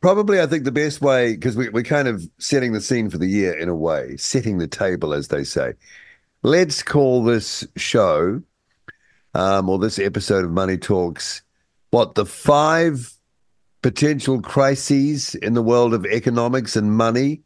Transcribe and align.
probably 0.00 0.40
I 0.40 0.46
think 0.46 0.64
the 0.64 0.72
best 0.72 1.00
way 1.00 1.34
because 1.34 1.56
we, 1.56 1.68
we're 1.68 1.84
kind 1.84 2.08
of 2.08 2.28
setting 2.38 2.72
the 2.72 2.80
scene 2.80 3.08
for 3.10 3.18
the 3.18 3.28
year 3.28 3.56
in 3.56 3.68
a 3.68 3.74
way, 3.74 4.16
setting 4.16 4.58
the 4.58 4.68
table, 4.68 5.14
as 5.14 5.28
they 5.28 5.44
say. 5.44 5.74
Let's 6.42 6.82
call 6.82 7.22
this 7.22 7.66
show 7.76 8.42
um, 9.34 9.68
or 9.68 9.78
this 9.78 9.98
episode 9.98 10.44
of 10.44 10.50
Money 10.50 10.76
Talks 10.76 11.42
what 11.90 12.14
the 12.14 12.26
five 12.26 13.12
potential 13.82 14.40
crises 14.40 15.34
in 15.36 15.54
the 15.54 15.62
world 15.62 15.92
of 15.92 16.06
economics 16.06 16.74
and 16.74 16.96
money 16.96 17.42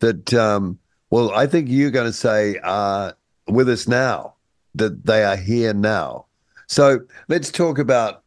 that, 0.00 0.32
um, 0.34 0.78
well, 1.10 1.30
I 1.32 1.46
think 1.46 1.68
you're 1.68 1.90
going 1.90 2.06
to 2.06 2.12
say 2.12 2.58
are 2.58 3.14
with 3.48 3.68
us 3.68 3.88
now, 3.88 4.34
that 4.74 5.04
they 5.04 5.24
are 5.24 5.36
here 5.36 5.74
now. 5.74 6.26
So 6.66 7.00
let's 7.28 7.50
talk 7.50 7.78
about 7.78 8.22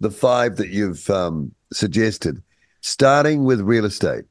the 0.00 0.10
five 0.10 0.56
that 0.56 0.68
you've 0.68 1.08
um, 1.10 1.52
suggested, 1.72 2.42
starting 2.80 3.44
with 3.44 3.60
real 3.60 3.84
estate. 3.84 4.24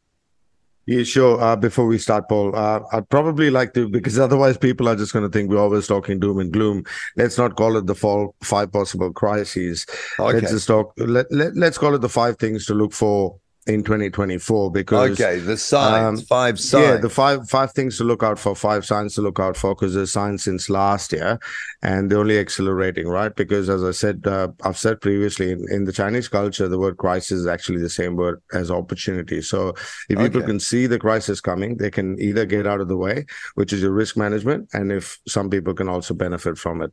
Yeah, 0.85 1.03
sure. 1.03 1.41
Uh, 1.41 1.57
before 1.57 1.85
we 1.85 1.97
start, 1.97 2.29
Paul, 2.29 2.55
uh, 2.55 2.79
I'd 2.93 3.09
probably 3.09 3.49
like 3.49 3.73
to, 3.73 3.89
because 3.89 4.17
otherwise 4.27 4.57
people 4.57 4.87
are 4.87 4.95
just 4.95 5.11
going 5.11 5.29
to 5.29 5.29
think 5.29 5.49
we're 5.49 5.59
always 5.59 5.85
talking 5.85 6.17
doom 6.19 6.39
and 6.39 6.51
gloom. 6.51 6.83
Let's 7.17 7.37
not 7.37 7.57
call 7.57 7.75
it 7.75 7.87
the 7.87 7.95
fall, 7.95 8.35
five 8.41 8.71
possible 8.71 9.11
crises. 9.11 9.85
Okay. 10.17 10.39
Let's 10.39 10.51
just 10.51 10.67
talk, 10.67 10.93
let, 10.97 11.29
let, 11.29 11.55
let's 11.57 11.77
call 11.77 11.93
it 11.93 11.99
the 11.99 12.09
five 12.09 12.37
things 12.37 12.65
to 12.67 12.73
look 12.73 12.93
for 12.93 13.37
in 13.67 13.83
2024 13.83 14.71
because 14.71 15.11
okay 15.11 15.39
the 15.39 15.57
signs 15.57 16.19
um, 16.19 16.25
five 16.25 16.59
signs 16.59 16.85
yeah 16.85 16.97
the 16.97 17.09
five 17.09 17.49
five 17.49 17.71
things 17.73 17.97
to 17.97 18.03
look 18.03 18.23
out 18.23 18.39
for 18.39 18.55
five 18.55 18.85
signs 18.85 19.13
to 19.13 19.21
look 19.21 19.39
out 19.39 19.57
for 19.57 19.75
because 19.75 19.93
there's 19.93 20.11
signs 20.11 20.43
since 20.43 20.69
last 20.69 21.11
year 21.11 21.37
and 21.81 22.09
they're 22.09 22.19
only 22.19 22.39
accelerating 22.39 23.07
right 23.07 23.35
because 23.35 23.69
as 23.69 23.83
i 23.83 23.91
said 23.91 24.25
uh, 24.25 24.47
i've 24.63 24.77
said 24.77 25.01
previously 25.01 25.51
in, 25.51 25.65
in, 25.69 25.83
the 25.83 25.91
chinese 25.91 26.29
culture 26.29 26.69
the 26.69 26.79
word 26.79 26.95
crisis 26.97 27.39
is 27.39 27.47
actually 27.47 27.81
the 27.81 27.89
same 27.89 28.15
word 28.15 28.41
as 28.53 28.71
opportunity 28.71 29.41
so 29.41 29.69
if 30.09 30.17
people 30.17 30.39
okay. 30.39 30.47
can 30.47 30.59
see 30.59 30.87
the 30.87 30.99
crisis 30.99 31.41
coming 31.41 31.75
they 31.75 31.91
can 31.91 32.19
either 32.21 32.45
get 32.45 32.65
out 32.65 32.79
of 32.79 32.87
the 32.87 32.97
way 32.97 33.25
which 33.55 33.73
is 33.73 33.81
your 33.81 33.91
risk 33.91 34.15
management 34.15 34.69
and 34.73 34.91
if 34.93 35.19
some 35.27 35.49
people 35.49 35.73
can 35.73 35.89
also 35.89 36.13
benefit 36.13 36.57
from 36.57 36.81
it 36.81 36.91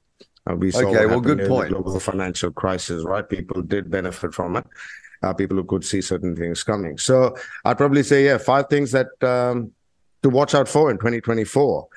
uh, 0.50 0.54
we 0.56 0.70
saw 0.70 0.80
okay, 0.80 1.06
well, 1.06 1.20
good 1.20 1.48
point. 1.48 1.70
global 1.70 1.98
financial 1.98 2.50
crisis, 2.50 3.02
right? 3.02 3.26
People 3.26 3.62
did 3.62 3.90
benefit 3.90 4.34
from 4.34 4.56
it 4.56 4.66
uh, 5.24 5.32
people 5.32 5.56
who 5.56 5.64
could 5.64 5.84
see 5.84 6.00
certain 6.00 6.36
things 6.36 6.62
coming. 6.62 6.98
So 6.98 7.36
I'd 7.64 7.78
probably 7.78 8.02
say, 8.02 8.26
yeah, 8.26 8.38
five 8.38 8.68
things 8.68 8.92
that 8.92 9.08
um, 9.22 9.72
to 10.22 10.30
watch 10.30 10.54
out 10.54 10.68
for 10.68 10.90
in 10.90 10.98
2024. 10.98 11.88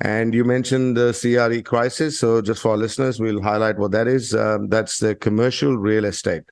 And 0.00 0.32
you 0.32 0.44
mentioned 0.44 0.96
the 0.96 1.12
CRE 1.12 1.62
crisis. 1.68 2.20
So 2.20 2.40
just 2.40 2.62
for 2.62 2.72
our 2.72 2.76
listeners, 2.76 3.18
we'll 3.18 3.42
highlight 3.42 3.78
what 3.78 3.90
that 3.92 4.06
is. 4.06 4.34
Um, 4.34 4.68
that's 4.68 4.98
the 4.98 5.16
commercial 5.16 5.76
real 5.76 6.04
estate. 6.04 6.44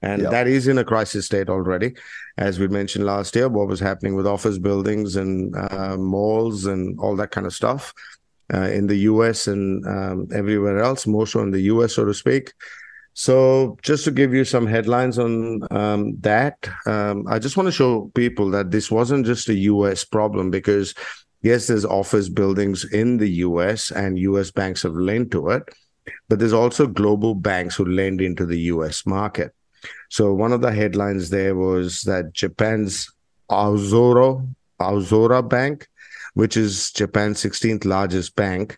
And 0.00 0.22
yep. 0.22 0.30
that 0.30 0.46
is 0.46 0.68
in 0.68 0.78
a 0.78 0.84
crisis 0.84 1.26
state 1.26 1.48
already. 1.48 1.94
As 2.36 2.58
we 2.58 2.68
mentioned 2.68 3.04
last 3.04 3.36
year, 3.36 3.48
what 3.48 3.68
was 3.68 3.80
happening 3.80 4.14
with 4.14 4.26
office 4.26 4.58
buildings 4.58 5.16
and 5.16 5.54
uh, 5.56 5.96
malls 5.96 6.66
and 6.66 6.98
all 6.98 7.16
that 7.16 7.30
kind 7.30 7.46
of 7.46 7.54
stuff 7.54 7.92
uh, 8.52 8.68
in 8.68 8.86
the 8.86 8.96
US 9.12 9.46
and 9.46 9.86
um, 9.86 10.28
everywhere 10.32 10.80
else, 10.80 11.06
more 11.06 11.26
so 11.26 11.40
in 11.40 11.50
the 11.50 11.62
US, 11.72 11.94
so 11.94 12.04
to 12.04 12.14
speak. 12.14 12.52
So, 13.16 13.78
just 13.82 14.04
to 14.04 14.10
give 14.10 14.34
you 14.34 14.44
some 14.44 14.66
headlines 14.66 15.20
on 15.20 15.60
um, 15.70 16.16
that, 16.20 16.68
um, 16.84 17.24
I 17.28 17.38
just 17.38 17.56
want 17.56 17.68
to 17.68 17.72
show 17.72 18.10
people 18.16 18.50
that 18.50 18.72
this 18.72 18.90
wasn't 18.90 19.24
just 19.24 19.48
a 19.48 19.54
US 19.54 20.04
problem 20.04 20.50
because, 20.50 20.94
yes, 21.40 21.68
there's 21.68 21.84
office 21.84 22.28
buildings 22.28 22.84
in 22.84 23.18
the 23.18 23.30
US 23.46 23.92
and 23.92 24.18
US 24.18 24.50
banks 24.50 24.82
have 24.82 24.94
lent 24.94 25.30
to 25.30 25.50
it, 25.50 25.62
but 26.28 26.40
there's 26.40 26.52
also 26.52 26.88
global 26.88 27.36
banks 27.36 27.76
who 27.76 27.84
lend 27.84 28.20
into 28.20 28.46
the 28.46 28.58
US 28.72 29.06
market. 29.06 29.54
So, 30.10 30.34
one 30.34 30.52
of 30.52 30.60
the 30.60 30.72
headlines 30.72 31.30
there 31.30 31.54
was 31.54 32.02
that 32.02 32.32
Japan's 32.32 33.08
Aozora, 33.48 34.44
Aozora 34.80 35.48
Bank, 35.48 35.86
which 36.34 36.56
is 36.56 36.90
Japan's 36.90 37.40
16th 37.40 37.84
largest 37.84 38.34
bank, 38.34 38.76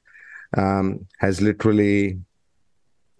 um, 0.58 1.06
has 1.20 1.40
literally 1.40 2.18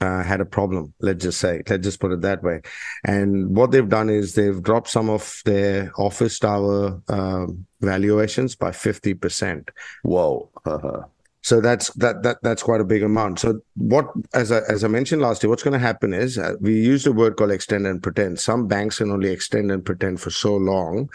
uh, 0.00 0.22
had 0.22 0.40
a 0.40 0.44
problem. 0.44 0.92
Let's 1.00 1.24
just 1.24 1.40
say, 1.40 1.62
let's 1.68 1.84
just 1.84 2.00
put 2.00 2.12
it 2.12 2.20
that 2.22 2.42
way. 2.42 2.62
And 3.04 3.56
what 3.56 3.70
they've 3.70 3.88
done 3.88 4.10
is 4.10 4.34
they've 4.34 4.62
dropped 4.62 4.88
some 4.88 5.08
of 5.08 5.40
their 5.44 5.92
office 5.96 6.38
tower 6.38 7.00
uh, 7.08 7.46
valuations 7.80 8.56
by 8.56 8.72
fifty 8.72 9.14
percent. 9.14 9.70
Whoa. 10.02 10.50
so 11.42 11.60
that's 11.60 11.92
that 11.94 12.22
that 12.22 12.38
that's 12.42 12.62
quite 12.62 12.80
a 12.80 12.84
big 12.84 13.02
amount. 13.02 13.40
So 13.40 13.60
what, 13.76 14.06
as 14.34 14.52
I, 14.52 14.60
as 14.68 14.84
I 14.84 14.88
mentioned 14.88 15.22
last 15.22 15.42
year, 15.42 15.50
what's 15.50 15.62
going 15.62 15.72
to 15.72 15.78
happen 15.78 16.12
is 16.12 16.38
uh, 16.38 16.54
we 16.60 16.74
use 16.74 17.06
a 17.06 17.12
word 17.12 17.36
called 17.36 17.52
extend 17.52 17.86
and 17.86 18.02
pretend. 18.02 18.38
Some 18.38 18.66
banks 18.66 18.98
can 18.98 19.10
only 19.10 19.30
extend 19.30 19.70
and 19.70 19.84
pretend 19.84 20.20
for 20.20 20.30
so 20.30 20.56
long 20.56 21.08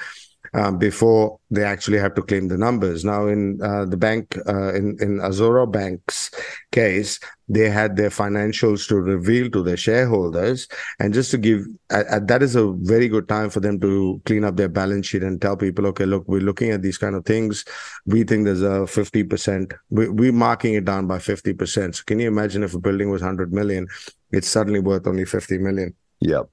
um, 0.53 0.77
before 0.77 1.39
they 1.49 1.63
actually 1.63 1.97
have 1.97 2.13
to 2.15 2.21
claim 2.21 2.47
the 2.47 2.57
numbers. 2.57 3.05
Now, 3.05 3.27
in 3.27 3.59
uh, 3.61 3.85
the 3.85 3.97
bank, 3.97 4.37
uh, 4.47 4.73
in 4.73 4.97
in 4.99 5.19
Aozora 5.19 5.71
Bank's 5.71 6.31
case, 6.71 7.19
they 7.47 7.69
had 7.69 7.95
their 7.95 8.09
financials 8.09 8.87
to 8.89 8.95
reveal 8.95 9.49
to 9.51 9.63
their 9.63 9.77
shareholders, 9.77 10.67
and 10.99 11.13
just 11.13 11.31
to 11.31 11.37
give 11.37 11.65
that 11.89 12.39
is 12.41 12.55
a 12.55 12.71
very 12.79 13.07
good 13.07 13.27
time 13.27 13.49
for 13.49 13.59
them 13.59 13.79
to 13.79 14.21
clean 14.25 14.43
up 14.43 14.57
their 14.57 14.69
balance 14.69 15.07
sheet 15.07 15.23
and 15.23 15.41
tell 15.41 15.55
people, 15.55 15.85
okay, 15.87 16.05
look, 16.05 16.25
we're 16.27 16.41
looking 16.41 16.71
at 16.71 16.81
these 16.81 16.97
kind 16.97 17.15
of 17.15 17.25
things. 17.25 17.65
We 18.05 18.23
think 18.23 18.45
there's 18.45 18.61
a 18.61 18.87
fifty 18.87 19.23
percent. 19.23 19.73
We, 19.89 20.09
we're 20.09 20.33
marking 20.33 20.73
it 20.73 20.85
down 20.85 21.07
by 21.07 21.19
fifty 21.19 21.53
percent. 21.53 21.95
So, 21.95 22.03
can 22.05 22.19
you 22.19 22.27
imagine 22.27 22.63
if 22.63 22.73
a 22.73 22.79
building 22.79 23.09
was 23.09 23.21
hundred 23.21 23.53
million? 23.53 23.87
It's 24.31 24.47
suddenly 24.47 24.79
worth 24.79 25.07
only 25.07 25.25
fifty 25.25 25.57
million. 25.57 25.95
Yep. 26.21 26.49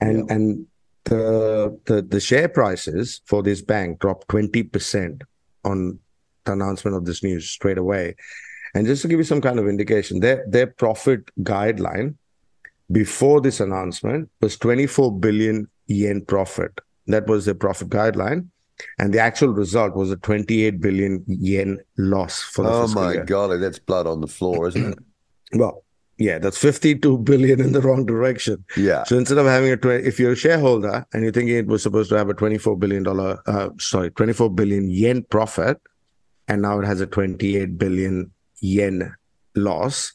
And 0.00 0.18
yep. 0.18 0.26
and 0.30 0.66
the, 1.04 1.78
the 1.86 2.02
the 2.02 2.20
share 2.20 2.48
prices 2.48 3.20
for 3.26 3.42
this 3.42 3.62
bank 3.62 3.98
dropped 3.98 4.28
20% 4.28 5.22
on 5.64 5.98
the 6.44 6.52
announcement 6.52 6.96
of 6.96 7.04
this 7.04 7.22
news 7.22 7.48
straight 7.48 7.78
away. 7.78 8.14
And 8.74 8.86
just 8.86 9.02
to 9.02 9.08
give 9.08 9.18
you 9.18 9.24
some 9.24 9.40
kind 9.40 9.58
of 9.58 9.68
indication, 9.68 10.20
their 10.20 10.44
their 10.48 10.66
profit 10.66 11.30
guideline 11.42 12.14
before 12.90 13.40
this 13.40 13.60
announcement 13.60 14.30
was 14.40 14.56
24 14.58 15.18
billion 15.18 15.68
yen 15.86 16.24
profit. 16.24 16.80
That 17.06 17.26
was 17.26 17.46
the 17.46 17.54
profit 17.54 17.88
guideline. 17.88 18.48
And 18.98 19.12
the 19.12 19.20
actual 19.20 19.48
result 19.48 19.94
was 19.94 20.10
a 20.10 20.16
28 20.16 20.80
billion 20.80 21.24
yen 21.26 21.78
loss 21.98 22.42
for 22.42 22.64
the 22.64 22.70
Oh 22.70 22.88
my 22.88 23.12
year. 23.12 23.24
God, 23.24 23.60
that's 23.60 23.78
blood 23.78 24.06
on 24.06 24.20
the 24.20 24.26
floor, 24.26 24.68
isn't 24.68 24.92
it? 24.92 24.98
well, 25.58 25.84
yeah, 26.22 26.38
that's 26.38 26.58
52 26.58 27.18
billion 27.18 27.60
in 27.60 27.72
the 27.72 27.80
wrong 27.80 28.06
direction. 28.06 28.64
Yeah. 28.76 29.04
So 29.04 29.16
instead 29.16 29.38
of 29.38 29.46
having 29.46 29.72
a 29.72 29.76
20, 29.76 30.06
if 30.06 30.18
you're 30.18 30.32
a 30.32 30.36
shareholder 30.36 31.06
and 31.12 31.22
you're 31.22 31.32
thinking 31.32 31.56
it 31.56 31.66
was 31.66 31.82
supposed 31.82 32.10
to 32.10 32.16
have 32.16 32.28
a 32.28 32.34
24 32.34 32.76
billion 32.78 33.02
dollar, 33.02 33.40
uh, 33.46 33.70
sorry, 33.78 34.10
24 34.10 34.50
billion 34.50 34.90
yen 34.90 35.22
profit, 35.24 35.80
and 36.48 36.62
now 36.62 36.78
it 36.78 36.86
has 36.86 37.00
a 37.00 37.06
28 37.06 37.78
billion 37.78 38.30
yen 38.60 39.14
loss, 39.54 40.12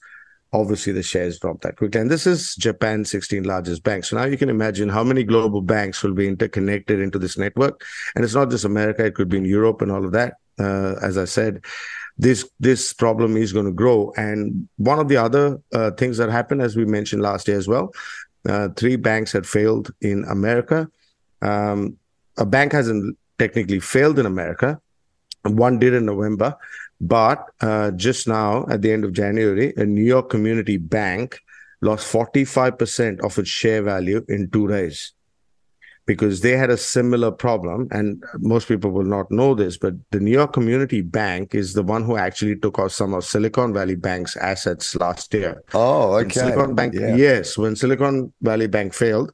obviously 0.54 0.94
the 0.94 1.04
shares 1.04 1.39
drop 1.39 1.62
that 1.62 1.77
quickly. 1.77 2.01
And 2.01 2.09
this 2.09 2.25
is 2.25 2.56
Japan's 2.56 3.12
16 3.12 3.44
largest 3.44 3.83
bank. 3.83 4.06
So 4.06 4.18
now 4.18 4.25
you 4.25 4.38
can 4.38 4.50
imagine 4.50 4.89
how 4.89 5.04
many 5.04 5.24
global 5.24 5.62
banks 5.62 6.04
will 6.04 6.13
be 6.13 6.27
interconnected 6.27 7.00
into 7.00 7.19
this 7.19 7.38
network. 7.38 7.83
And 8.15 8.24
it's 8.24 8.36
not 8.36 8.50
just 8.50 8.65
America, 8.65 9.06
it 9.06 9.15
could 9.15 9.30
be 9.30 9.38
in 9.38 9.45
Europe 9.45 9.81
and 9.81 9.92
all 9.92 10.06
of 10.06 10.12
that. 10.13 10.36
Uh, 10.59 10.95
as 11.01 11.18
I 11.18 11.25
said, 11.25 11.63
this 12.18 12.50
this 12.60 12.94
problem 12.94 13.38
is 13.38 13.54
going 13.54 13.66
to 13.66 13.72
grow. 13.72 14.12
And 14.18 14.68
one 14.78 15.00
of 15.00 15.08
the 15.08 15.18
other 15.18 15.62
uh, 15.74 15.92
things 15.92 16.18
that 16.18 16.30
happened, 16.30 16.62
as 16.62 16.75
we 16.75 16.86
mentioned 16.86 17.22
last 17.22 17.48
year 17.48 17.58
as 17.58 17.68
well, 17.68 17.94
uh, 18.48 18.69
three 18.75 18.96
banks 18.96 19.31
had 19.31 19.46
failed 19.46 19.92
in 20.02 20.24
America. 20.25 20.90
Um, 21.42 21.98
a 22.38 22.46
bank 22.46 22.72
hasn't 22.72 23.18
technically 23.38 23.80
failed 23.80 24.19
in 24.19 24.25
America. 24.25 24.80
One 25.44 25.80
did 25.80 25.94
in 25.94 26.06
November, 26.06 26.56
but 27.00 27.46
uh, 27.62 27.92
just 27.92 28.28
now 28.28 28.66
at 28.69 28.81
the 28.81 28.92
end 28.92 29.06
of 29.06 29.14
January, 29.14 29.74
a 29.78 29.86
New 29.86 30.04
York 30.04 30.30
Community 30.30 30.78
Bank 30.78 31.40
lost 31.81 32.12
45% 32.12 33.19
of 33.22 33.38
its 33.38 33.50
share 33.50 33.84
value 33.84 34.25
in 34.28 34.50
two 34.50 34.68
days 34.68 35.14
because 36.07 36.39
they 36.39 36.57
had 36.57 36.69
a 36.69 36.77
similar 36.77 37.30
problem. 37.30 37.88
And 37.92 38.24
most 38.39 38.68
people 38.68 38.92
will 38.92 39.04
not 39.04 39.30
know 39.30 39.54
this, 39.54 39.77
but 39.77 39.94
the 40.12 40.19
New 40.19 40.31
York 40.31 40.54
Community 40.54 41.01
Bank 41.01 41.54
is 41.54 41.74
the 41.74 41.83
one 41.83 42.04
who 42.04 42.18
actually 42.18 42.56
took 42.56 42.80
off 42.80 42.94
some 42.94 43.13
of 43.13 43.25
Silicon 43.25 43.74
Valley 43.74 43.95
Bank's 43.95 44.36
assets 44.38 44.95
last 44.95 45.33
year. 45.33 45.62
Oh, 45.74 46.13
okay. 46.13 46.30
Silicon 46.30 46.74
Bank, 46.74 46.94
yeah. 46.95 47.15
yes, 47.15 47.57
when 47.57 47.75
Silicon 47.75 48.33
Valley 48.42 48.68
Bank 48.68 48.94
failed, 48.94 49.31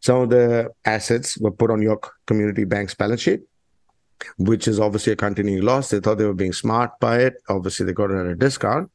some 0.00 0.22
of 0.22 0.30
the 0.30 0.70
assets 0.84 1.36
were 1.38 1.50
put 1.50 1.72
on 1.72 1.80
New 1.80 1.86
York 1.86 2.12
Community 2.26 2.64
Bank's 2.64 2.94
balance 2.94 3.22
sheet, 3.22 3.40
which 4.38 4.68
is 4.68 4.78
obviously 4.78 5.12
a 5.12 5.16
continuing 5.16 5.64
loss. 5.64 5.90
They 5.90 5.98
thought 5.98 6.18
they 6.18 6.24
were 6.24 6.34
being 6.34 6.52
smart 6.52 6.98
by 7.00 7.18
it. 7.18 7.34
Obviously, 7.48 7.84
they 7.84 7.92
got 7.92 8.12
it 8.12 8.20
at 8.20 8.26
a 8.26 8.36
discount, 8.36 8.92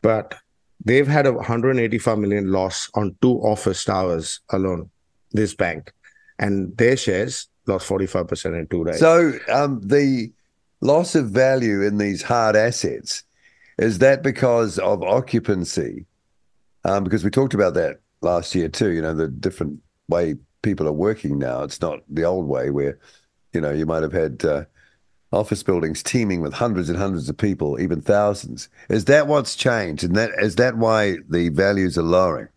but 0.00 0.34
they've 0.82 1.06
had 1.06 1.26
a 1.26 1.32
185 1.32 2.18
million 2.18 2.50
loss 2.50 2.88
on 2.94 3.14
two 3.20 3.34
office 3.40 3.84
towers 3.84 4.40
alone. 4.48 4.88
This 5.32 5.54
bank 5.54 5.92
and 6.38 6.76
their 6.76 6.96
shares 6.96 7.48
lost 7.66 7.88
45% 7.88 8.58
in 8.58 8.66
two 8.68 8.84
days. 8.84 8.98
So 8.98 9.32
um, 9.52 9.80
the 9.84 10.32
loss 10.80 11.14
of 11.14 11.30
value 11.30 11.82
in 11.82 11.98
these 11.98 12.22
hard 12.22 12.56
assets 12.56 13.24
is 13.78 13.98
that 13.98 14.22
because 14.22 14.78
of 14.78 15.02
occupancy? 15.02 16.06
Um, 16.84 17.04
because 17.04 17.24
we 17.24 17.30
talked 17.30 17.54
about 17.54 17.74
that 17.74 18.00
last 18.20 18.54
year 18.54 18.68
too. 18.68 18.90
You 18.90 19.02
know 19.02 19.14
the 19.14 19.28
different 19.28 19.80
way 20.08 20.36
people 20.62 20.88
are 20.88 20.92
working 20.92 21.38
now. 21.38 21.62
It's 21.62 21.80
not 21.80 22.00
the 22.08 22.24
old 22.24 22.46
way 22.46 22.70
where 22.70 22.98
you 23.52 23.60
know 23.60 23.70
you 23.70 23.86
might 23.86 24.02
have 24.02 24.12
had 24.12 24.44
uh, 24.44 24.64
office 25.32 25.62
buildings 25.62 26.02
teeming 26.02 26.40
with 26.40 26.54
hundreds 26.54 26.88
and 26.88 26.98
hundreds 26.98 27.28
of 27.28 27.36
people, 27.36 27.80
even 27.80 28.00
thousands. 28.00 28.68
Is 28.88 29.04
that 29.06 29.26
what's 29.26 29.54
changed? 29.54 30.02
And 30.04 30.16
that 30.16 30.30
is 30.38 30.56
that 30.56 30.76
why 30.76 31.18
the 31.28 31.48
values 31.50 31.96
are 31.96 32.02
lowering? 32.02 32.48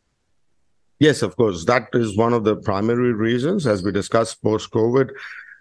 Yes, 1.01 1.23
of 1.23 1.35
course. 1.35 1.65
That 1.65 1.87
is 1.93 2.15
one 2.15 2.31
of 2.31 2.43
the 2.43 2.57
primary 2.57 3.11
reasons. 3.11 3.65
As 3.65 3.81
we 3.81 3.91
discussed 3.91 4.43
post 4.43 4.69
COVID, 4.69 5.09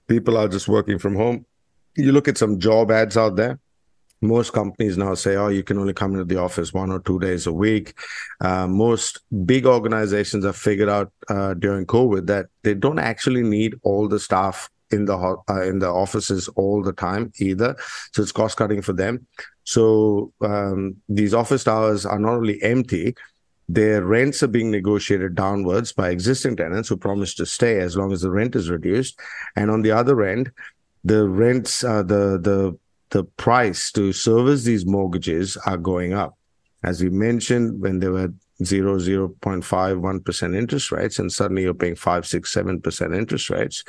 people 0.06 0.37
are 0.37 0.48
just 0.48 0.69
working 0.69 0.98
from 0.98 1.16
home. 1.16 1.46
You 1.96 2.12
look 2.12 2.28
at 2.28 2.37
some 2.37 2.58
job 2.58 2.90
ads 2.90 3.16
out 3.16 3.37
there. 3.37 3.58
Most 4.20 4.52
companies 4.52 4.98
now 4.98 5.14
say, 5.14 5.37
oh, 5.37 5.48
you 5.48 5.62
can 5.62 5.78
only 5.78 5.94
come 5.94 6.12
into 6.12 6.26
the 6.26 6.37
office 6.37 6.75
one 6.75 6.92
or 6.92 7.00
two 7.00 7.19
days 7.19 7.46
a 7.46 7.52
week. 7.54 7.94
Uh, 8.42 8.66
most 8.66 9.20
big 9.46 9.64
organizations 9.64 10.44
have 10.44 10.56
figured 10.56 10.90
out 10.90 11.10
uh, 11.31 11.54
during 11.54 11.87
COVID 11.87 12.26
that 12.26 12.48
they 12.62 12.75
don't 12.75 12.98
actually 12.98 13.42
need 13.42 13.76
all 13.82 14.08
the 14.08 14.20
staff 14.20 14.69
in 14.90 15.06
the 15.06 15.16
uh, 15.16 15.62
in 15.62 15.78
the 15.78 15.88
offices 15.88 16.48
all 16.48 16.82
the 16.82 16.92
time 16.92 17.32
either. 17.38 17.76
So 18.12 18.20
it's 18.20 18.31
cost 18.31 18.58
cutting 18.58 18.82
for 18.82 18.92
them. 18.92 19.26
So 19.64 20.34
um, 20.42 20.96
these 21.08 21.32
office 21.32 21.64
towers 21.64 22.04
are 22.04 22.19
not 22.19 22.34
only 22.34 22.62
empty, 22.62 23.14
their 23.75 24.02
rents 24.02 24.43
are 24.43 24.49
being 24.49 24.70
negotiated 24.70 25.37
downwards 25.37 25.93
by 25.93 26.11
existing 26.11 26.56
tenants 26.56 26.88
who 26.88 26.96
promise 26.96 27.34
to 27.34 27.46
stay 27.46 27.78
as 27.78 27.96
long 27.96 28.12
as 28.12 28.22
the 28.22 28.31
rent 28.31 28.56
is 28.56 28.69
reduced. 28.69 29.20
And 29.55 29.70
on 29.70 29.82
the 29.82 29.93
other 29.93 30.22
end, 30.25 30.50
the 31.05 31.28
rents, 31.28 31.84
uh, 31.84 32.02
the 32.02 32.38
the 32.38 32.76
the 33.11 33.25
price 33.25 33.93
to 33.93 34.12
service 34.12 34.64
these 34.64 34.84
mortgages 34.87 35.56
are 35.67 35.76
going 35.76 36.14
up. 36.14 36.37
As 36.82 37.02
we 37.02 37.11
mentioned, 37.11 37.81
when 37.81 38.00
there 38.00 38.12
were 38.12 38.32
0, 38.64 38.99
0.5, 38.99 39.62
1% 39.62 40.56
interest 40.56 40.93
rates, 40.93 41.19
and 41.19 41.31
suddenly 41.32 41.62
you're 41.62 41.75
paying 41.75 41.96
5, 41.96 42.26
6, 42.26 42.55
7% 42.55 43.16
interest 43.16 43.50
rates, 43.50 43.84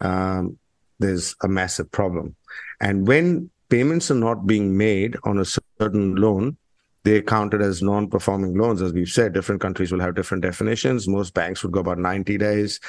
um, 0.00 0.58
there's 0.98 1.34
a 1.42 1.48
massive 1.48 1.90
problem. 1.90 2.36
And 2.80 3.06
when 3.06 3.50
payments 3.68 4.10
are 4.10 4.16
not 4.16 4.46
being 4.46 4.76
made 4.76 5.16
on 5.24 5.38
a 5.38 5.44
certain 5.44 6.16
loan, 6.16 6.56
they're 7.04 7.22
counted 7.22 7.62
as 7.62 7.82
non-performing 7.82 8.56
loans. 8.56 8.82
As 8.82 8.92
we've 8.92 9.08
said, 9.08 9.32
different 9.32 9.60
countries 9.60 9.92
will 9.92 10.00
have 10.00 10.14
different 10.14 10.42
definitions. 10.42 11.06
Most 11.06 11.34
banks 11.34 11.62
would 11.62 11.72
go 11.72 11.80
about 11.80 11.98
90 11.98 12.38
days. 12.38 12.80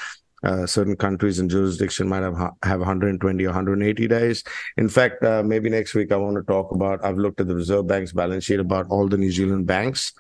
Uh, 0.44 0.66
certain 0.66 0.96
countries 0.96 1.40
and 1.40 1.50
jurisdiction 1.50 2.08
might 2.08 2.22
have 2.22 2.38
have 2.64 2.80
120 2.80 3.44
or 3.44 3.48
180 3.48 4.08
days. 4.08 4.44
In 4.78 4.88
fact, 4.88 5.24
uh, 5.24 5.42
maybe 5.44 5.70
next 5.70 5.96
week 5.96 6.12
I 6.12 6.18
want 6.18 6.36
to 6.38 6.44
talk 6.44 6.72
about. 6.72 7.04
I've 7.04 7.18
looked 7.18 7.40
at 7.40 7.48
the 7.48 7.56
Reserve 7.56 7.88
Bank's 7.88 8.14
balance 8.14 8.44
sheet 8.44 8.60
about 8.60 8.88
all 8.90 9.08
the 9.08 9.18
New 9.18 9.32
Zealand 9.32 9.66
banks 9.66 10.14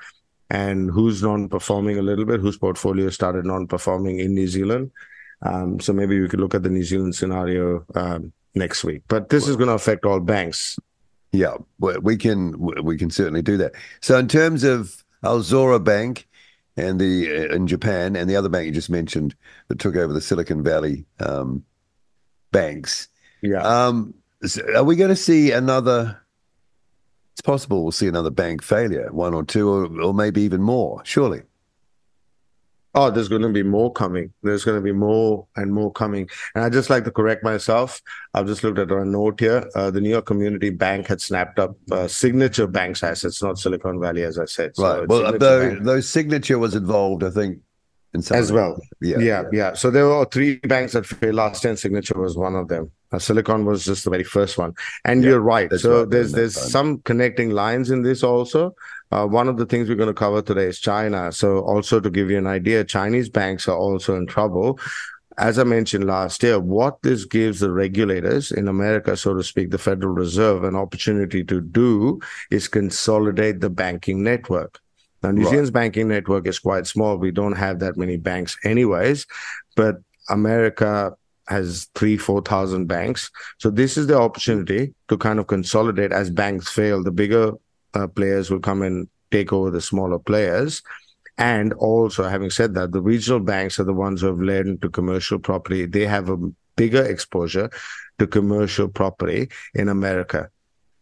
and 0.49 0.89
who's 0.89 1.21
non-performing 1.21 1.99
a 1.99 2.01
little 2.01 2.25
bit, 2.25 2.39
whose 2.39 2.57
portfolio 2.57 3.09
started 3.09 3.45
non-performing 3.45 4.19
in 4.19 4.33
New 4.33 4.47
Zealand. 4.47 4.91
Um, 5.41 5.79
so 5.79 5.93
maybe 5.93 6.19
we 6.19 6.27
could 6.27 6.39
look 6.39 6.55
at 6.55 6.63
the 6.63 6.69
New 6.69 6.83
Zealand 6.83 7.15
scenario 7.15 7.85
um, 7.93 8.33
next 8.55 8.83
week. 8.83 9.03
But 9.07 9.29
this 9.29 9.47
is 9.47 9.55
going 9.55 9.67
to 9.67 9.73
affect 9.73 10.05
all 10.05 10.19
banks. 10.19 10.77
Yeah, 11.35 11.57
we 11.79 12.15
can 12.15 12.57
we 12.83 12.97
can 12.97 13.09
certainly 13.09 13.41
do 13.41 13.57
that. 13.57 13.73
So 14.01 14.17
in 14.17 14.27
terms 14.27 14.63
of 14.63 15.03
Aozora 15.23 15.83
Bank 15.83 16.27
and 16.77 16.99
the 16.99 17.29
uh, 17.29 17.55
in 17.55 17.67
Japan 17.67 18.15
and 18.15 18.29
the 18.29 18.37
other 18.37 18.49
bank 18.49 18.67
you 18.67 18.71
just 18.71 18.89
mentioned 18.89 19.35
that 19.67 19.79
took 19.79 19.95
over 19.95 20.13
the 20.13 20.21
Silicon 20.21 20.63
Valley 20.63 21.05
um, 21.19 21.65
banks, 22.51 23.09
yeah, 23.41 23.61
um, 23.63 24.13
are 24.75 24.83
we 24.83 24.95
going 24.95 25.09
to 25.09 25.15
see 25.15 25.51
another? 25.51 26.21
It's 27.33 27.41
possible 27.41 27.83
we'll 27.83 27.91
see 27.91 28.07
another 28.07 28.29
bank 28.29 28.63
failure, 28.63 29.11
one 29.11 29.33
or 29.33 29.43
two, 29.43 29.69
or, 29.69 30.01
or 30.01 30.13
maybe 30.13 30.41
even 30.43 30.61
more. 30.61 31.01
Surely. 31.03 31.41
Oh, 32.95 33.11
there's 33.11 33.27
going 33.27 33.41
to 33.41 33.49
be 33.49 33.61
more 33.61 33.91
coming. 33.91 34.33
There's 34.41 34.63
going 34.63 34.77
to 34.77 34.81
be 34.81 34.93
more 34.93 35.45
and 35.57 35.73
more 35.73 35.91
coming. 35.91 36.29
And 36.55 36.63
I 36.63 36.69
just 36.69 36.89
like 36.89 37.03
to 37.03 37.11
correct 37.11 37.43
myself. 37.43 38.01
I've 38.33 38.47
just 38.47 38.63
looked 38.63 38.79
at 38.79 38.91
our 38.91 39.03
note 39.03 39.41
here. 39.41 39.69
Uh, 39.75 39.91
the 39.91 39.99
New 39.99 40.09
York 40.09 40.25
Community 40.25 40.69
Bank 40.69 41.07
had 41.07 41.19
snapped 41.19 41.59
up 41.59 41.75
uh, 41.91 42.07
Signature 42.07 42.67
Bank's 42.67 43.03
assets, 43.03 43.43
not 43.43 43.59
Silicon 43.59 43.99
Valley, 43.99 44.23
as 44.23 44.39
I 44.39 44.45
said. 44.45 44.75
So 44.75 44.99
right. 44.99 45.07
Well, 45.07 45.37
though, 45.37 45.75
though 45.75 45.99
Signature 45.99 46.57
was 46.57 46.73
involved, 46.73 47.23
I 47.23 47.31
think, 47.31 47.59
as 48.31 48.51
well. 48.51 48.79
Yeah, 49.01 49.19
yeah, 49.19 49.43
yeah, 49.51 49.73
So 49.73 49.91
there 49.91 50.07
were 50.07 50.25
three 50.25 50.57
banks 50.57 50.93
that 50.93 51.05
failed 51.05 51.35
last 51.35 51.63
year, 51.63 51.71
and 51.71 51.79
Signature 51.79 52.19
was 52.19 52.37
one 52.37 52.55
of 52.55 52.67
them. 52.67 52.91
Uh, 53.11 53.19
Silicon 53.19 53.65
was 53.65 53.85
just 53.85 54.03
the 54.03 54.09
very 54.09 54.23
first 54.23 54.57
one. 54.57 54.73
And 55.03 55.23
yeah, 55.23 55.31
you're 55.31 55.39
right. 55.41 55.71
So 55.73 55.99
right, 55.99 56.09
there's 56.09 56.31
there's 56.31 56.55
some 56.55 56.99
connecting 56.99 57.51
lines 57.51 57.91
in 57.91 58.01
this 58.01 58.23
also. 58.23 58.75
Uh, 59.11 59.25
one 59.25 59.47
of 59.47 59.57
the 59.57 59.65
things 59.65 59.87
we're 59.87 59.95
going 59.95 60.07
to 60.07 60.13
cover 60.13 60.41
today 60.41 60.65
is 60.65 60.79
China. 60.79 61.31
So, 61.31 61.59
also 61.59 61.99
to 61.99 62.09
give 62.09 62.29
you 62.29 62.37
an 62.37 62.47
idea, 62.47 62.83
Chinese 62.83 63.29
banks 63.29 63.67
are 63.67 63.77
also 63.77 64.15
in 64.15 64.27
trouble. 64.27 64.79
As 65.37 65.59
I 65.59 65.63
mentioned 65.63 66.05
last 66.05 66.41
year, 66.43 66.59
what 66.59 67.01
this 67.01 67.25
gives 67.25 67.59
the 67.59 67.71
regulators 67.71 68.51
in 68.51 68.67
America, 68.67 69.17
so 69.17 69.33
to 69.33 69.43
speak, 69.43 69.69
the 69.69 69.77
Federal 69.77 70.13
Reserve, 70.13 70.63
an 70.63 70.75
opportunity 70.75 71.43
to 71.43 71.59
do 71.59 72.19
is 72.51 72.67
consolidate 72.67 73.59
the 73.59 73.69
banking 73.69 74.23
network. 74.23 74.79
Now, 75.21 75.31
New 75.31 75.41
right. 75.41 75.49
Zealand's 75.49 75.71
banking 75.71 76.07
network 76.07 76.47
is 76.47 76.59
quite 76.59 76.87
small. 76.87 77.17
We 77.17 77.31
don't 77.31 77.55
have 77.55 77.79
that 77.79 77.97
many 77.97 78.17
banks, 78.17 78.57
anyways, 78.63 79.25
but 79.75 79.97
America 80.29 81.13
has 81.47 81.89
three, 81.95 82.17
4,000 82.17 82.87
banks. 82.87 83.29
So, 83.57 83.69
this 83.69 83.97
is 83.97 84.07
the 84.07 84.17
opportunity 84.17 84.93
to 85.09 85.17
kind 85.17 85.39
of 85.39 85.47
consolidate 85.47 86.11
as 86.11 86.29
banks 86.29 86.69
fail. 86.69 87.03
The 87.03 87.11
bigger 87.11 87.53
uh, 87.95 88.07
players 88.07 88.49
will 88.49 88.59
come 88.59 88.81
and 88.81 89.07
take 89.31 89.51
over 89.53 89.71
the 89.71 89.81
smaller 89.81 90.19
players. 90.19 90.81
And 91.37 91.73
also, 91.73 92.23
having 92.23 92.49
said 92.49 92.75
that, 92.75 92.91
the 92.91 93.01
regional 93.01 93.41
banks 93.41 93.79
are 93.79 93.83
the 93.83 93.93
ones 93.93 94.21
who 94.21 94.27
have 94.27 94.41
led 94.41 94.67
into 94.67 94.89
commercial 94.89 95.39
property. 95.39 95.85
They 95.85 96.05
have 96.05 96.29
a 96.29 96.37
bigger 96.77 97.03
exposure 97.03 97.69
to 98.19 98.27
commercial 98.27 98.87
property 98.87 99.49
in 99.73 99.89
America. 99.89 100.49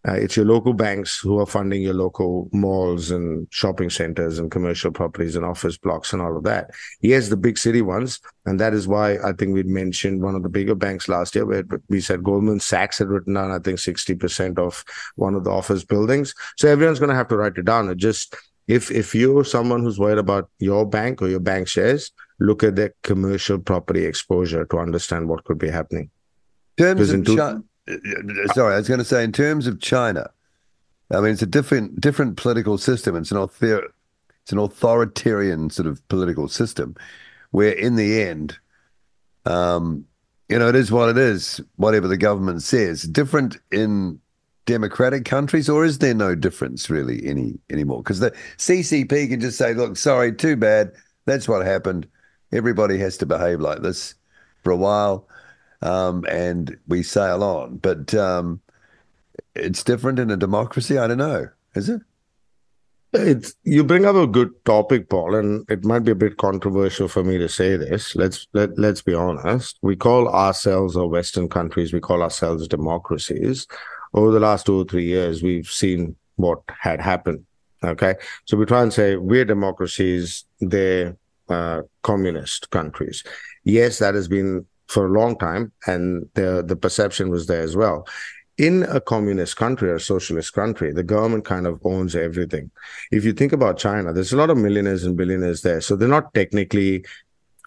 Uh, 0.06 0.14
it's 0.14 0.36
your 0.36 0.46
local 0.46 0.74
banks 0.74 1.18
who 1.18 1.40
are 1.40 1.46
funding 1.46 1.82
your 1.82 1.94
local 1.94 2.50
malls 2.52 3.10
and 3.10 3.48
shopping 3.52 3.90
centers 3.90 4.38
and 4.38 4.52
commercial 4.52 4.92
properties 4.92 5.38
and 5.38 5.46
office 5.46 5.78
blocks 5.78 6.12
and 6.12 6.22
all 6.22 6.36
of 6.36 6.44
that. 6.44 6.72
Yes, 7.02 7.30
the 7.30 7.38
big 7.38 7.58
city 7.58 7.82
ones. 7.82 8.20
And 8.46 8.60
that 8.60 8.74
is 8.74 8.86
why 8.86 9.18
I 9.24 9.32
think 9.32 9.54
we 9.54 9.64
mentioned 9.64 10.22
one 10.22 10.36
of 10.36 10.44
the 10.44 10.50
bigger 10.50 10.76
banks 10.76 11.08
last 11.08 11.36
year 11.36 11.46
where 11.46 11.64
we 11.88 12.02
said 12.02 12.22
Goldman 12.22 12.60
Sachs 12.60 13.00
had 13.00 13.08
written 13.08 13.36
down, 13.36 13.52
I 13.52 13.60
think, 13.60 13.80
60% 13.80 14.60
of 14.60 14.84
one 15.16 15.36
of 15.36 15.46
the 15.46 15.52
office 15.52 15.86
buildings. 15.86 16.36
So 16.58 16.68
everyone's 16.68 17.00
going 17.00 17.10
to 17.10 17.16
have 17.16 17.30
to 17.30 17.38
write 17.38 17.58
it 17.58 17.64
down. 17.64 17.90
It 17.90 17.96
just, 17.96 18.36
if, 18.68 18.92
if 18.92 19.16
you're 19.16 19.46
someone 19.46 19.84
who's 19.84 20.00
worried 20.00 20.18
about 20.18 20.50
your 20.60 20.86
bank 20.86 21.22
or 21.22 21.30
your 21.30 21.40
bank 21.40 21.70
shares, 21.70 22.12
look 22.42 22.62
at 22.64 22.76
their 22.76 22.94
commercial 23.04 23.58
property 23.58 24.04
exposure 24.06 24.66
to 24.66 24.80
understand 24.80 25.30
what 25.30 25.46
could 25.46 25.58
be 25.58 25.70
happening. 25.70 26.10
Terms 26.78 27.00
of 27.22 27.26
two- 27.26 27.38
sorry, 28.54 28.74
I 28.74 28.78
was 28.78 28.88
going 28.88 29.00
to 29.00 29.06
say 29.06 29.24
in 29.24 29.32
terms 29.32 29.68
of 29.68 29.80
China, 29.80 30.30
I 31.12 31.20
mean 31.20 31.32
it's 31.32 31.42
a 31.42 31.48
different 31.48 32.00
different 32.00 32.38
political 32.38 32.78
system. 32.78 33.16
It's 33.16 33.32
an 33.32 33.38
author, 33.38 33.94
it's 34.42 34.52
an 34.52 34.58
authoritarian 34.58 35.70
sort 35.70 35.88
of 35.88 36.06
political 36.08 36.48
system, 36.48 36.96
where 37.52 37.72
in 37.72 37.96
the 37.96 38.22
end, 38.22 38.58
um, 39.46 40.06
you 40.50 40.58
know, 40.58 40.70
it 40.70 40.76
is 40.76 40.92
what 40.92 41.10
it 41.10 41.18
is. 41.18 41.62
Whatever 41.76 42.08
the 42.08 42.18
government 42.18 42.64
says, 42.64 43.04
different 43.04 43.58
in 43.72 44.20
democratic 44.66 45.26
countries, 45.26 45.68
or 45.68 45.84
is 45.84 45.98
there 45.98 46.14
no 46.14 46.36
difference 46.36 46.90
really 46.90 47.26
any 47.28 47.60
anymore? 47.70 48.02
Because 48.02 48.20
the 48.20 48.32
CCP 48.58 49.30
can 49.30 49.42
just 49.42 49.58
say, 49.58 49.74
"Look, 49.74 49.98
sorry, 49.98 50.34
too 50.34 50.56
bad. 50.56 50.94
That's 51.26 51.48
what 51.48 51.66
happened. 51.66 52.08
Everybody 52.52 52.98
has 53.00 53.18
to 53.18 53.26
behave 53.26 53.60
like 53.60 53.82
this 53.82 54.16
for 54.64 54.72
a 54.72 54.78
while." 54.78 55.28
Um, 55.84 56.26
and 56.30 56.76
we 56.88 57.04
sail 57.04 57.44
on. 57.44 57.78
But 57.78 58.14
um, 58.16 58.62
it's 59.54 59.84
different 59.84 60.20
in 60.20 60.32
a 60.32 60.38
democracy. 60.38 60.98
I 60.98 61.08
don't 61.08 61.18
know. 61.18 61.48
Is 61.76 61.90
it? 61.90 62.02
It's 63.16 63.54
you 63.64 63.84
bring 63.84 64.06
up 64.06 64.16
a 64.16 64.26
good 64.26 64.50
topic, 64.66 65.08
Paul, 65.10 65.36
and 65.36 65.70
it 65.70 65.86
might 65.86 66.00
be 66.00 66.12
a 66.12 66.16
bit 66.16 66.38
controversial 66.38 67.08
for 67.08 67.24
me 67.24 67.38
to 67.38 67.48
say 67.48 67.78
this. 67.78 68.16
Let's 68.16 68.48
let 68.54 68.78
let's 68.80 69.04
be 69.04 69.14
honest. 69.14 69.78
We 69.84 69.96
call 69.96 70.28
ourselves 70.28 70.96
or 70.96 71.08
Western 71.08 71.48
countries, 71.48 71.94
we 71.94 72.00
call 72.00 72.24
ourselves 72.24 72.68
democracies. 72.68 73.68
Over 74.16 74.32
the 74.32 74.40
last 74.40 74.66
two 74.66 74.82
or 74.82 74.86
three 74.86 75.06
years, 75.06 75.44
we've 75.44 75.68
seen 75.68 76.16
what 76.38 76.62
had 76.68 77.00
happened. 77.00 77.46
Okay, 77.84 78.16
so 78.46 78.58
we 78.58 78.66
try 78.66 78.82
and 78.82 78.92
say 78.92 79.18
we're 79.18 79.46
democracies, 79.46 80.46
they're 80.60 81.16
uh, 81.50 81.82
communist 82.02 82.72
countries. 82.72 83.24
Yes, 83.64 84.00
that 84.00 84.16
has 84.16 84.28
been 84.28 84.66
for 84.94 85.06
a 85.08 85.12
long 85.20 85.38
time, 85.38 85.72
and 85.88 86.30
the 86.36 86.64
the 86.66 86.76
perception 86.76 87.30
was 87.30 87.48
there 87.48 87.62
as 87.62 87.76
well 87.76 88.06
in 88.58 88.84
a 88.84 89.02
communist 89.02 89.58
country 89.58 89.90
or 89.90 89.98
socialist 89.98 90.54
country, 90.54 90.92
the 90.94 91.04
government 91.04 91.44
kind 91.46 91.66
of 91.66 91.80
owns 91.84 92.16
everything. 92.16 92.70
If 93.12 93.26
you 93.26 93.34
think 93.34 93.52
about 93.52 93.80
China, 93.80 94.14
there's 94.14 94.34
a 94.34 94.38
lot 94.38 94.52
of 94.52 94.58
millionaires 94.58 95.04
and 95.04 95.18
billionaires 95.18 95.62
there. 95.62 95.82
So 95.82 95.96
they're 95.96 96.08
not 96.08 96.34
technically 96.34 97.06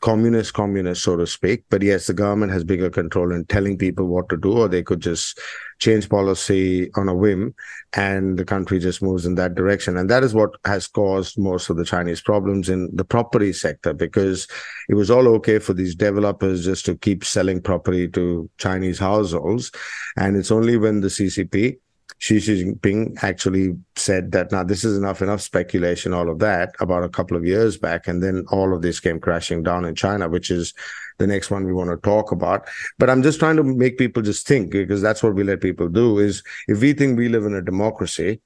communist, 0.01 0.55
communist, 0.55 1.03
so 1.03 1.17
to 1.17 1.27
speak. 1.27 1.65
But 1.71 1.83
yes, 1.83 2.07
the 2.07 2.15
government 2.15 2.53
has 2.53 2.65
bigger 2.65 2.91
control 2.91 3.33
in 3.33 3.45
telling 3.47 3.79
people 3.79 4.07
what 4.07 4.29
to 4.29 4.37
do, 4.37 4.53
or 4.53 4.69
they 4.69 4.83
could 4.83 5.01
just 5.01 5.41
change 5.79 6.09
policy 6.09 6.91
on 6.95 7.09
a 7.09 7.15
whim 7.15 7.55
and 7.95 8.39
the 8.39 8.45
country 8.45 8.79
just 8.79 9.03
moves 9.03 9.27
in 9.27 9.35
that 9.35 9.55
direction. 9.55 9.97
And 9.97 10.09
that 10.11 10.23
is 10.23 10.35
what 10.35 10.51
has 10.65 10.87
caused 10.87 11.39
most 11.39 11.71
of 11.71 11.77
the 11.77 11.85
Chinese 11.85 12.21
problems 12.21 12.69
in 12.69 12.91
the 12.95 13.05
property 13.05 13.53
sector 13.53 13.93
because 13.93 14.49
it 14.89 14.95
was 14.95 15.11
all 15.11 15.29
okay 15.37 15.59
for 15.59 15.75
these 15.75 15.95
developers 15.95 16.65
just 16.65 16.87
to 16.87 16.97
keep 16.97 17.25
selling 17.25 17.61
property 17.61 18.09
to 18.09 18.49
Chinese 18.59 18.99
households. 18.99 19.71
And 20.17 20.37
it's 20.37 20.51
only 20.51 20.77
when 20.77 21.01
the 21.01 21.09
CCP 21.09 21.79
Xi 22.19 22.37
Jinping 22.37 23.23
actually 23.23 23.77
said 23.95 24.33
that 24.33 24.51
now 24.51 24.65
this 24.65 24.85
is 24.85 24.97
enough, 24.97 25.21
enough 25.21 25.43
speculation, 25.43 26.15
all 26.15 26.31
of 26.31 26.39
that 26.39 26.75
about 26.81 27.05
a 27.05 27.09
couple 27.09 27.37
of 27.37 27.45
years 27.45 27.77
back. 27.77 28.09
And 28.09 28.23
then 28.23 28.45
all 28.51 28.75
of 28.75 28.83
this 28.83 29.01
came 29.01 29.21
crashing 29.21 29.63
down 29.63 29.85
in 29.85 29.95
China, 29.95 30.29
which 30.29 30.51
is 30.51 30.73
the 31.19 31.27
next 31.27 31.51
one 31.51 31.65
we 31.65 31.73
want 31.73 31.91
to 31.91 31.97
talk 31.97 32.33
about. 32.33 32.67
But 32.99 33.11
I'm 33.11 33.23
just 33.23 33.39
trying 33.39 33.57
to 33.57 33.63
make 33.63 33.99
people 33.99 34.23
just 34.23 34.47
think 34.47 34.71
because 34.71 35.03
that's 35.03 35.23
what 35.23 35.35
we 35.35 35.45
let 35.45 35.61
people 35.61 35.89
do 35.89 36.19
is 36.19 36.43
if 36.69 36.81
we 36.81 36.95
think 36.95 37.19
we 37.19 37.29
live 37.29 37.45
in 37.45 37.55
a 37.55 37.63
democracy, 37.63 38.41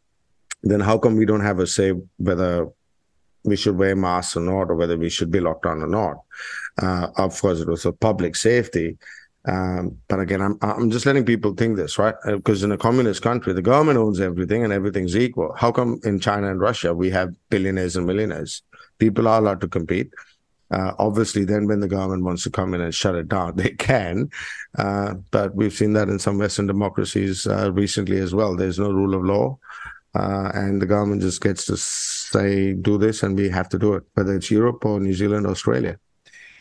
then 0.63 0.81
how 0.81 0.99
come 0.99 1.17
we 1.17 1.25
don't 1.25 1.41
have 1.41 1.61
a 1.61 1.67
say 1.67 1.93
whether 2.19 2.69
we 3.45 3.57
should 3.57 3.79
wear 3.79 3.97
masks 3.97 4.37
or 4.37 4.41
not, 4.41 4.71
or 4.71 4.75
whether 4.75 4.99
we 4.99 5.09
should 5.09 5.31
be 5.31 5.41
locked 5.41 5.63
down 5.63 5.83
or 5.83 5.87
not? 5.87 6.17
Uh, 6.83 7.09
of 7.17 7.41
course, 7.41 7.61
it 7.61 7.69
was 7.69 7.83
for 7.83 7.93
public 7.93 8.37
safety. 8.37 8.99
Um, 9.47 9.97
but 10.09 10.21
again, 10.21 10.43
I'm 10.43 10.59
I'm 10.61 10.91
just 10.91 11.07
letting 11.07 11.25
people 11.25 11.55
think 11.55 11.77
this, 11.77 11.99
right? 11.99 12.15
Because 12.27 12.63
uh, 12.63 12.67
in 12.67 12.73
a 12.73 12.79
communist 12.79 13.23
country, 13.23 13.53
the 13.53 13.63
government 13.63 13.99
owns 13.99 14.21
everything 14.21 14.65
and 14.65 14.73
everything's 14.73 15.17
equal. 15.17 15.55
How 15.57 15.73
come 15.73 15.99
in 16.05 16.21
China 16.21 16.51
and 16.51 16.61
Russia 16.61 16.93
we 16.93 17.11
have 17.11 17.35
billionaires 17.49 17.97
and 17.97 18.07
millionaires? 18.07 18.63
People 18.99 19.29
are 19.29 19.39
allowed 19.39 19.61
to 19.63 19.69
compete. 19.69 20.13
Uh, 20.71 20.93
obviously, 20.99 21.45
then 21.45 21.67
when 21.67 21.81
the 21.81 21.89
government 21.89 22.23
wants 22.23 22.45
to 22.45 22.51
come 22.51 22.75
in 22.75 22.81
and 22.81 22.95
shut 22.95 23.15
it 23.15 23.29
down, 23.29 23.57
they 23.57 23.71
can. 23.71 24.31
Uh, 24.79 25.15
but 25.31 25.55
we've 25.55 25.73
seen 25.73 25.95
that 25.95 26.09
in 26.09 26.19
some 26.19 26.39
Western 26.39 26.67
democracies 26.67 27.47
uh, 27.47 27.73
recently 27.73 28.19
as 28.19 28.35
well. 28.35 28.55
There's 28.55 28.79
no 28.79 28.91
rule 28.91 29.15
of 29.15 29.25
law, 29.25 29.59
uh, 30.15 30.53
and 30.55 30.83
the 30.83 30.87
government 30.87 31.23
just 31.23 31.41
gets 31.41 31.65
to 31.65 31.79
say, 31.79 32.75
"Do 32.75 32.99
this," 32.99 33.23
and 33.23 33.37
we 33.37 33.49
have 33.49 33.71
to 33.71 33.79
do 33.79 33.95
it, 33.95 34.03
whether 34.15 34.35
it's 34.35 34.51
Europe 34.51 34.85
or 34.85 35.01
New 35.01 35.15
Zealand, 35.15 35.47
Australia. 35.47 35.99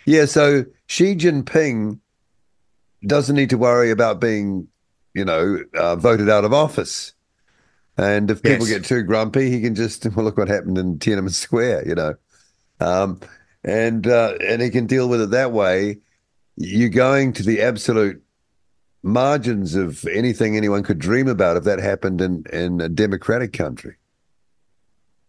Yeah. 0.06 0.26
So 0.26 0.64
Xi 0.88 1.16
Jinping 1.16 2.00
doesn't 3.06 3.36
need 3.36 3.50
to 3.52 3.58
worry 3.58 3.92
about 3.92 4.20
being, 4.20 4.68
you 5.14 5.26
know, 5.26 5.64
uh, 5.74 5.96
voted 5.96 6.30
out 6.30 6.46
of 6.46 6.54
office. 6.54 7.14
And 7.98 8.32
if 8.32 8.42
people 8.42 8.68
yes. 8.68 8.80
get 8.80 8.86
too 8.86 9.04
grumpy, 9.04 9.50
he 9.50 9.62
can 9.62 9.76
just 9.76 10.06
well 10.16 10.26
look 10.26 10.38
what 10.38 10.48
happened 10.48 10.78
in 10.78 11.00
Tiananmen 11.00 11.32
Square, 11.32 11.88
you 11.88 11.96
know, 11.96 12.16
um, 12.80 13.20
and 13.64 14.08
uh, 14.08 14.36
and 14.46 14.62
he 14.62 14.70
can 14.70 14.86
deal 14.86 15.10
with 15.10 15.22
it 15.22 15.32
that 15.32 15.52
way. 15.52 15.98
You're 16.56 16.90
going 16.90 17.34
to 17.34 17.44
the 17.44 17.62
absolute 17.62 18.22
margins 19.02 19.76
of 19.76 20.06
anything 20.08 20.58
anyone 20.58 20.84
could 20.84 21.00
dream 21.00 21.28
about 21.28 21.58
if 21.58 21.64
that 21.64 21.80
happened 21.80 22.22
in 22.22 22.46
in 22.52 22.82
a 22.82 22.90
democratic 22.90 23.54
country. 23.54 23.96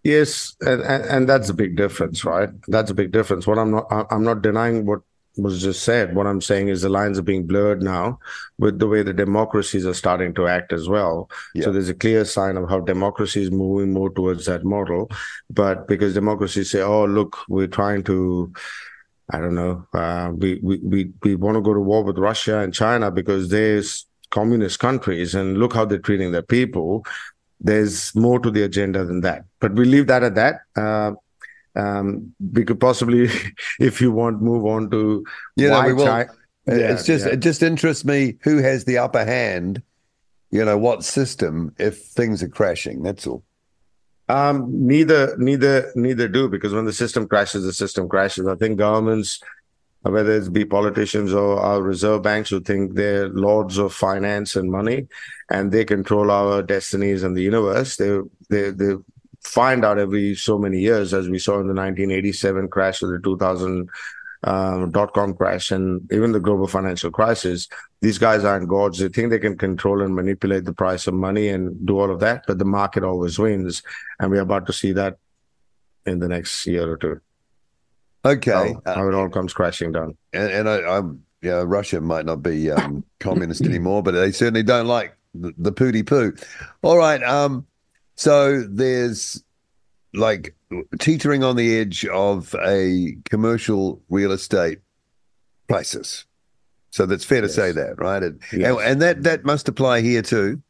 Yes, 0.02 0.56
and, 0.60 0.80
and, 0.80 1.04
and 1.04 1.28
that's 1.28 1.50
a 1.50 1.54
big 1.54 1.76
difference, 1.76 2.24
right? 2.24 2.48
That's 2.68 2.90
a 2.90 2.94
big 2.94 3.12
difference. 3.12 3.46
What 3.46 3.58
I'm 3.58 3.70
not 3.72 3.86
I'm 4.10 4.22
not 4.22 4.42
denying 4.42 4.86
what 4.86 5.00
was 5.36 5.62
just 5.62 5.84
said. 5.84 6.14
What 6.14 6.26
I'm 6.26 6.40
saying 6.40 6.68
is 6.68 6.82
the 6.82 6.88
lines 6.88 7.18
are 7.18 7.22
being 7.22 7.46
blurred 7.46 7.82
now 7.82 8.18
with 8.58 8.78
the 8.78 8.88
way 8.88 9.02
the 9.02 9.12
democracies 9.12 9.86
are 9.86 9.94
starting 9.94 10.34
to 10.34 10.46
act 10.46 10.72
as 10.72 10.88
well. 10.88 11.30
Yeah. 11.54 11.64
So 11.64 11.72
there's 11.72 11.88
a 11.88 11.94
clear 11.94 12.24
sign 12.24 12.56
of 12.56 12.68
how 12.68 12.80
democracy 12.80 13.42
is 13.42 13.50
moving 13.50 13.92
more 13.92 14.10
towards 14.10 14.46
that 14.46 14.64
model. 14.64 15.10
But 15.48 15.86
because 15.86 16.14
democracies 16.14 16.70
say, 16.70 16.82
oh, 16.82 17.04
look, 17.04 17.38
we're 17.48 17.68
trying 17.68 18.02
to, 18.04 18.52
I 19.30 19.38
don't 19.38 19.54
know, 19.54 19.86
uh, 19.94 20.32
we, 20.36 20.58
we, 20.62 20.78
we, 20.78 21.12
we 21.22 21.34
want 21.36 21.56
to 21.56 21.62
go 21.62 21.74
to 21.74 21.80
war 21.80 22.02
with 22.02 22.18
Russia 22.18 22.58
and 22.58 22.74
China 22.74 23.10
because 23.10 23.48
there's 23.50 24.06
communist 24.30 24.78
countries 24.78 25.34
and 25.34 25.58
look 25.58 25.74
how 25.74 25.84
they're 25.84 25.98
treating 25.98 26.32
their 26.32 26.42
people. 26.42 27.04
There's 27.60 28.14
more 28.14 28.40
to 28.40 28.50
the 28.50 28.62
agenda 28.62 29.04
than 29.04 29.20
that. 29.20 29.44
But 29.60 29.74
we 29.74 29.84
leave 29.84 30.06
that 30.06 30.22
at 30.22 30.34
that. 30.36 30.60
Uh, 30.76 31.12
um, 31.76 32.34
we 32.52 32.64
could 32.64 32.80
possibly, 32.80 33.28
if 33.80 34.00
you 34.00 34.12
want, 34.12 34.42
move 34.42 34.66
on 34.66 34.90
to 34.90 35.24
yeah, 35.56 35.70
why 35.70 35.86
we 35.86 35.92
will. 35.92 36.06
China, 36.06 36.30
yeah, 36.66 36.92
it's 36.92 37.04
just 37.04 37.26
yeah. 37.26 37.32
it 37.32 37.40
just 37.40 37.62
interests 37.62 38.04
me 38.04 38.36
who 38.42 38.58
has 38.58 38.84
the 38.84 38.98
upper 38.98 39.24
hand. 39.24 39.82
You 40.50 40.64
know 40.64 40.78
what 40.78 41.04
system 41.04 41.74
if 41.78 42.02
things 42.06 42.42
are 42.42 42.48
crashing. 42.48 43.02
That's 43.02 43.26
all. 43.26 43.44
Um, 44.30 44.86
neither, 44.86 45.36
neither, 45.38 45.90
neither 45.96 46.28
do 46.28 46.48
because 46.48 46.72
when 46.72 46.84
the 46.84 46.92
system 46.92 47.26
crashes, 47.26 47.64
the 47.64 47.72
system 47.72 48.08
crashes. 48.08 48.46
I 48.46 48.54
think 48.54 48.78
governments, 48.78 49.40
whether 50.02 50.36
it's 50.36 50.48
be 50.48 50.64
politicians 50.64 51.34
or 51.34 51.58
our 51.58 51.82
reserve 51.82 52.22
banks, 52.22 52.50
who 52.50 52.60
think 52.60 52.94
they're 52.94 53.28
lords 53.28 53.76
of 53.76 53.92
finance 53.92 54.54
and 54.54 54.70
money, 54.70 55.08
and 55.50 55.72
they 55.72 55.84
control 55.84 56.30
our 56.30 56.62
destinies 56.62 57.24
and 57.24 57.36
the 57.36 57.42
universe. 57.42 57.96
They, 57.96 58.20
they, 58.48 58.70
they 58.70 58.94
find 59.42 59.84
out 59.84 59.98
every 59.98 60.34
so 60.34 60.58
many 60.58 60.80
years, 60.80 61.14
as 61.14 61.28
we 61.28 61.38
saw 61.38 61.54
in 61.54 61.66
the 61.66 61.74
1987 61.74 62.68
crash 62.68 63.02
or 63.02 63.12
the 63.12 63.20
2000 63.22 63.88
um, 64.42 64.90
dot 64.90 65.12
com 65.12 65.34
crash 65.34 65.70
and 65.70 66.10
even 66.12 66.32
the 66.32 66.40
global 66.40 66.66
financial 66.66 67.10
crisis. 67.10 67.68
These 68.00 68.18
guys 68.18 68.44
aren't 68.44 68.68
gods. 68.68 68.98
They 68.98 69.08
think 69.08 69.30
they 69.30 69.38
can 69.38 69.58
control 69.58 70.02
and 70.02 70.14
manipulate 70.14 70.64
the 70.64 70.72
price 70.72 71.06
of 71.06 71.14
money 71.14 71.48
and 71.48 71.86
do 71.86 71.98
all 71.98 72.10
of 72.10 72.20
that, 72.20 72.44
but 72.46 72.58
the 72.58 72.64
market 72.64 73.04
always 73.04 73.38
wins. 73.38 73.82
And 74.18 74.30
we're 74.30 74.40
about 74.40 74.66
to 74.66 74.72
see 74.72 74.92
that 74.92 75.18
in 76.06 76.20
the 76.20 76.28
next 76.28 76.66
year 76.66 76.90
or 76.90 76.96
two. 76.96 77.20
Okay. 78.24 78.74
How, 78.86 78.94
how 78.94 79.08
it 79.08 79.14
all 79.14 79.28
comes 79.28 79.52
crashing 79.52 79.92
down. 79.92 80.16
And, 80.32 80.50
and 80.50 80.68
I, 80.68 80.96
am 80.96 81.22
yeah, 81.42 81.62
Russia 81.64 82.00
might 82.00 82.26
not 82.26 82.42
be 82.42 82.70
um, 82.70 83.04
communist 83.18 83.62
anymore, 83.62 84.02
but 84.02 84.12
they 84.12 84.32
certainly 84.32 84.62
don't 84.62 84.86
like 84.86 85.16
the, 85.34 85.54
the 85.56 85.72
pooty 85.72 86.02
poo. 86.02 86.34
All 86.82 86.98
right. 86.98 87.22
Um, 87.22 87.66
so 88.20 88.60
there's 88.68 89.42
like 90.12 90.54
teetering 90.98 91.42
on 91.42 91.56
the 91.56 91.78
edge 91.78 92.04
of 92.04 92.54
a 92.62 93.16
commercial 93.30 94.02
real 94.10 94.32
estate 94.32 94.80
crisis. 95.70 96.26
So 96.90 97.06
that's 97.06 97.24
fair 97.24 97.40
yes. 97.40 97.54
to 97.54 97.54
say 97.54 97.72
that, 97.72 97.98
right? 97.98 98.22
And, 98.22 98.38
yes. 98.52 98.78
and, 98.82 99.00
that 99.00 99.22
that 99.22 99.46
must 99.46 99.68
apply 99.68 100.02
here 100.02 100.20
too. 100.20 100.60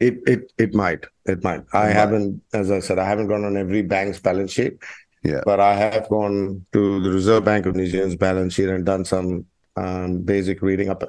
It 0.00 0.18
it 0.26 0.52
it 0.58 0.74
might. 0.74 1.06
It 1.24 1.42
might. 1.42 1.64
I 1.72 1.86
might. 1.86 1.92
haven't, 1.92 2.42
as 2.52 2.70
I 2.70 2.80
said, 2.80 2.98
I 2.98 3.06
haven't 3.06 3.28
gone 3.28 3.46
on 3.46 3.56
every 3.56 3.80
bank's 3.80 4.20
balance 4.20 4.52
sheet. 4.52 4.76
Yeah. 5.24 5.40
But 5.46 5.60
I 5.60 5.76
have 5.76 6.10
gone 6.10 6.66
to 6.74 7.00
the 7.00 7.10
Reserve 7.10 7.46
Bank 7.46 7.64
of 7.64 7.74
New 7.74 7.86
Zealand's 7.86 8.16
balance 8.16 8.52
sheet 8.52 8.68
and 8.68 8.84
done 8.84 9.06
some 9.06 9.46
um, 9.76 10.18
basic 10.18 10.60
reading 10.60 10.90
up 10.90 11.02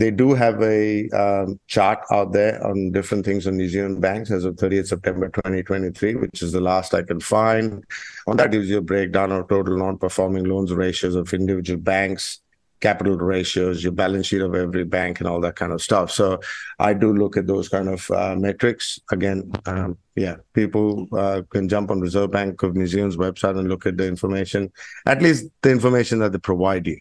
they 0.00 0.10
do 0.10 0.32
have 0.32 0.62
a 0.62 1.10
um, 1.10 1.60
chart 1.66 1.98
out 2.10 2.32
there 2.32 2.66
on 2.66 2.90
different 2.90 3.22
things 3.22 3.46
on 3.46 3.58
New 3.58 3.68
Zealand 3.68 4.00
banks 4.00 4.30
as 4.30 4.46
of 4.46 4.56
30th 4.56 4.86
September 4.86 5.28
2023, 5.28 6.14
which 6.14 6.40
is 6.40 6.52
the 6.52 6.60
last 6.60 6.94
I 6.94 7.02
can 7.02 7.20
find. 7.20 7.84
On 8.26 8.34
that 8.38 8.50
gives 8.50 8.70
you 8.70 8.78
a 8.78 8.80
breakdown 8.80 9.30
of 9.30 9.46
total 9.48 9.76
non-performing 9.76 10.44
loans 10.44 10.72
ratios 10.72 11.14
of 11.16 11.34
individual 11.34 11.78
banks, 11.78 12.40
capital 12.80 13.18
ratios, 13.18 13.82
your 13.82 13.92
balance 13.92 14.28
sheet 14.28 14.40
of 14.40 14.54
every 14.54 14.84
bank, 14.84 15.20
and 15.20 15.28
all 15.28 15.38
that 15.42 15.56
kind 15.56 15.70
of 15.70 15.82
stuff. 15.82 16.10
So 16.10 16.40
I 16.78 16.94
do 16.94 17.12
look 17.12 17.36
at 17.36 17.46
those 17.46 17.68
kind 17.68 17.90
of 17.90 18.10
uh, 18.10 18.34
metrics. 18.36 18.98
Again, 19.10 19.52
um, 19.66 19.98
yeah, 20.16 20.36
people 20.54 21.08
uh, 21.12 21.42
can 21.50 21.68
jump 21.68 21.90
on 21.90 22.00
Reserve 22.00 22.30
Bank 22.30 22.62
of 22.62 22.74
New 22.74 22.86
Zealand's 22.86 23.18
website 23.18 23.58
and 23.58 23.68
look 23.68 23.84
at 23.84 23.98
the 23.98 24.08
information, 24.08 24.72
at 25.04 25.20
least 25.20 25.44
the 25.60 25.70
information 25.70 26.20
that 26.20 26.32
they 26.32 26.38
provide 26.38 26.86
you. 26.86 26.98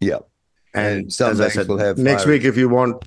Yeah. 0.00 0.18
And, 0.74 1.12
some 1.12 1.36
banks 1.36 1.54
said, 1.54 1.68
will 1.68 1.78
have 1.78 1.98
next 1.98 2.26
week 2.26 2.44
if 2.44 2.56
you 2.56 2.68
want. 2.68 3.04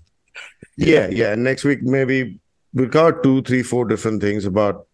Yeah, 0.77 1.07
yeah. 1.07 1.29
yeah. 1.29 1.35
Next 1.35 1.63
week 1.63 1.81
maybe 1.81 2.39
we'll 2.73 2.89
cover 2.89 3.19
two, 3.21 3.41
three, 3.41 3.63
four 3.63 3.85
different 3.85 4.21
things 4.21 4.45
about 4.45 4.87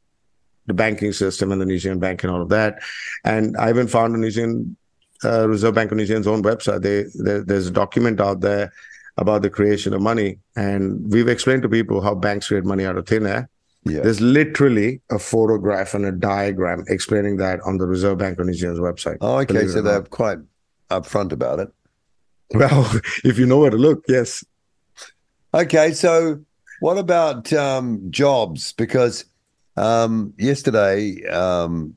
the 0.67 0.73
banking 0.73 1.11
system 1.11 1.51
and 1.51 1.59
the 1.59 1.65
New 1.65 1.79
Zealand 1.79 2.01
bank 2.01 2.23
and 2.23 2.31
all 2.31 2.41
of 2.41 2.49
that. 2.49 2.79
And 3.25 3.57
I 3.57 3.69
even 3.69 3.87
found 3.87 4.15
a 4.15 4.19
New 4.19 4.31
Zealand 4.31 4.77
uh, 5.23 5.47
Reserve 5.47 5.75
Bank 5.75 5.91
of 5.91 5.97
New 5.97 6.05
Zealand's 6.05 6.27
own 6.27 6.43
website. 6.43 6.81
They, 6.81 7.03
they, 7.23 7.39
there's 7.39 7.67
a 7.67 7.71
document 7.71 8.19
out 8.19 8.41
there 8.41 8.71
about 9.17 9.41
the 9.41 9.49
creation 9.49 9.93
of 9.93 10.01
money, 10.01 10.39
and 10.55 11.11
we've 11.11 11.27
explained 11.27 11.61
to 11.63 11.69
people 11.69 12.01
how 12.01 12.15
banks 12.15 12.47
create 12.47 12.63
money 12.63 12.85
out 12.85 12.97
of 12.97 13.05
thin 13.05 13.25
air. 13.27 13.49
Yeah. 13.83 14.01
There's 14.01 14.21
literally 14.21 15.01
a 15.09 15.19
photograph 15.19 15.93
and 15.93 16.05
a 16.05 16.11
diagram 16.11 16.85
explaining 16.87 17.37
that 17.37 17.59
on 17.61 17.77
the 17.77 17.85
Reserve 17.85 18.19
Bank 18.19 18.39
of 18.39 18.45
New 18.45 18.53
Zealand's 18.53 18.79
website. 18.79 19.17
Oh, 19.21 19.39
okay. 19.39 19.67
So 19.67 19.81
they're 19.81 20.01
quite 20.03 20.37
upfront 20.89 21.31
about 21.31 21.59
it. 21.59 21.73
Well, 22.55 22.91
if 23.23 23.39
you 23.39 23.45
know 23.45 23.59
where 23.59 23.69
to 23.69 23.77
look, 23.77 24.03
yes. 24.09 24.43
Okay, 25.53 25.93
so 25.93 26.43
what 26.81 26.97
about 26.97 27.53
um, 27.53 28.11
jobs? 28.11 28.73
Because 28.73 29.23
um, 29.77 30.33
yesterday, 30.37 31.25
um, 31.27 31.95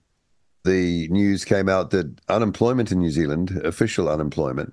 the 0.64 1.08
news 1.08 1.44
came 1.44 1.68
out 1.68 1.90
that 1.90 2.20
unemployment 2.28 2.92
in 2.92 3.00
New 3.00 3.11
Zealand, 3.11 3.61
official 3.64 4.08
unemployment, 4.08 4.73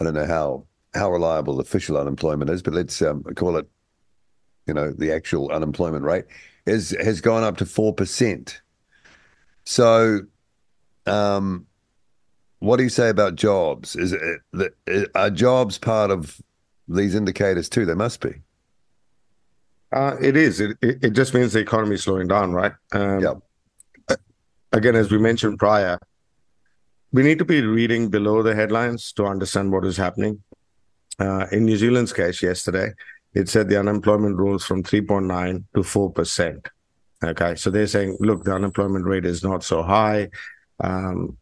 I 0.00 0.04
don't 0.04 0.14
know 0.14 0.26
how 0.26 0.64
how 0.94 1.10
reliable 1.10 1.58
official 1.58 1.96
unemployment 1.96 2.50
is, 2.50 2.62
but 2.62 2.74
let's 2.74 3.00
um, 3.02 3.22
call 3.34 3.56
it, 3.56 3.66
you 4.66 4.74
know, 4.74 4.92
the 4.92 5.10
actual 5.12 5.50
unemployment 5.50 6.04
rate 6.04 6.26
is 6.66 6.90
has 7.00 7.20
gone 7.20 7.42
up 7.42 7.56
to 7.58 7.66
four 7.66 7.92
percent. 7.94 8.60
So, 9.64 10.20
um, 11.06 11.66
what 12.62 12.76
do 12.76 12.84
you 12.84 12.90
say 12.90 13.08
about 13.08 13.34
jobs? 13.34 13.96
Is 13.96 14.12
it 14.12 15.10
are 15.16 15.30
jobs 15.30 15.78
part 15.78 16.12
of 16.12 16.40
these 16.86 17.16
indicators 17.16 17.68
too? 17.68 17.84
They 17.84 17.94
must 17.94 18.20
be. 18.20 18.34
Uh, 19.92 20.16
it 20.20 20.36
is. 20.36 20.60
It, 20.60 20.76
it, 20.80 21.10
just 21.10 21.34
means 21.34 21.52
the 21.52 21.58
economy 21.58 21.96
is 21.96 22.04
slowing 22.04 22.28
down, 22.28 22.52
right? 22.52 22.72
Um, 22.92 23.20
yeah. 23.20 24.16
Again, 24.72 24.94
as 24.94 25.10
we 25.10 25.18
mentioned 25.18 25.58
prior, 25.58 25.98
we 27.10 27.24
need 27.24 27.40
to 27.40 27.44
be 27.44 27.62
reading 27.62 28.08
below 28.08 28.44
the 28.44 28.54
headlines 28.54 29.12
to 29.14 29.26
understand 29.26 29.72
what 29.72 29.84
is 29.84 29.96
happening. 29.96 30.40
Uh, 31.18 31.46
in 31.50 31.64
New 31.64 31.76
Zealand's 31.76 32.12
case 32.12 32.42
yesterday, 32.42 32.92
it 33.34 33.48
said 33.48 33.68
the 33.68 33.78
unemployment 33.78 34.36
rose 34.36 34.64
from 34.64 34.84
3.9 34.84 35.64
to 35.74 35.80
4%. 35.80 36.66
Okay. 37.24 37.54
So 37.56 37.70
they're 37.70 37.88
saying, 37.88 38.18
look, 38.20 38.44
the 38.44 38.54
unemployment 38.54 39.04
rate 39.04 39.26
is 39.26 39.42
not 39.42 39.64
so 39.64 39.82
high. 39.82 40.30
Um, 40.78 41.36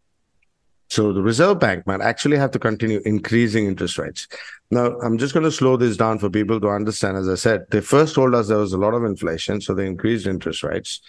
so 0.90 1.12
the 1.12 1.22
Reserve 1.22 1.60
Bank 1.60 1.86
might 1.86 2.00
actually 2.00 2.36
have 2.36 2.50
to 2.50 2.58
continue 2.58 3.00
increasing 3.04 3.66
interest 3.66 3.96
rates. 3.96 4.26
Now, 4.72 4.98
I'm 4.98 5.18
just 5.18 5.32
going 5.32 5.44
to 5.44 5.52
slow 5.52 5.76
this 5.76 5.96
down 5.96 6.18
for 6.18 6.28
people 6.28 6.60
to 6.60 6.68
understand. 6.68 7.16
As 7.16 7.28
I 7.28 7.36
said, 7.36 7.66
they 7.70 7.80
first 7.80 8.16
told 8.16 8.34
us 8.34 8.48
there 8.48 8.58
was 8.58 8.72
a 8.72 8.78
lot 8.78 8.94
of 8.94 9.04
inflation, 9.04 9.60
so 9.60 9.72
they 9.72 9.86
increased 9.86 10.26
interest 10.26 10.64
rates. 10.64 11.00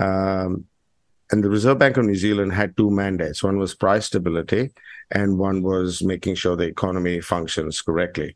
Um, 0.00 0.64
and 1.30 1.44
the 1.44 1.50
Reserve 1.50 1.78
Bank 1.78 1.98
of 1.98 2.06
New 2.06 2.14
Zealand 2.14 2.54
had 2.54 2.74
two 2.76 2.90
mandates 2.90 3.42
one 3.42 3.58
was 3.58 3.74
price 3.74 4.06
stability, 4.06 4.70
and 5.10 5.38
one 5.38 5.62
was 5.62 6.02
making 6.02 6.36
sure 6.36 6.56
the 6.56 6.64
economy 6.64 7.20
functions 7.20 7.82
correctly. 7.82 8.34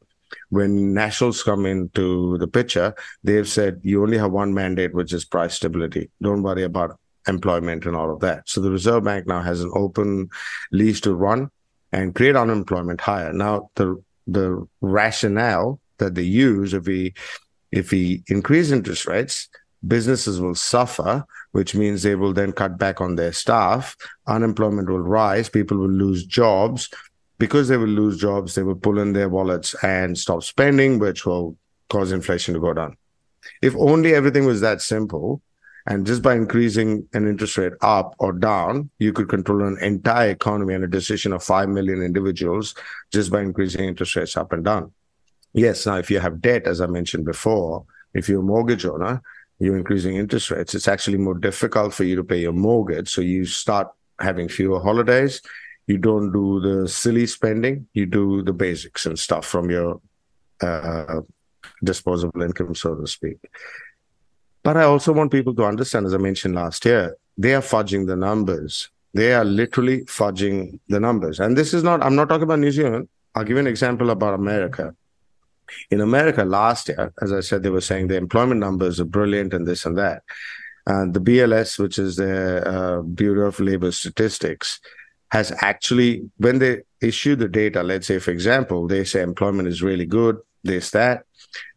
When 0.51 0.93
nationals 0.93 1.43
come 1.43 1.65
into 1.65 2.37
the 2.37 2.49
picture, 2.49 2.95
they've 3.25 3.49
said 3.49 3.81
you 3.83 4.03
only 4.03 4.19
have 4.19 4.33
one 4.33 4.53
mandate, 4.53 4.93
which 4.93 5.15
is 5.15 5.25
price 5.25 5.55
stability. 5.55 6.11
Don't 6.21 6.43
worry 6.43 6.65
about 6.65 6.99
employment 7.29 7.87
and 7.87 7.97
all 7.97 8.13
of 8.13 8.21
that. 8.21 8.49
So 8.49 8.61
the 8.61 8.71
Reserve 8.71 9.05
Bank 9.05 9.27
now 9.27 9.43
has 9.43 9.61
an 9.61 9.71
open 9.75 10.29
lease 10.73 11.01
to 11.03 11.15
run 11.15 11.51
and 11.93 12.15
create 12.15 12.37
unemployment 12.37 13.01
higher. 13.01 13.33
Now 13.33 13.71
the 13.75 14.03
the 14.27 14.67
rationale 14.81 15.81
that 15.99 16.15
they 16.15 16.23
use 16.23 16.75
if 16.75 16.87
we 16.87 17.15
if 17.73 17.91
we 17.91 18.23
increase 18.29 18.71
interest 18.71 19.07
rates, 19.07 19.49
businesses 19.87 20.41
will 20.41 20.55
suffer, 20.55 21.25
which 21.53 21.75
means 21.75 22.03
they 22.03 22.15
will 22.15 22.33
then 22.33 22.53
cut 22.53 22.79
back 22.79 23.01
on 23.01 23.17
their 23.17 23.33
staff. 23.33 23.97
Unemployment 24.27 24.89
will 24.89 25.01
rise, 25.01 25.49
people 25.49 25.77
will 25.79 25.91
lose 25.91 26.25
jobs. 26.25 26.89
Because 27.39 27.69
they 27.69 27.77
will 27.77 27.87
lose 27.87 28.19
jobs, 28.19 28.55
they 28.55 28.63
will 28.63 28.77
pull 28.77 28.99
in 28.99 29.13
their 29.13 29.29
wallets 29.29 29.75
and 29.83 30.17
stop 30.17 30.43
spending, 30.43 30.99
which 30.99 31.27
will 31.27 31.59
cause 31.91 32.11
inflation 32.11 32.55
to 32.55 32.61
go 32.61 32.73
down. 32.73 32.97
If 33.61 33.77
only 33.77 34.15
everything 34.15 34.47
was 34.47 34.63
that 34.63 34.81
simple, 34.81 35.43
and 35.87 36.05
just 36.05 36.23
by 36.23 36.35
increasing 36.35 37.07
an 37.13 37.29
interest 37.29 37.57
rate 37.59 37.75
up 37.81 38.15
or 38.19 38.33
down, 38.33 38.91
you 38.99 39.13
could 39.13 39.29
control 39.29 39.63
an 39.63 39.79
entire 39.81 40.31
economy 40.31 40.75
and 40.75 40.83
a 40.83 40.89
decision 40.89 41.33
of 41.33 41.45
5 41.45 41.69
million 41.69 42.03
individuals 42.03 42.75
just 43.13 43.31
by 43.31 43.41
increasing 43.41 43.85
interest 43.85 44.17
rates 44.17 44.37
up 44.37 44.53
and 44.53 44.65
down. 44.65 44.93
Yes, 45.53 45.87
now 45.87 45.97
if 45.97 46.11
you 46.11 46.19
have 46.19 46.41
debt, 46.41 46.67
as 46.67 46.81
I 46.81 46.87
mentioned 46.87 47.25
before, 47.25 47.85
if 48.15 48.29
you're 48.29 48.41
a 48.41 48.45
mortgage 48.45 48.85
owner, 48.85 49.23
you're 49.59 49.77
increasing 49.77 50.17
interest 50.17 50.51
rates, 50.51 50.75
it's 50.75 50.89
actually 50.89 51.19
more 51.19 51.39
difficult 51.39 51.95
for 51.95 52.05
you 52.05 52.17
to 52.17 52.25
pay 52.25 52.41
your 52.41 52.53
mortgage. 52.53 53.09
So 53.09 53.21
you 53.21 53.47
start 53.47 53.89
having 54.19 54.49
fewer 54.49 54.81
holidays. 54.81 55.41
You 55.87 55.99
don't 55.99 56.33
do 56.33 56.61
the 56.61 56.89
silly 56.89 57.27
spending, 57.27 57.87
you 57.93 58.07
do 58.07 58.43
the 58.43 58.53
basics 58.53 59.07
and 59.07 59.17
stuff 59.17 59.47
from 59.47 59.71
your 59.71 60.01
uh, 60.61 61.21
disposable 61.85 62.43
income, 62.43 62.75
so 62.75 62.97
to 62.97 63.07
speak. 63.07 63.39
But 64.67 64.77
I 64.77 64.83
also 64.83 65.13
want 65.13 65.31
people 65.31 65.55
to 65.55 65.65
understand, 65.65 66.07
as 66.07 66.13
I 66.13 66.17
mentioned 66.17 66.57
last 66.57 66.85
year, 66.85 67.17
they 67.39 67.55
are 67.55 67.61
fudging 67.61 68.09
the 68.09 68.17
numbers. 68.17 68.91
They 69.15 69.33
are 69.33 69.45
literally 69.45 70.01
fudging 70.07 70.81
the 70.89 70.99
numbers. 70.99 71.39
And 71.39 71.57
this 71.57 71.73
is 71.73 71.85
not, 71.85 72.03
I'm 72.03 72.17
not 72.17 72.29
talking 72.29 72.43
about 72.43 72.59
New 72.59 72.73
Zealand. 72.73 73.09
I'll 73.37 73.45
give 73.45 73.59
you 73.59 73.61
an 73.61 73.69
example 73.69 74.11
about 74.11 74.35
America. 74.35 74.93
In 75.93 76.01
America 76.01 76.45
last 76.45 76.89
year, 76.89 77.13
as 77.23 77.33
I 77.33 77.43
said, 77.43 77.63
they 77.63 77.71
were 77.71 77.81
saying 77.81 78.09
the 78.09 78.17
employment 78.17 78.59
numbers 78.59 78.99
are 78.99 79.05
brilliant 79.05 79.55
and 79.55 79.69
this 79.69 79.87
and 79.87 79.97
that. 79.99 80.25
And 80.85 81.15
the 81.15 81.21
BLS, 81.21 81.79
which 81.79 81.97
is 81.97 82.17
the 82.17 82.69
uh, 82.69 83.03
Bureau 83.03 83.47
of 83.47 83.61
Labor 83.61 83.93
Statistics, 83.93 84.81
has 85.31 85.53
actually, 85.61 86.29
when 86.39 86.59
they 86.59 86.83
issue 87.01 87.37
the 87.37 87.49
data, 87.49 87.85
let's 87.85 88.09
say, 88.09 88.19
for 88.19 88.33
example, 88.33 88.89
they 88.89 89.05
say 89.05 89.23
employment 89.23 89.69
is 89.69 89.81
really 89.81 90.07
good, 90.07 90.39
this, 90.65 90.91
that. 90.91 91.23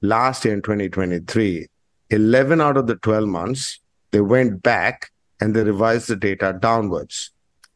Last 0.01 0.43
year 0.43 0.55
in 0.55 0.63
2023, 0.63 1.67
11 2.09 2.61
out 2.61 2.77
of 2.77 2.87
the 2.87 2.95
12 2.95 3.27
months, 3.27 3.79
they 4.11 4.21
went 4.21 4.63
back 4.63 5.11
and 5.39 5.55
they 5.55 5.63
revised 5.63 6.07
the 6.07 6.15
data 6.15 6.57
downwards. 6.59 7.31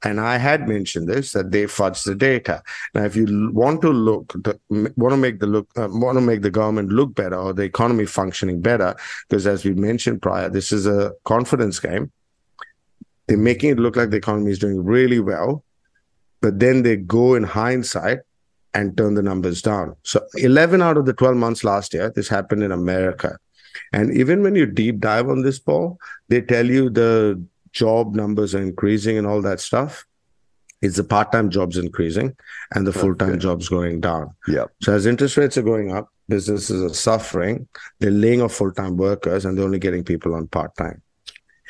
And 0.05 0.19
I 0.19 0.37
had 0.37 0.67
mentioned 0.67 1.07
this 1.07 1.31
that 1.31 1.51
they 1.51 1.65
fudge 1.65 2.03
the 2.03 2.13
data. 2.13 2.61
Now, 2.93 3.05
if 3.05 3.15
you 3.15 3.51
want 3.53 3.81
to 3.83 3.89
look, 3.89 4.35
want 4.69 5.13
to 5.13 5.17
make 5.17 5.39
the 5.39 5.47
look, 5.47 5.69
uh, 5.77 5.87
want 5.89 6.17
to 6.17 6.21
make 6.21 6.41
the 6.41 6.51
government 6.51 6.89
look 6.89 7.15
better 7.15 7.37
or 7.37 7.53
the 7.53 7.63
economy 7.63 8.05
functioning 8.05 8.61
better, 8.61 8.95
because 9.29 9.47
as 9.47 9.63
we 9.63 9.73
mentioned 9.73 10.21
prior, 10.21 10.49
this 10.49 10.73
is 10.73 10.85
a 10.87 11.13
confidence 11.23 11.79
game. 11.79 12.11
They're 13.27 13.37
making 13.37 13.69
it 13.69 13.79
look 13.79 13.95
like 13.95 14.09
the 14.09 14.17
economy 14.17 14.51
is 14.51 14.59
doing 14.59 14.83
really 14.83 15.21
well, 15.21 15.63
but 16.41 16.59
then 16.59 16.83
they 16.83 16.97
go 16.97 17.35
in 17.35 17.43
hindsight 17.43 18.19
and 18.73 18.97
turn 18.97 19.13
the 19.13 19.21
numbers 19.21 19.61
down. 19.61 19.95
So 20.03 20.25
11 20.35 20.81
out 20.81 20.97
of 20.97 21.05
the 21.05 21.13
12 21.13 21.37
months 21.37 21.63
last 21.63 21.93
year, 21.93 22.11
this 22.13 22.27
happened 22.27 22.63
in 22.63 22.73
America. 22.73 23.37
And 23.91 24.15
even 24.15 24.43
when 24.43 24.55
you 24.55 24.65
deep 24.65 24.99
dive 24.99 25.29
on 25.29 25.41
this, 25.41 25.59
Paul, 25.59 25.99
they 26.29 26.41
tell 26.41 26.65
you 26.65 26.89
the 26.89 27.43
job 27.71 28.15
numbers 28.15 28.53
are 28.55 28.61
increasing 28.61 29.17
and 29.17 29.27
all 29.27 29.41
that 29.41 29.59
stuff. 29.59 30.05
It's 30.81 30.97
the 30.97 31.03
part-time 31.03 31.49
jobs 31.49 31.77
increasing 31.77 32.35
and 32.75 32.85
the 32.85 32.91
full-time 32.91 33.29
okay. 33.31 33.39
jobs 33.39 33.69
going 33.69 34.01
down. 34.01 34.35
Yeah. 34.47 34.65
So 34.81 34.93
as 34.93 35.05
interest 35.05 35.37
rates 35.37 35.57
are 35.57 35.61
going 35.63 35.95
up, 35.95 36.09
businesses 36.27 36.83
are 36.83 36.93
suffering. 36.93 37.67
They're 37.99 38.11
laying 38.11 38.41
off 38.41 38.53
full-time 38.53 38.97
workers 38.97 39.45
and 39.45 39.57
they're 39.57 39.65
only 39.65 39.79
getting 39.79 40.03
people 40.03 40.35
on 40.35 40.47
part-time. 40.47 41.01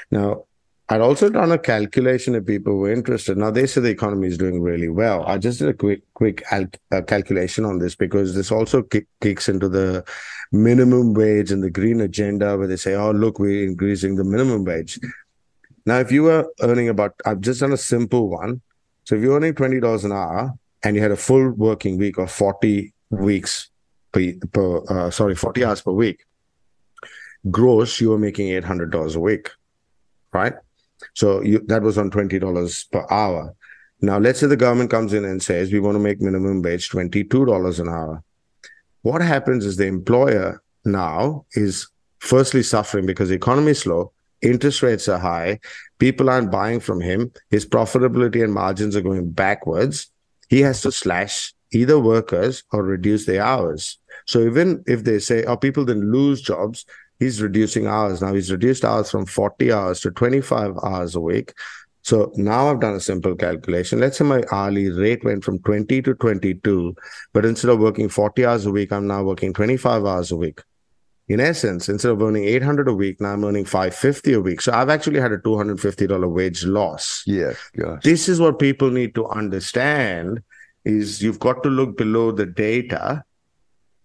Now, 0.09 0.45
I'd 0.93 1.01
also 1.01 1.27
done 1.27 1.51
a 1.51 1.57
calculation 1.57 2.35
if 2.35 2.45
people 2.45 2.77
were 2.77 2.91
interested. 2.91 3.35
Now 3.35 3.49
they 3.49 3.65
say 3.65 3.81
the 3.81 3.89
economy 3.89 4.27
is 4.27 4.37
doing 4.37 4.61
really 4.61 4.89
well. 4.89 5.23
I 5.25 5.39
just 5.39 5.57
did 5.57 5.69
a 5.69 5.73
quick 5.73 6.03
quick 6.13 6.43
al- 6.51 6.67
uh, 6.91 7.01
calculation 7.01 7.65
on 7.65 7.79
this 7.79 7.95
because 7.95 8.35
this 8.35 8.51
also 8.51 8.83
kick, 8.83 9.07
kicks 9.19 9.49
into 9.49 9.67
the 9.67 10.03
minimum 10.51 11.15
wage 11.15 11.49
and 11.51 11.63
the 11.63 11.71
green 11.71 11.99
agenda 12.01 12.55
where 12.55 12.67
they 12.67 12.75
say, 12.75 12.93
"Oh, 12.93 13.09
look, 13.09 13.39
we're 13.39 13.63
increasing 13.63 14.17
the 14.17 14.23
minimum 14.23 14.65
wage." 14.65 14.99
Now, 15.87 15.97
if 15.97 16.11
you 16.11 16.21
were 16.23 16.45
earning 16.61 16.89
about, 16.89 17.15
I've 17.25 17.41
just 17.41 17.61
done 17.61 17.73
a 17.73 17.77
simple 17.77 18.29
one. 18.29 18.61
So 19.05 19.15
if 19.15 19.23
you're 19.23 19.35
earning 19.35 19.55
twenty 19.55 19.79
dollars 19.79 20.05
an 20.05 20.11
hour 20.11 20.53
and 20.83 20.95
you 20.95 21.01
had 21.01 21.11
a 21.11 21.17
full 21.17 21.49
working 21.53 21.97
week 21.97 22.19
of 22.19 22.29
forty 22.29 22.93
weeks 23.09 23.71
per, 24.11 24.33
per 24.51 24.83
uh, 24.93 25.09
sorry, 25.09 25.33
forty 25.33 25.65
hours 25.65 25.81
per 25.81 25.91
week, 25.91 26.23
gross, 27.49 27.99
you 27.99 28.11
were 28.11 28.19
making 28.19 28.49
eight 28.49 28.63
hundred 28.63 28.91
dollars 28.91 29.15
a 29.15 29.19
week, 29.19 29.49
right? 30.33 30.53
So 31.13 31.41
you, 31.41 31.59
that 31.67 31.81
was 31.81 31.97
on 31.97 32.09
$20 32.11 32.91
per 32.91 33.05
hour. 33.09 33.55
Now, 34.01 34.17
let's 34.17 34.39
say 34.39 34.47
the 34.47 34.57
government 34.57 34.91
comes 34.91 35.13
in 35.13 35.23
and 35.23 35.41
says, 35.41 35.71
we 35.71 35.79
want 35.79 35.95
to 35.95 35.99
make 35.99 36.19
minimum 36.19 36.61
wage 36.61 36.89
$22 36.89 37.79
an 37.79 37.87
hour. 37.87 38.23
What 39.01 39.21
happens 39.21 39.65
is 39.65 39.77
the 39.77 39.87
employer 39.87 40.61
now 40.85 41.45
is 41.53 41.87
firstly 42.19 42.63
suffering 42.63 43.05
because 43.05 43.29
the 43.29 43.35
economy 43.35 43.71
is 43.71 43.79
slow, 43.79 44.11
interest 44.41 44.81
rates 44.81 45.07
are 45.07 45.19
high, 45.19 45.59
people 45.99 46.29
aren't 46.29 46.51
buying 46.51 46.79
from 46.79 47.01
him, 47.01 47.31
his 47.49 47.65
profitability 47.65 48.43
and 48.43 48.53
margins 48.53 48.95
are 48.95 49.01
going 49.01 49.29
backwards. 49.31 50.09
He 50.49 50.61
has 50.61 50.81
to 50.81 50.91
slash 50.91 51.53
either 51.71 51.99
workers 51.99 52.63
or 52.71 52.83
reduce 52.83 53.25
their 53.25 53.41
hours. 53.41 53.97
So 54.25 54.41
even 54.41 54.83
if 54.87 55.03
they 55.03 55.19
say, 55.19 55.43
oh, 55.45 55.57
people 55.57 55.85
then 55.85 56.11
lose 56.11 56.41
jobs, 56.41 56.85
he's 57.19 57.41
reducing 57.41 57.87
hours. 57.87 58.21
Now 58.21 58.33
he's 58.33 58.51
reduced 58.51 58.85
hours 58.85 59.11
from 59.11 59.25
40 59.25 59.71
hours 59.71 59.99
to 60.01 60.11
25 60.11 60.77
hours 60.83 61.15
a 61.15 61.19
week. 61.21 61.53
So 62.03 62.33
now 62.35 62.69
I've 62.69 62.81
done 62.81 62.95
a 62.95 62.99
simple 62.99 63.33
calculation. 63.35 63.99
Let's 63.99 64.17
say 64.17 64.25
my 64.25 64.43
hourly 64.51 64.89
rate 64.89 65.23
went 65.23 65.43
from 65.43 65.59
20 65.59 66.01
to 66.01 66.13
22, 66.13 66.95
but 67.31 67.45
instead 67.45 67.71
of 67.71 67.79
working 67.79 68.09
40 68.09 68.45
hours 68.45 68.65
a 68.65 68.71
week, 68.71 68.91
I'm 68.91 69.07
now 69.07 69.23
working 69.23 69.53
25 69.53 70.05
hours 70.05 70.31
a 70.31 70.35
week. 70.35 70.61
In 71.29 71.39
essence, 71.39 71.87
instead 71.87 72.11
of 72.11 72.21
earning 72.21 72.43
800 72.43 72.89
a 72.89 72.93
week, 72.93 73.21
now 73.21 73.31
I'm 73.31 73.45
earning 73.45 73.63
550 73.63 74.33
a 74.33 74.41
week. 74.41 74.59
So 74.59 74.73
I've 74.73 74.89
actually 74.89 75.21
had 75.21 75.31
a 75.31 75.37
$250 75.37 76.29
wage 76.29 76.65
loss. 76.65 77.23
Yeah, 77.25 77.53
gosh. 77.77 78.03
This 78.03 78.27
is 78.27 78.41
what 78.41 78.59
people 78.59 78.91
need 78.91 79.15
to 79.15 79.25
understand 79.27 80.43
is 80.83 81.21
you've 81.21 81.39
got 81.39 81.63
to 81.63 81.69
look 81.69 81.97
below 81.97 82.33
the 82.33 82.45
data. 82.45 83.23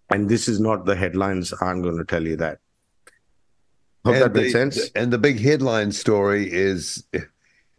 And 0.09 0.29
this 0.29 0.47
is 0.47 0.61
not 0.61 0.85
the 0.85 0.95
headlines. 0.95 1.53
I'm 1.61 1.81
going 1.81 1.97
to 1.97 2.05
tell 2.05 2.25
you 2.25 2.37
that. 2.37 2.59
Hope 4.05 4.15
and 4.15 4.23
that 4.23 4.33
makes 4.33 4.53
the, 4.53 4.71
sense. 4.71 4.91
And 4.95 5.11
the 5.11 5.17
big 5.17 5.39
headline 5.39 5.91
story 5.91 6.51
is 6.51 7.03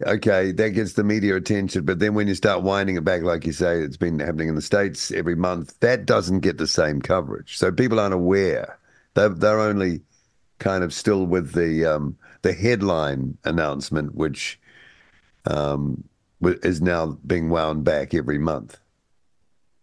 okay, 0.06 0.52
that 0.52 0.70
gets 0.70 0.94
the 0.94 1.04
media 1.04 1.37
attention. 1.37 1.85
But 1.85 1.98
then 1.98 2.14
when 2.14 2.28
you 2.28 2.35
start 2.35 2.62
winding 2.62 2.96
it 2.96 3.04
back, 3.04 3.22
like 3.22 3.46
you 3.46 3.52
say, 3.52 3.80
it's 3.80 3.96
been 3.96 4.18
happening 4.18 4.48
in 4.48 4.54
the 4.54 4.62
States 4.62 5.11
every 5.11 5.35
month, 5.35 5.78
that 5.80 6.06
doesn't 6.06 6.40
get 6.40 6.59
the 6.59 6.66
same 6.66 7.00
coverage. 7.00 7.56
So 7.56 7.72
people 7.72 8.00
aren't 8.00 8.14
aware. 8.14 8.78
They're, 9.14 9.28
they're 9.28 9.61
only 9.61 10.00
kind 10.59 10.85
of 10.85 10.92
still 10.92 11.26
with 11.26 11.52
the 11.52 11.87
um, 11.87 12.16
the 12.42 12.52
headline 12.52 13.37
announcement, 13.44 14.14
which 14.14 14.61
um, 15.46 16.04
is 16.42 16.80
now 16.80 17.18
being 17.26 17.50
wound 17.50 17.85
back 17.85 18.14
every 18.14 18.38
month. 18.38 18.78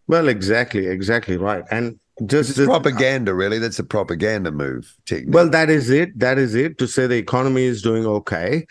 Well, 0.08 0.28
exactly, 0.28 0.88
exactly 0.88 1.38
right. 1.38 1.66
And 1.70 2.00
just 2.26 2.58
it's 2.58 2.66
propaganda, 2.66 3.34
really. 3.34 3.60
That's 3.60 3.80
a 3.80 3.84
propaganda 3.84 4.52
move. 4.52 4.96
Technically. 5.06 5.34
Well, 5.34 5.50
that 5.50 5.70
is 5.70 5.90
it. 5.90 6.18
That 6.20 6.38
is 6.38 6.56
it. 6.56 6.78
To 6.80 6.88
say 6.88 7.08
the 7.08 7.18
economy 7.18 7.64
is 7.64 7.82
doing 7.82 8.06
okay, 8.06 8.66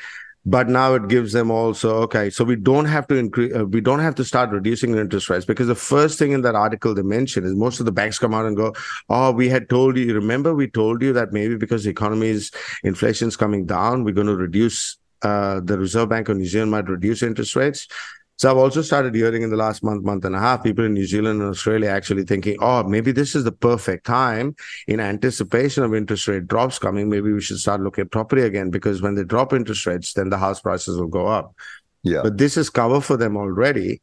but 0.47 0.69
now 0.69 0.95
it 0.95 1.09
gives 1.09 1.33
them 1.33 1.51
also 1.51 1.97
okay 1.97 2.31
so 2.31 2.45
we 2.45 2.55
don't 2.55 2.85
have 2.85 3.07
to 3.09 3.17
increase 3.17 3.55
uh, 3.55 3.67
we 3.67 3.81
don't 3.81 3.99
have 3.99 4.15
to 4.15 4.25
start 4.25 4.51
reducing 4.51 4.97
interest 4.97 5.29
rates 5.29 5.45
because 5.45 5.67
the 5.67 5.75
first 5.75 6.19
thing 6.19 6.31
in 6.31 6.43
that 6.43 6.55
article 6.55 6.95
they 6.95 7.03
mention 7.03 7.45
is 7.45 7.55
most 7.55 7.81
of 7.81 7.87
the 7.87 7.93
banks 7.93 8.19
come 8.19 8.33
out 8.33 8.47
and 8.47 8.57
go 8.57 8.73
oh 9.11 9.33
we 9.33 9.49
had 9.49 9.69
told 9.69 9.99
you 9.99 10.15
remember 10.15 10.55
we 10.55 10.69
told 10.69 11.03
you 11.03 11.13
that 11.13 11.33
maybe 11.33 11.57
because 11.57 11.85
the 11.85 11.91
economy 11.91 12.29
is 12.29 12.53
inflation's 12.85 13.37
coming 13.37 13.67
down 13.67 14.05
we're 14.05 14.15
going 14.15 14.27
to 14.27 14.37
reduce 14.37 14.97
uh, 15.23 15.61
the 15.65 15.77
reserve 15.77 16.09
bank 16.09 16.29
of 16.29 16.37
new 16.37 16.47
zealand 16.47 16.71
might 16.71 16.89
reduce 16.89 17.23
interest 17.23 17.57
rates 17.57 17.89
so 18.37 18.51
I've 18.51 18.59
also 18.59 18.83
started 18.83 19.15
hearing 19.15 19.43
in 19.43 19.51
the 19.51 19.57
last 19.57 19.83
month, 19.83 20.05
month 20.05 20.25
and 20.27 20.37
a 20.37 20.39
half, 20.39 20.63
people 20.63 20.85
in 20.85 20.93
New 20.93 21.07
Zealand 21.07 21.41
and 21.41 21.51
Australia 21.51 21.89
actually 21.89 22.25
thinking, 22.25 22.59
oh, 22.61 22.83
maybe 22.83 23.11
this 23.11 23.35
is 23.35 23.45
the 23.45 23.53
perfect 23.53 24.05
time 24.05 24.55
in 24.87 25.01
anticipation 25.01 25.83
of 25.83 25.95
interest 25.95 26.29
rate 26.29 26.47
drops 26.47 26.79
coming. 26.79 27.09
Maybe 27.09 27.33
we 27.33 27.41
should 27.41 27.59
start 27.59 27.81
looking 27.81 28.03
at 28.03 28.11
property 28.11 28.43
again 28.43 28.71
because 28.71 29.01
when 29.01 29.15
they 29.15 29.25
drop 29.25 29.55
interest 29.55 29.87
rates, 29.87 30.13
then 30.13 30.29
the 30.29 30.37
house 30.37 30.61
prices 30.61 30.99
will 30.99 31.09
go 31.09 31.27
up. 31.27 31.55
Yeah. 32.03 32.21
But 32.23 32.37
this 32.37 32.59
is 32.59 32.69
cover 32.69 33.01
for 33.01 33.17
them 33.17 33.39
already 33.39 34.03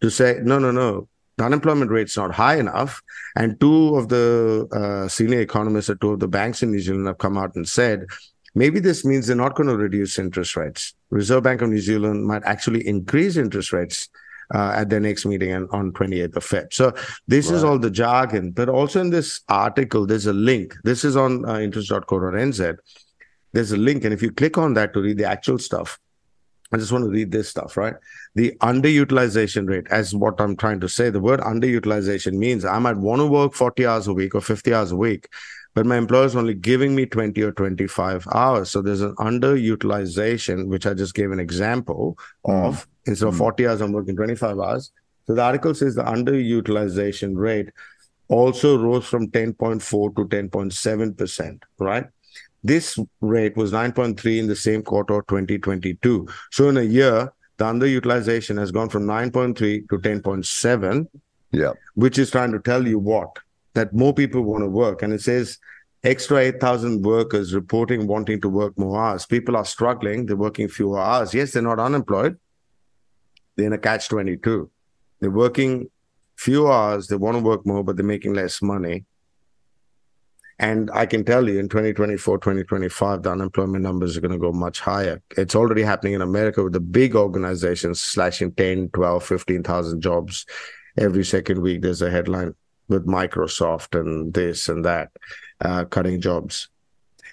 to 0.00 0.10
say, 0.10 0.40
no, 0.42 0.58
no, 0.58 0.70
no, 0.70 1.08
the 1.36 1.44
unemployment 1.44 1.90
rate's 1.90 2.16
not 2.16 2.32
high 2.32 2.56
enough. 2.56 3.02
And 3.36 3.60
two 3.60 3.96
of 3.96 4.08
the 4.08 4.66
uh, 4.72 5.08
senior 5.08 5.40
economists 5.40 5.90
at 5.90 6.00
two 6.00 6.12
of 6.12 6.20
the 6.20 6.28
banks 6.28 6.62
in 6.62 6.70
New 6.70 6.80
Zealand 6.80 7.06
have 7.06 7.18
come 7.18 7.36
out 7.36 7.54
and 7.54 7.68
said, 7.68 8.06
maybe 8.54 8.80
this 8.80 9.04
means 9.04 9.26
they're 9.26 9.36
not 9.36 9.54
going 9.54 9.68
to 9.68 9.76
reduce 9.76 10.18
interest 10.18 10.56
rates. 10.56 10.94
Reserve 11.10 11.42
Bank 11.42 11.62
of 11.62 11.70
New 11.70 11.80
Zealand 11.80 12.26
might 12.26 12.42
actually 12.44 12.86
increase 12.86 13.36
interest 13.36 13.72
rates 13.72 14.08
uh, 14.54 14.72
at 14.76 14.90
their 14.90 15.00
next 15.00 15.24
meeting 15.26 15.52
on 15.52 15.92
28th 15.92 16.36
of 16.36 16.44
Feb. 16.44 16.72
So 16.72 16.92
this 17.26 17.48
right. 17.48 17.56
is 17.56 17.64
all 17.64 17.78
the 17.78 17.90
jargon, 17.90 18.50
but 18.50 18.68
also 18.68 19.00
in 19.00 19.10
this 19.10 19.40
article, 19.48 20.06
there's 20.06 20.26
a 20.26 20.32
link. 20.32 20.74
This 20.84 21.04
is 21.04 21.16
on 21.16 21.48
uh, 21.48 21.58
interest.co.nz. 21.58 22.76
There's 23.52 23.72
a 23.72 23.76
link, 23.76 24.04
and 24.04 24.12
if 24.12 24.20
you 24.20 24.32
click 24.32 24.58
on 24.58 24.74
that 24.74 24.92
to 24.94 25.00
read 25.00 25.18
the 25.18 25.24
actual 25.24 25.58
stuff, 25.58 25.98
I 26.72 26.76
just 26.76 26.90
want 26.90 27.04
to 27.04 27.10
read 27.10 27.30
this 27.30 27.48
stuff, 27.48 27.76
right? 27.76 27.94
The 28.34 28.52
underutilization 28.60 29.68
rate, 29.68 29.86
as 29.90 30.12
what 30.12 30.40
I'm 30.40 30.56
trying 30.56 30.80
to 30.80 30.88
say, 30.88 31.08
the 31.08 31.20
word 31.20 31.38
underutilization 31.40 32.32
means 32.32 32.64
I 32.64 32.80
might 32.80 32.96
want 32.96 33.20
to 33.20 33.26
work 33.26 33.54
40 33.54 33.86
hours 33.86 34.08
a 34.08 34.12
week 34.12 34.34
or 34.34 34.40
50 34.40 34.74
hours 34.74 34.90
a 34.90 34.96
week, 34.96 35.28
but 35.74 35.86
my 35.86 35.96
employer 35.96 36.24
is 36.24 36.36
only 36.36 36.54
giving 36.54 36.94
me 36.94 37.04
20 37.04 37.42
or 37.42 37.52
25 37.52 38.26
hours. 38.32 38.70
So 38.70 38.80
there's 38.80 39.00
an 39.00 39.14
underutilization, 39.16 40.68
which 40.68 40.86
I 40.86 40.94
just 40.94 41.14
gave 41.14 41.32
an 41.32 41.40
example 41.40 42.16
mm. 42.46 42.66
of. 42.66 42.86
Instead 43.06 43.28
of 43.28 43.34
mm. 43.34 43.38
40 43.38 43.66
hours, 43.66 43.80
I'm 43.80 43.92
working 43.92 44.16
25 44.16 44.58
hours. 44.58 44.92
So 45.26 45.34
the 45.34 45.42
article 45.42 45.74
says 45.74 45.94
the 45.94 46.04
underutilization 46.04 47.36
rate 47.36 47.70
also 48.28 48.78
rose 48.78 49.04
from 49.04 49.30
10.4 49.30 50.16
to 50.16 50.24
10.7%, 50.24 51.62
right? 51.78 52.06
This 52.62 52.98
rate 53.20 53.56
was 53.56 53.72
9.3 53.72 54.38
in 54.38 54.46
the 54.46 54.56
same 54.56 54.82
quarter 54.82 55.18
of 55.18 55.26
2022. 55.26 56.26
So 56.50 56.68
in 56.70 56.78
a 56.78 56.82
year, 56.82 57.32
the 57.58 57.64
underutilization 57.64 58.58
has 58.58 58.70
gone 58.70 58.88
from 58.88 59.06
9.3 59.06 59.88
to 59.88 59.98
10.7. 59.98 61.06
Yeah. 61.52 61.72
Which 61.94 62.18
is 62.18 62.30
trying 62.30 62.52
to 62.52 62.58
tell 62.58 62.86
you 62.86 62.98
what? 62.98 63.38
That 63.74 63.92
more 63.92 64.14
people 64.14 64.42
want 64.42 64.62
to 64.62 64.68
work. 64.68 65.02
And 65.02 65.12
it 65.12 65.20
says 65.20 65.58
extra 66.02 66.38
8,000 66.38 67.02
workers 67.02 67.54
reporting 67.54 68.06
wanting 68.06 68.40
to 68.42 68.48
work 68.48 68.78
more 68.78 69.02
hours. 69.02 69.26
People 69.26 69.56
are 69.56 69.64
struggling. 69.64 70.26
They're 70.26 70.36
working 70.36 70.68
fewer 70.68 71.00
hours. 71.00 71.34
Yes, 71.34 71.52
they're 71.52 71.62
not 71.62 71.80
unemployed. 71.80 72.38
They're 73.56 73.66
in 73.66 73.72
a 73.72 73.78
catch 73.78 74.08
22. 74.08 74.70
They're 75.20 75.30
working 75.30 75.90
few 76.36 76.70
hours. 76.70 77.08
They 77.08 77.16
want 77.16 77.36
to 77.36 77.42
work 77.42 77.66
more, 77.66 77.84
but 77.84 77.96
they're 77.96 78.04
making 78.04 78.34
less 78.34 78.60
money. 78.60 79.04
And 80.58 80.88
I 80.92 81.06
can 81.06 81.24
tell 81.24 81.48
you 81.48 81.58
in 81.58 81.68
2024, 81.68 82.38
2025, 82.38 83.22
the 83.22 83.32
unemployment 83.32 83.82
numbers 83.82 84.16
are 84.16 84.20
going 84.20 84.32
to 84.32 84.38
go 84.38 84.52
much 84.52 84.78
higher. 84.78 85.20
It's 85.36 85.56
already 85.56 85.82
happening 85.82 86.12
in 86.14 86.22
America 86.22 86.62
with 86.62 86.74
the 86.74 86.80
big 86.80 87.16
organizations 87.16 88.00
slashing 88.00 88.52
10, 88.52 88.90
12, 88.90 89.24
15,000 89.24 90.00
jobs 90.00 90.46
every 90.96 91.24
second 91.24 91.60
week. 91.60 91.82
There's 91.82 92.02
a 92.02 92.10
headline 92.10 92.54
with 92.88 93.06
Microsoft 93.06 93.98
and 93.98 94.32
this 94.34 94.68
and 94.68 94.84
that, 94.84 95.10
uh, 95.60 95.84
cutting 95.84 96.20
jobs. 96.20 96.68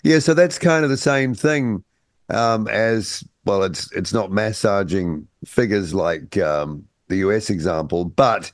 Yeah, 0.03 0.19
so 0.19 0.33
that's 0.33 0.57
kind 0.57 0.83
of 0.83 0.89
the 0.89 0.97
same 0.97 1.33
thing 1.33 1.83
um, 2.29 2.67
as 2.67 3.23
well. 3.45 3.63
It's 3.63 3.91
it's 3.91 4.13
not 4.13 4.31
massaging 4.31 5.27
figures 5.45 5.93
like 5.93 6.37
um, 6.37 6.85
the 7.07 7.17
US 7.17 7.49
example, 7.49 8.05
but 8.05 8.51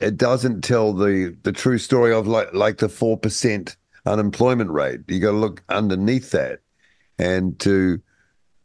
it 0.00 0.16
doesn't 0.16 0.62
tell 0.62 0.92
the 0.92 1.36
the 1.42 1.52
true 1.52 1.78
story 1.78 2.12
of 2.12 2.26
like 2.26 2.52
like 2.54 2.78
the 2.78 2.88
four 2.88 3.18
percent 3.18 3.76
unemployment 4.06 4.70
rate. 4.70 5.00
You 5.08 5.20
got 5.20 5.32
to 5.32 5.36
look 5.36 5.62
underneath 5.68 6.30
that, 6.30 6.60
and 7.18 7.58
to 7.60 8.00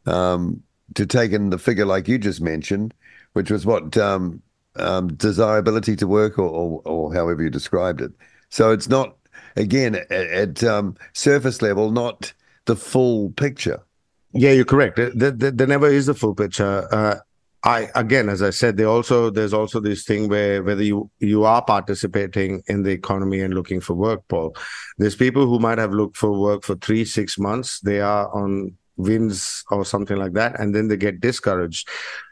um, 0.06 0.62
to 0.94 1.06
take 1.06 1.32
in 1.32 1.50
the 1.50 1.58
figure 1.58 1.86
like 1.86 2.08
you 2.08 2.18
just 2.18 2.40
mentioned, 2.40 2.94
which 3.32 3.50
was 3.50 3.66
what 3.66 3.96
um, 3.96 4.42
um, 4.76 5.08
desirability 5.14 5.96
to 5.96 6.06
work, 6.06 6.38
or, 6.38 6.48
or, 6.48 6.82
or, 6.84 7.14
however 7.14 7.42
you 7.42 7.50
described 7.50 8.00
it. 8.00 8.12
So 8.50 8.72
it's 8.72 8.88
not, 8.88 9.16
again, 9.56 9.96
at, 9.96 10.10
at 10.10 10.64
um, 10.64 10.96
surface 11.12 11.60
level, 11.62 11.90
not 11.90 12.32
the 12.66 12.76
full 12.76 13.30
picture. 13.32 13.82
Yeah, 14.32 14.52
you're 14.52 14.64
correct. 14.64 14.96
There, 14.96 15.32
there, 15.32 15.50
there 15.50 15.66
never 15.66 15.88
is 15.88 16.06
the 16.06 16.14
full 16.14 16.34
picture. 16.34 16.86
Uh, 16.92 17.16
I 17.62 17.88
again, 17.94 18.28
as 18.28 18.42
I 18.42 18.50
said, 18.50 18.76
they 18.76 18.84
also 18.84 19.28
there's 19.28 19.52
also 19.52 19.80
this 19.80 20.04
thing 20.04 20.28
where 20.28 20.62
whether 20.62 20.82
you 20.82 21.10
you 21.18 21.44
are 21.44 21.62
participating 21.62 22.62
in 22.68 22.84
the 22.84 22.90
economy 22.90 23.40
and 23.40 23.52
looking 23.52 23.80
for 23.80 23.94
work, 23.94 24.26
Paul. 24.28 24.56
There's 24.96 25.14
people 25.14 25.46
who 25.46 25.58
might 25.58 25.78
have 25.78 25.92
looked 25.92 26.16
for 26.16 26.32
work 26.32 26.64
for 26.64 26.76
three, 26.76 27.04
six 27.04 27.38
months. 27.38 27.80
They 27.80 28.00
are 28.00 28.34
on 28.34 28.76
WINZ 28.98 29.64
or 29.70 29.84
something 29.84 30.16
like 30.16 30.32
that, 30.34 30.58
and 30.58 30.74
then 30.74 30.88
they 30.88 30.96
get 30.96 31.20
discouraged. 31.20 31.88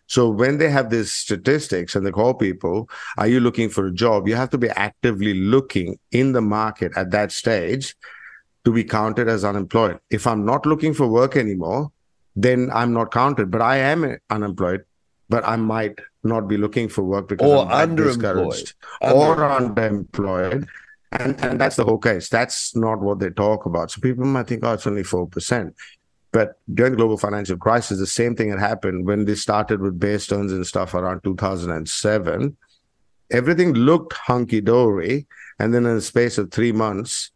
So 0.09 0.31
when 0.31 0.57
they 0.57 0.71
have 0.71 0.88
these 0.88 1.12
statistics 1.12 1.94
and 1.94 2.05
they 2.05 2.11
call 2.11 2.33
people, 2.35 2.88
are 3.18 3.29
you 3.29 3.40
looking 3.40 3.68
for 3.68 3.87
a 3.87 3.92
job? 3.92 4.27
You 4.27 4.37
have 4.37 4.51
to 4.51 4.59
be 4.59 4.71
actively 4.71 5.35
looking 5.35 5.99
in 6.11 6.33
the 6.33 6.40
market 6.40 6.92
at 6.97 7.11
that 7.11 7.31
stage 7.31 7.94
to 8.64 8.73
be 8.73 8.85
counted 8.85 9.29
as 9.29 9.44
unemployed. 9.44 10.01
If 10.11 10.27
I'm 10.27 10.44
not 10.47 10.64
looking 10.64 10.94
for 10.94 11.07
work 11.07 11.37
anymore, 11.37 11.92
then 12.35 12.71
I'm 12.73 12.94
not 12.94 13.12
counted. 13.12 13.51
But 13.51 13.61
I 13.61 13.77
am 13.77 14.16
unemployed, 14.31 14.85
but 15.29 15.47
I 15.47 15.57
might 15.57 15.99
not 16.25 16.49
be 16.49 16.57
looking 16.57 16.88
for 16.88 17.03
work 17.03 17.29
because 17.29 17.51
or 17.51 17.71
I'm 17.71 17.94
underemployed. 17.94 18.75
or 19.03 19.37
underemployed. 19.37 20.66
And 21.12 21.42
and 21.42 21.61
that's 21.61 21.77
the 21.77 21.85
whole 21.85 21.99
case. 21.99 22.29
That's 22.29 22.77
not 22.77 23.01
what 23.01 23.18
they 23.18 23.31
talk 23.31 23.66
about. 23.66 23.90
So 23.90 24.01
people 24.01 24.25
might 24.25 24.47
think, 24.47 24.64
oh, 24.64 24.73
it's 24.73 24.87
only 24.87 25.05
four 25.05 25.27
percent. 25.27 25.75
But 26.33 26.59
during 26.73 26.93
the 26.93 26.99
global 26.99 27.17
financial 27.17 27.57
crisis, 27.57 27.99
the 27.99 28.07
same 28.07 28.37
thing 28.37 28.51
had 28.51 28.59
happened 28.59 29.07
when 29.07 29.25
they 29.25 29.35
started 29.35 29.81
with 29.81 29.99
Bear 29.99 30.19
Stearns 30.19 30.53
and 30.53 30.67
stuff 30.67 30.95
around 30.95 31.23
2007. 31.25 32.57
Everything 33.31 33.73
looked 33.73 34.12
hunky 34.12 34.61
dory. 34.61 35.27
And 35.59 35.75
then 35.75 35.87
in 35.87 35.97
the 35.97 36.03
space 36.03 36.38
of 36.38 36.51
three 36.51 36.73
months, 36.73 37.31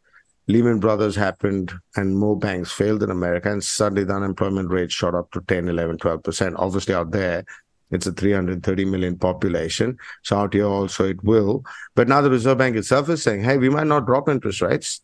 Lehman 0.46 0.80
Brothers 0.80 1.16
happened 1.16 1.72
and 1.96 2.16
more 2.16 2.38
banks 2.38 2.72
failed 2.72 3.02
in 3.02 3.10
America. 3.10 3.50
And 3.50 3.64
suddenly 3.64 4.04
the 4.04 4.14
unemployment 4.14 4.70
rate 4.70 4.92
shot 4.92 5.14
up 5.14 5.30
to 5.32 5.40
10, 5.40 5.68
11, 5.68 5.98
12%. 5.98 6.54
Obviously, 6.56 6.94
out 6.94 7.10
there, 7.12 7.44
it's 7.90 8.06
a 8.06 8.12
330 8.12 8.84
million 8.86 9.18
population. 9.18 9.98
So 10.22 10.36
out 10.36 10.54
here 10.54 10.66
also 10.66 11.08
it 11.08 11.22
will. 11.22 11.64
But 11.94 12.08
now 12.08 12.20
the 12.20 12.30
Reserve 12.30 12.58
Bank 12.58 12.76
itself 12.76 13.08
is 13.08 13.22
saying, 13.22 13.42
hey, 13.42 13.58
we 13.58 13.68
might 13.68 13.86
not 13.86 14.06
drop 14.06 14.28
interest 14.28 14.62
rates 14.62 15.02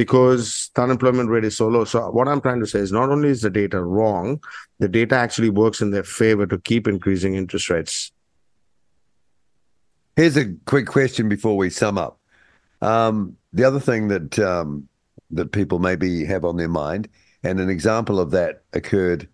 because 0.00 0.70
the 0.74 0.80
unemployment 0.80 1.28
rate 1.28 1.44
is 1.44 1.58
so 1.58 1.68
low. 1.68 1.84
So 1.84 2.10
what 2.10 2.26
I'm 2.26 2.40
trying 2.40 2.60
to 2.60 2.66
say 2.66 2.78
is 2.78 2.90
not 2.90 3.10
only 3.10 3.28
is 3.28 3.42
the 3.42 3.50
data 3.50 3.82
wrong, 3.82 4.42
the 4.78 4.88
data 4.88 5.14
actually 5.14 5.50
works 5.50 5.82
in 5.82 5.90
their 5.90 6.04
favor 6.04 6.46
to 6.46 6.56
keep 6.56 6.88
increasing 6.88 7.34
interest 7.34 7.68
rates. 7.68 8.10
Here's 10.16 10.38
a 10.38 10.54
quick 10.64 10.86
question 10.86 11.28
before 11.28 11.54
we 11.58 11.68
sum 11.68 11.98
up. 11.98 12.18
Um, 12.80 13.36
the 13.52 13.64
other 13.64 13.78
thing 13.78 14.08
that 14.08 14.38
um, 14.38 14.88
that 15.32 15.52
people 15.52 15.80
maybe 15.80 16.24
have 16.24 16.46
on 16.46 16.56
their 16.56 16.70
mind, 16.70 17.06
and 17.42 17.60
an 17.60 17.68
example 17.68 18.18
of 18.18 18.30
that 18.30 18.62
occurred 18.72 19.28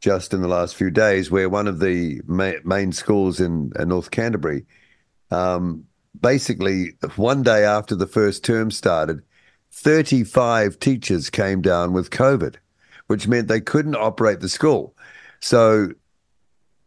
just 0.00 0.32
in 0.32 0.40
the 0.40 0.48
last 0.48 0.76
few 0.76 0.90
days, 0.90 1.30
where 1.30 1.50
one 1.50 1.66
of 1.66 1.78
the 1.78 2.22
ma- 2.26 2.62
main 2.64 2.90
schools 2.90 3.38
in, 3.38 3.70
in 3.78 3.90
North 3.90 4.10
Canterbury, 4.10 4.64
um, 5.30 5.84
basically 6.18 6.92
one 7.16 7.42
day 7.42 7.64
after 7.66 7.94
the 7.94 8.06
first 8.06 8.46
term 8.46 8.70
started, 8.70 9.20
35 9.76 10.78
teachers 10.78 11.28
came 11.28 11.60
down 11.60 11.92
with 11.92 12.10
COVID, 12.10 12.56
which 13.08 13.28
meant 13.28 13.46
they 13.46 13.60
couldn't 13.60 13.94
operate 13.94 14.40
the 14.40 14.48
school. 14.48 14.96
So 15.40 15.90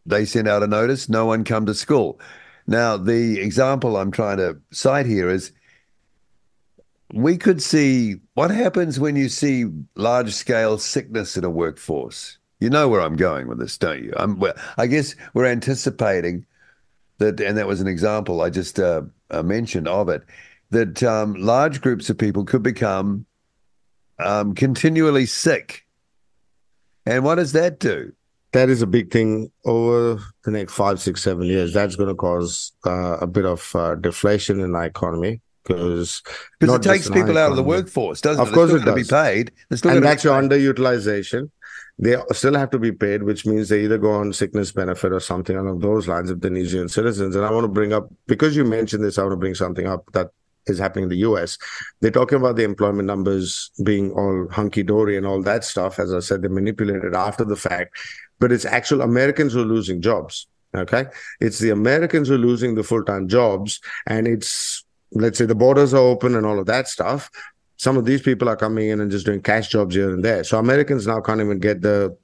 they 0.04 0.24
sent 0.24 0.48
out 0.48 0.64
a 0.64 0.66
notice, 0.66 1.08
no 1.08 1.24
one 1.24 1.44
come 1.44 1.66
to 1.66 1.74
school. 1.74 2.20
Now, 2.66 2.96
the 2.96 3.40
example 3.40 3.96
I'm 3.96 4.10
trying 4.10 4.38
to 4.38 4.58
cite 4.72 5.06
here 5.06 5.30
is 5.30 5.52
we 7.14 7.38
could 7.38 7.62
see 7.62 8.16
what 8.34 8.50
happens 8.50 8.98
when 8.98 9.14
you 9.14 9.28
see 9.28 9.66
large 9.94 10.32
scale 10.34 10.76
sickness 10.76 11.36
in 11.36 11.44
a 11.44 11.50
workforce. 11.50 12.38
You 12.58 12.70
know 12.70 12.88
where 12.88 13.00
I'm 13.00 13.16
going 13.16 13.46
with 13.46 13.60
this, 13.60 13.78
don't 13.78 14.02
you? 14.02 14.12
I'm, 14.16 14.40
well, 14.40 14.54
I 14.78 14.88
guess 14.88 15.14
we're 15.32 15.46
anticipating 15.46 16.44
that, 17.18 17.40
and 17.40 17.56
that 17.56 17.68
was 17.68 17.80
an 17.80 17.86
example 17.86 18.42
I 18.42 18.50
just 18.50 18.80
uh, 18.80 19.02
uh, 19.30 19.44
mentioned 19.44 19.86
of 19.86 20.08
it, 20.08 20.24
that 20.70 21.02
um, 21.02 21.34
large 21.34 21.80
groups 21.80 22.10
of 22.10 22.18
people 22.18 22.44
could 22.44 22.62
become 22.62 23.26
um, 24.18 24.54
continually 24.54 25.26
sick. 25.26 25.86
And 27.06 27.24
what 27.24 27.36
does 27.36 27.52
that 27.52 27.80
do? 27.80 28.12
That 28.52 28.68
is 28.68 28.82
a 28.82 28.86
big 28.86 29.10
thing 29.12 29.50
over 29.64 30.20
the 30.44 30.50
next 30.50 30.74
five, 30.74 31.00
six, 31.00 31.22
seven 31.22 31.44
years. 31.44 31.72
That's 31.72 31.96
going 31.96 32.08
to 32.08 32.14
cause 32.14 32.72
uh, 32.84 33.18
a 33.20 33.26
bit 33.26 33.44
of 33.44 33.74
uh, 33.74 33.94
deflation 33.94 34.60
in 34.60 34.74
our 34.74 34.84
economy 34.84 35.40
because 35.64 36.22
because 36.58 36.76
it 36.76 36.82
takes 36.82 37.08
people 37.08 37.38
out 37.38 37.50
of 37.50 37.56
the 37.56 37.62
workforce, 37.62 38.20
doesn't 38.20 38.42
of 38.42 38.48
it? 38.48 38.54
course, 38.54 38.70
They're 38.70 38.80
it 38.80 38.84
does. 38.84 39.08
to 39.08 39.14
be 39.14 39.16
paid. 39.16 39.52
And 39.70 40.04
that's 40.04 40.24
your 40.24 40.40
underutilization. 40.40 41.50
They 41.98 42.16
still 42.32 42.54
have 42.54 42.70
to 42.70 42.78
be 42.78 42.92
paid, 42.92 43.22
which 43.22 43.44
means 43.44 43.68
they 43.68 43.84
either 43.84 43.98
go 43.98 44.12
on 44.12 44.32
sickness 44.32 44.72
benefit 44.72 45.12
or 45.12 45.20
something 45.20 45.56
along 45.56 45.80
those 45.80 46.08
lines 46.08 46.34
they're 46.34 46.50
New 46.50 46.64
Zealand 46.64 46.90
citizens. 46.90 47.36
And 47.36 47.44
I 47.44 47.50
want 47.50 47.64
to 47.64 47.68
bring 47.68 47.92
up 47.92 48.10
because 48.26 48.56
you 48.56 48.64
mentioned 48.64 49.04
this, 49.04 49.18
I 49.18 49.22
want 49.22 49.32
to 49.32 49.36
bring 49.36 49.54
something 49.54 49.86
up 49.86 50.10
that 50.12 50.30
is 50.66 50.78
happening 50.78 51.04
in 51.04 51.08
the 51.08 51.18
US. 51.18 51.58
They're 52.00 52.10
talking 52.10 52.38
about 52.38 52.56
the 52.56 52.64
employment 52.64 53.06
numbers 53.06 53.70
being 53.82 54.12
all 54.12 54.48
hunky 54.50 54.82
dory 54.82 55.16
and 55.16 55.26
all 55.26 55.42
that 55.42 55.64
stuff. 55.64 55.98
As 55.98 56.12
I 56.12 56.20
said, 56.20 56.42
they 56.42 56.48
manipulated 56.48 57.14
after 57.14 57.44
the 57.44 57.56
fact, 57.56 57.96
but 58.38 58.52
it's 58.52 58.64
actual 58.64 59.02
Americans 59.02 59.52
who 59.52 59.62
are 59.62 59.66
losing 59.66 60.00
jobs. 60.00 60.46
Okay. 60.74 61.06
It's 61.40 61.58
the 61.58 61.70
Americans 61.70 62.28
who 62.28 62.34
are 62.34 62.38
losing 62.38 62.74
the 62.74 62.84
full 62.84 63.02
time 63.04 63.28
jobs. 63.28 63.80
And 64.06 64.26
it's, 64.28 64.84
let's 65.12 65.38
say 65.38 65.46
the 65.46 65.54
borders 65.54 65.92
are 65.92 65.98
open 65.98 66.36
and 66.36 66.46
all 66.46 66.58
of 66.58 66.66
that 66.66 66.88
stuff. 66.88 67.30
Some 67.76 67.96
of 67.96 68.04
these 68.04 68.22
people 68.22 68.48
are 68.48 68.56
coming 68.56 68.90
in 68.90 69.00
and 69.00 69.10
just 69.10 69.26
doing 69.26 69.42
cash 69.42 69.68
jobs 69.68 69.94
here 69.94 70.12
and 70.12 70.24
there. 70.24 70.44
So 70.44 70.58
Americans 70.58 71.06
now 71.06 71.20
can't 71.20 71.40
even 71.40 71.58
get 71.58 71.80
the 71.80 72.16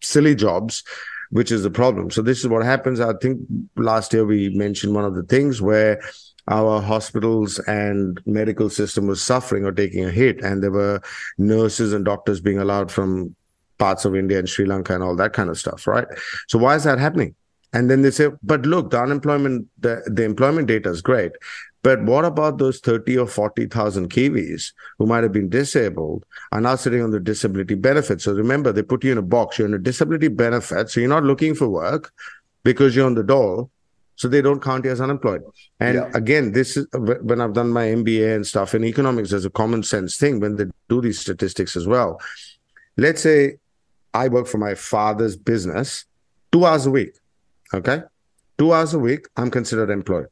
silly 0.00 0.34
jobs, 0.34 0.82
which 1.30 1.52
is 1.52 1.62
the 1.62 1.70
problem. 1.70 2.10
So 2.10 2.22
this 2.22 2.40
is 2.40 2.48
what 2.48 2.64
happens. 2.64 2.98
I 2.98 3.12
think 3.14 3.40
last 3.76 4.12
year 4.12 4.24
we 4.24 4.48
mentioned 4.48 4.94
one 4.94 5.04
of 5.04 5.14
the 5.14 5.22
things 5.22 5.62
where 5.62 6.00
our 6.48 6.80
hospitals 6.80 7.58
and 7.60 8.20
medical 8.26 8.68
system 8.68 9.06
was 9.06 9.22
suffering 9.22 9.64
or 9.64 9.72
taking 9.72 10.04
a 10.04 10.10
hit, 10.10 10.42
and 10.42 10.62
there 10.62 10.72
were 10.72 11.00
nurses 11.38 11.92
and 11.92 12.04
doctors 12.04 12.40
being 12.40 12.58
allowed 12.58 12.90
from 12.90 13.34
parts 13.78 14.04
of 14.04 14.14
India 14.14 14.38
and 14.38 14.48
Sri 14.48 14.64
Lanka 14.64 14.94
and 14.94 15.02
all 15.02 15.16
that 15.16 15.32
kind 15.32 15.50
of 15.50 15.58
stuff, 15.58 15.86
right? 15.86 16.06
So 16.48 16.58
why 16.58 16.74
is 16.74 16.84
that 16.84 16.98
happening? 16.98 17.34
And 17.72 17.90
then 17.90 18.02
they 18.02 18.10
say, 18.10 18.28
but 18.42 18.66
look, 18.66 18.90
the 18.90 19.00
unemployment, 19.00 19.66
the, 19.80 20.02
the 20.06 20.24
employment 20.24 20.68
data 20.68 20.90
is 20.90 21.00
great. 21.00 21.32
But 21.82 22.02
what 22.04 22.24
about 22.24 22.58
those 22.58 22.78
30 22.78 23.18
or 23.18 23.26
40,000 23.26 24.08
Kiwis 24.08 24.72
who 24.98 25.06
might 25.06 25.24
have 25.24 25.32
been 25.32 25.48
disabled 25.48 26.24
are 26.52 26.60
now 26.60 26.76
sitting 26.76 27.02
on 27.02 27.10
the 27.10 27.18
disability 27.18 27.74
benefit? 27.74 28.20
So 28.20 28.32
remember, 28.32 28.72
they 28.72 28.82
put 28.82 29.02
you 29.02 29.10
in 29.10 29.18
a 29.18 29.22
box. 29.22 29.58
You're 29.58 29.68
in 29.68 29.74
a 29.74 29.78
disability 29.78 30.28
benefit. 30.28 30.90
So 30.90 31.00
you're 31.00 31.08
not 31.08 31.24
looking 31.24 31.54
for 31.54 31.68
work 31.68 32.12
because 32.62 32.94
you're 32.94 33.06
on 33.06 33.14
the 33.14 33.24
dole. 33.24 33.70
So 34.22 34.28
they 34.28 34.40
don't 34.40 34.62
count 34.62 34.84
you 34.84 34.92
as 34.92 35.00
unemployed. 35.00 35.42
And 35.80 35.96
Yeah. 35.96 36.10
again, 36.14 36.52
this 36.52 36.76
is 36.76 36.86
when 37.30 37.40
I've 37.40 37.54
done 37.54 37.70
my 37.70 37.86
MBA 37.88 38.36
and 38.36 38.46
stuff 38.46 38.72
in 38.72 38.84
economics, 38.84 39.30
there's 39.30 39.44
a 39.44 39.50
common 39.50 39.82
sense 39.82 40.16
thing 40.16 40.38
when 40.38 40.54
they 40.54 40.66
do 40.88 41.00
these 41.00 41.18
statistics 41.18 41.74
as 41.76 41.88
well. 41.88 42.20
Let's 42.96 43.20
say 43.20 43.56
I 44.14 44.28
work 44.28 44.46
for 44.46 44.58
my 44.58 44.74
father's 44.76 45.36
business 45.36 46.04
two 46.52 46.64
hours 46.64 46.86
a 46.86 46.92
week. 46.92 47.14
Okay. 47.74 48.02
Two 48.58 48.72
hours 48.72 48.94
a 48.94 49.00
week, 49.00 49.26
I'm 49.36 49.50
considered 49.50 49.90
employed. 49.90 50.28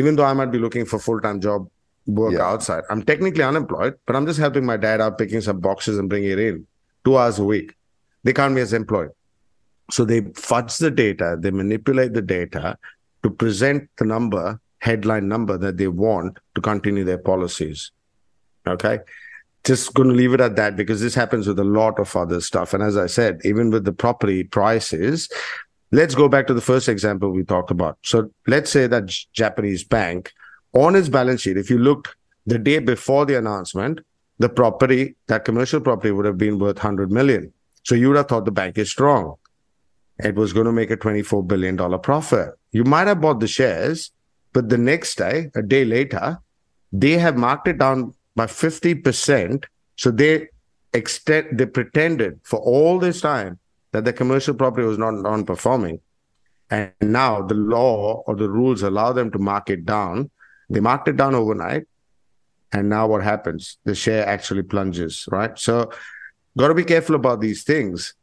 Even 0.00 0.16
though 0.16 0.24
I 0.24 0.32
might 0.32 0.50
be 0.50 0.58
looking 0.58 0.84
for 0.84 0.98
full-time 0.98 1.38
job 1.40 1.68
work 2.06 2.32
Yeah. 2.32 2.48
outside. 2.50 2.82
I'm 2.90 3.02
technically 3.02 3.44
unemployed, 3.44 3.94
but 4.06 4.16
I'm 4.16 4.26
just 4.26 4.40
helping 4.40 4.66
my 4.66 4.76
dad 4.76 5.00
out 5.00 5.18
picking 5.18 5.40
some 5.40 5.60
boxes 5.60 5.98
and 6.00 6.08
bringing 6.08 6.32
it 6.32 6.40
in. 6.40 6.66
Two 7.04 7.16
hours 7.16 7.38
a 7.38 7.44
week. 7.44 7.76
They 8.24 8.32
count 8.32 8.54
me 8.54 8.60
as 8.60 8.72
employed. 8.72 9.10
So 9.90 10.04
they 10.06 10.22
fudge 10.34 10.78
the 10.78 10.90
data, 10.90 11.36
they 11.38 11.50
manipulate 11.50 12.14
the 12.14 12.22
data 12.22 12.78
to 13.24 13.30
present 13.30 13.88
the 13.96 14.04
number, 14.04 14.60
headline 14.78 15.26
number 15.26 15.58
that 15.58 15.78
they 15.78 15.88
want 15.88 16.38
to 16.54 16.60
continue 16.60 17.04
their 17.04 17.18
policies. 17.18 17.90
Okay. 18.66 19.00
Just 19.64 19.94
going 19.94 20.10
to 20.10 20.14
leave 20.14 20.34
it 20.34 20.42
at 20.42 20.56
that 20.56 20.76
because 20.76 21.00
this 21.00 21.14
happens 21.14 21.48
with 21.48 21.58
a 21.58 21.64
lot 21.64 21.98
of 21.98 22.14
other 22.14 22.42
stuff. 22.42 22.74
And 22.74 22.82
as 22.82 22.98
I 22.98 23.06
said, 23.06 23.40
even 23.44 23.70
with 23.70 23.84
the 23.84 23.94
property 23.94 24.44
prices, 24.44 25.30
let's 25.90 26.14
go 26.14 26.28
back 26.28 26.46
to 26.48 26.54
the 26.54 26.60
first 26.60 26.86
example 26.86 27.30
we 27.30 27.44
talked 27.44 27.70
about. 27.70 27.96
So 28.02 28.30
let's 28.46 28.70
say 28.70 28.86
that 28.88 29.08
Japanese 29.32 29.84
bank 29.84 30.30
on 30.74 30.94
its 30.94 31.08
balance 31.08 31.40
sheet, 31.40 31.56
if 31.56 31.70
you 31.70 31.78
looked 31.78 32.14
the 32.44 32.58
day 32.58 32.78
before 32.78 33.24
the 33.24 33.38
announcement, 33.38 34.00
the 34.38 34.50
property, 34.50 35.14
that 35.28 35.46
commercial 35.46 35.80
property 35.80 36.10
would 36.10 36.26
have 36.26 36.36
been 36.36 36.58
worth 36.58 36.76
100 36.76 37.10
million. 37.10 37.50
So 37.84 37.94
you 37.94 38.08
would 38.08 38.18
have 38.18 38.28
thought 38.28 38.44
the 38.44 38.50
bank 38.50 38.76
is 38.76 38.90
strong. 38.90 39.36
It 40.18 40.36
was 40.36 40.52
going 40.52 40.66
to 40.66 40.72
make 40.72 40.90
a 40.90 40.96
$24 40.96 41.46
billion 41.46 41.76
profit. 42.00 42.50
You 42.70 42.84
might 42.84 43.08
have 43.08 43.20
bought 43.20 43.40
the 43.40 43.48
shares, 43.48 44.12
but 44.52 44.68
the 44.68 44.78
next 44.78 45.16
day, 45.16 45.50
a 45.54 45.62
day 45.62 45.84
later, 45.84 46.38
they 46.92 47.18
have 47.18 47.36
marked 47.36 47.66
it 47.66 47.78
down 47.78 48.14
by 48.36 48.46
50%. 48.46 49.64
So 49.96 50.10
they 50.10 50.48
extend, 50.92 51.58
they 51.58 51.66
pretended 51.66 52.40
for 52.44 52.60
all 52.60 52.98
this 52.98 53.20
time 53.20 53.58
that 53.92 54.04
the 54.04 54.12
commercial 54.12 54.54
property 54.54 54.86
was 54.86 54.98
not 54.98 55.12
non-performing. 55.14 56.00
And 56.70 56.92
now 57.00 57.42
the 57.42 57.54
law 57.54 58.22
or 58.26 58.36
the 58.36 58.48
rules 58.48 58.82
allow 58.82 59.12
them 59.12 59.30
to 59.32 59.38
mark 59.38 59.70
it 59.70 59.84
down. 59.84 60.30
They 60.70 60.80
marked 60.80 61.08
it 61.08 61.16
down 61.16 61.34
overnight. 61.34 61.86
And 62.72 62.88
now 62.88 63.06
what 63.06 63.22
happens? 63.22 63.78
The 63.84 63.94
share 63.94 64.26
actually 64.26 64.62
plunges, 64.62 65.28
right? 65.30 65.56
So 65.58 65.90
got 66.56 66.68
to 66.68 66.74
be 66.74 66.84
careful 66.84 67.14
about 67.14 67.40
these 67.40 67.62
things. 67.62 68.14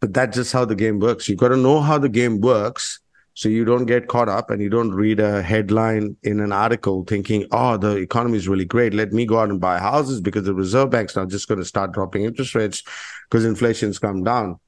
But 0.00 0.14
that's 0.14 0.36
just 0.36 0.52
how 0.52 0.64
the 0.64 0.74
game 0.74 0.98
works. 0.98 1.28
You've 1.28 1.38
got 1.38 1.48
to 1.48 1.56
know 1.56 1.80
how 1.80 1.98
the 1.98 2.08
game 2.08 2.40
works 2.40 3.00
so 3.34 3.48
you 3.48 3.64
don't 3.64 3.86
get 3.86 4.08
caught 4.08 4.28
up 4.28 4.50
and 4.50 4.60
you 4.60 4.68
don't 4.68 4.90
read 4.90 5.20
a 5.20 5.42
headline 5.42 6.16
in 6.22 6.40
an 6.40 6.52
article 6.52 7.04
thinking, 7.04 7.46
oh, 7.52 7.76
the 7.76 7.96
economy 7.96 8.36
is 8.36 8.48
really 8.48 8.64
great. 8.64 8.92
Let 8.92 9.12
me 9.12 9.24
go 9.24 9.38
out 9.38 9.50
and 9.50 9.60
buy 9.60 9.78
houses 9.78 10.20
because 10.20 10.44
the 10.44 10.54
Reserve 10.54 10.90
Bank's 10.90 11.16
now 11.16 11.26
just 11.26 11.48
going 11.48 11.60
to 11.60 11.64
start 11.64 11.92
dropping 11.92 12.24
interest 12.24 12.54
rates 12.54 12.82
because 13.28 13.44
inflation's 13.44 13.98
come 13.98 14.24
down. 14.24 14.58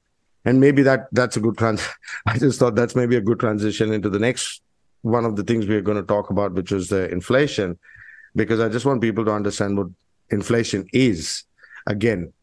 And 0.45 0.59
maybe 0.59 0.81
that 0.83 1.07
that's 1.11 1.37
a 1.37 1.39
good 1.39 1.57
trans. 1.57 1.87
I 2.25 2.37
just 2.37 2.59
thought 2.59 2.75
that's 2.75 2.95
maybe 2.95 3.15
a 3.15 3.21
good 3.21 3.39
transition 3.39 3.93
into 3.93 4.09
the 4.09 4.19
next 4.19 4.61
one 5.01 5.25
of 5.25 5.35
the 5.35 5.43
things 5.43 5.67
we're 5.67 5.81
going 5.81 5.97
to 5.97 6.07
talk 6.07 6.29
about, 6.29 6.53
which 6.53 6.71
is 6.71 6.87
the 6.87 7.09
inflation, 7.11 7.77
because 8.35 8.59
I 8.59 8.69
just 8.69 8.85
want 8.85 9.01
people 9.01 9.25
to 9.25 9.31
understand 9.31 9.77
what 9.77 9.87
inflation 10.29 10.87
is. 10.93 11.43
Again, 11.85 12.33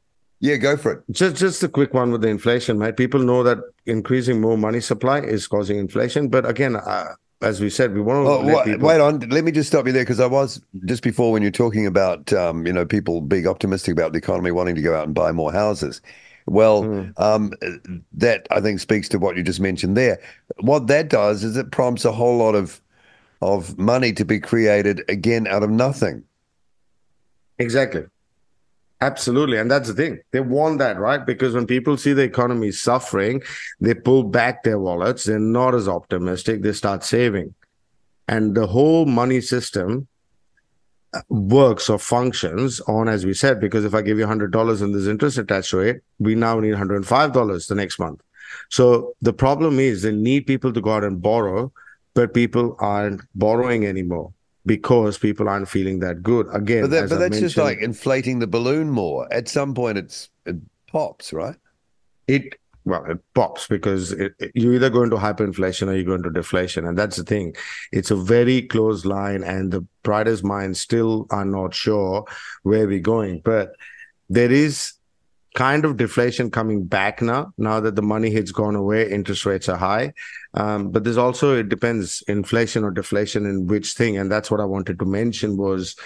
Yeah, 0.40 0.56
go 0.56 0.76
for 0.76 0.92
it. 0.92 1.02
just 1.10 1.36
just 1.36 1.62
a 1.62 1.68
quick 1.68 1.92
one 1.92 2.10
with 2.12 2.22
the 2.22 2.28
inflation, 2.28 2.78
right? 2.78 2.96
People 2.96 3.20
know 3.20 3.42
that 3.42 3.58
increasing 3.86 4.40
more 4.40 4.56
money 4.56 4.80
supply 4.80 5.20
is 5.20 5.46
causing 5.46 5.78
inflation, 5.78 6.28
but 6.28 6.48
again, 6.48 6.76
uh, 6.76 7.08
as 7.42 7.60
we 7.60 7.68
said, 7.70 7.92
we 7.94 8.00
want 8.00 8.24
to 8.26 8.30
Oh, 8.30 8.40
let 8.40 8.54
wa- 8.54 8.64
people. 8.64 8.88
wait 8.88 9.00
on. 9.00 9.20
Let 9.28 9.44
me 9.44 9.52
just 9.52 9.68
stop 9.68 9.86
you 9.86 9.92
there 9.92 10.02
because 10.02 10.20
I 10.20 10.26
was 10.26 10.60
just 10.86 11.02
before 11.02 11.32
when 11.32 11.42
you're 11.42 11.50
talking 11.50 11.86
about 11.86 12.32
um, 12.32 12.66
you 12.66 12.72
know 12.72 12.86
people 12.86 13.20
being 13.20 13.46
optimistic 13.46 13.92
about 13.92 14.12
the 14.12 14.18
economy, 14.18 14.50
wanting 14.50 14.74
to 14.76 14.82
go 14.82 14.94
out 14.94 15.04
and 15.06 15.14
buy 15.14 15.30
more 15.32 15.52
houses. 15.52 16.00
Well, 16.46 16.84
Mm. 16.84 17.12
um, 17.20 17.52
that 18.14 18.46
I 18.50 18.60
think 18.62 18.80
speaks 18.80 19.08
to 19.10 19.18
what 19.18 19.36
you 19.36 19.42
just 19.42 19.60
mentioned 19.60 19.94
there. 19.96 20.18
What 20.60 20.86
that 20.86 21.10
does 21.10 21.44
is 21.44 21.56
it 21.58 21.70
prompts 21.70 22.04
a 22.06 22.12
whole 22.12 22.38
lot 22.38 22.54
of 22.54 22.80
of 23.42 23.78
money 23.78 24.12
to 24.14 24.24
be 24.24 24.40
created 24.40 25.02
again 25.08 25.46
out 25.46 25.62
of 25.62 25.70
nothing. 25.70 26.24
Exactly. 27.58 28.04
Absolutely. 29.02 29.56
And 29.56 29.70
that's 29.70 29.88
the 29.88 29.94
thing. 29.94 30.20
They 30.30 30.40
want 30.40 30.78
that, 30.78 30.98
right? 30.98 31.24
Because 31.24 31.54
when 31.54 31.66
people 31.66 31.96
see 31.96 32.12
the 32.12 32.22
economy 32.22 32.70
suffering, 32.70 33.42
they 33.80 33.94
pull 33.94 34.24
back 34.24 34.62
their 34.62 34.78
wallets. 34.78 35.24
They're 35.24 35.38
not 35.38 35.74
as 35.74 35.88
optimistic. 35.88 36.62
They 36.62 36.72
start 36.72 37.02
saving. 37.02 37.54
And 38.28 38.54
the 38.54 38.66
whole 38.66 39.06
money 39.06 39.40
system 39.40 40.06
uh, 41.14 41.22
works 41.30 41.88
or 41.88 41.98
functions 41.98 42.80
on, 42.80 43.08
as 43.08 43.24
we 43.24 43.32
said, 43.32 43.58
because 43.58 43.86
if 43.86 43.94
I 43.94 44.02
give 44.02 44.18
you 44.18 44.26
$100 44.26 44.82
and 44.82 44.94
there's 44.94 45.08
interest 45.08 45.38
attached 45.38 45.70
to 45.70 45.80
it, 45.80 46.02
we 46.18 46.34
now 46.34 46.60
need 46.60 46.74
$105 46.74 47.68
the 47.68 47.74
next 47.74 47.98
month. 47.98 48.20
So 48.68 49.14
the 49.22 49.32
problem 49.32 49.80
is 49.80 50.02
they 50.02 50.12
need 50.12 50.46
people 50.46 50.72
to 50.74 50.80
go 50.80 50.92
out 50.92 51.04
and 51.04 51.22
borrow, 51.22 51.72
but 52.12 52.34
people 52.34 52.76
aren't 52.78 53.22
borrowing 53.34 53.86
anymore 53.86 54.32
because 54.66 55.18
people 55.18 55.48
aren't 55.48 55.68
feeling 55.68 56.00
that 56.00 56.22
good. 56.22 56.46
Again, 56.52 56.82
but, 56.82 56.90
that, 56.90 57.08
but 57.08 57.18
that's 57.18 57.40
just 57.40 57.56
like 57.56 57.78
inflating 57.80 58.38
the 58.38 58.46
balloon 58.46 58.90
more. 58.90 59.32
At 59.32 59.48
some 59.48 59.74
point, 59.74 59.98
it's 59.98 60.28
it 60.46 60.56
pops, 60.86 61.32
right? 61.32 61.56
It 62.26 62.58
well, 62.84 63.04
it 63.04 63.18
pops 63.34 63.68
because 63.68 64.12
it, 64.12 64.32
it, 64.38 64.52
you 64.54 64.72
either 64.72 64.90
go 64.90 65.02
into 65.02 65.16
hyperinflation 65.16 65.88
or 65.88 65.96
you 65.96 66.04
go 66.04 66.14
into 66.14 66.30
deflation, 66.30 66.86
and 66.86 66.98
that's 66.98 67.16
the 67.16 67.24
thing. 67.24 67.54
It's 67.92 68.10
a 68.10 68.16
very 68.16 68.62
close 68.62 69.04
line, 69.04 69.44
and 69.44 69.70
the 69.70 69.86
brightest 70.02 70.44
minds 70.44 70.80
still 70.80 71.26
are 71.30 71.44
not 71.44 71.74
sure 71.74 72.24
where 72.62 72.86
we're 72.86 73.00
going. 73.00 73.42
But 73.44 73.72
there 74.28 74.50
is 74.50 74.94
kind 75.54 75.84
of 75.84 75.96
deflation 75.96 76.50
coming 76.50 76.84
back 76.84 77.20
now. 77.20 77.52
Now 77.58 77.80
that 77.80 77.96
the 77.96 78.02
money 78.02 78.30
has 78.32 78.52
gone 78.52 78.76
away, 78.76 79.10
interest 79.10 79.46
rates 79.46 79.68
are 79.68 79.76
high. 79.76 80.12
Um, 80.54 80.90
but 80.90 81.04
there's 81.04 81.18
also 81.18 81.56
it 81.56 81.68
depends 81.68 82.22
inflation 82.28 82.84
or 82.84 82.90
deflation 82.90 83.46
in 83.46 83.66
which 83.66 83.92
thing, 83.92 84.16
and 84.16 84.30
that's 84.30 84.50
what 84.50 84.60
I 84.60 84.64
wanted 84.64 84.98
to 84.98 85.04
mention 85.04 85.56
was 85.56 85.96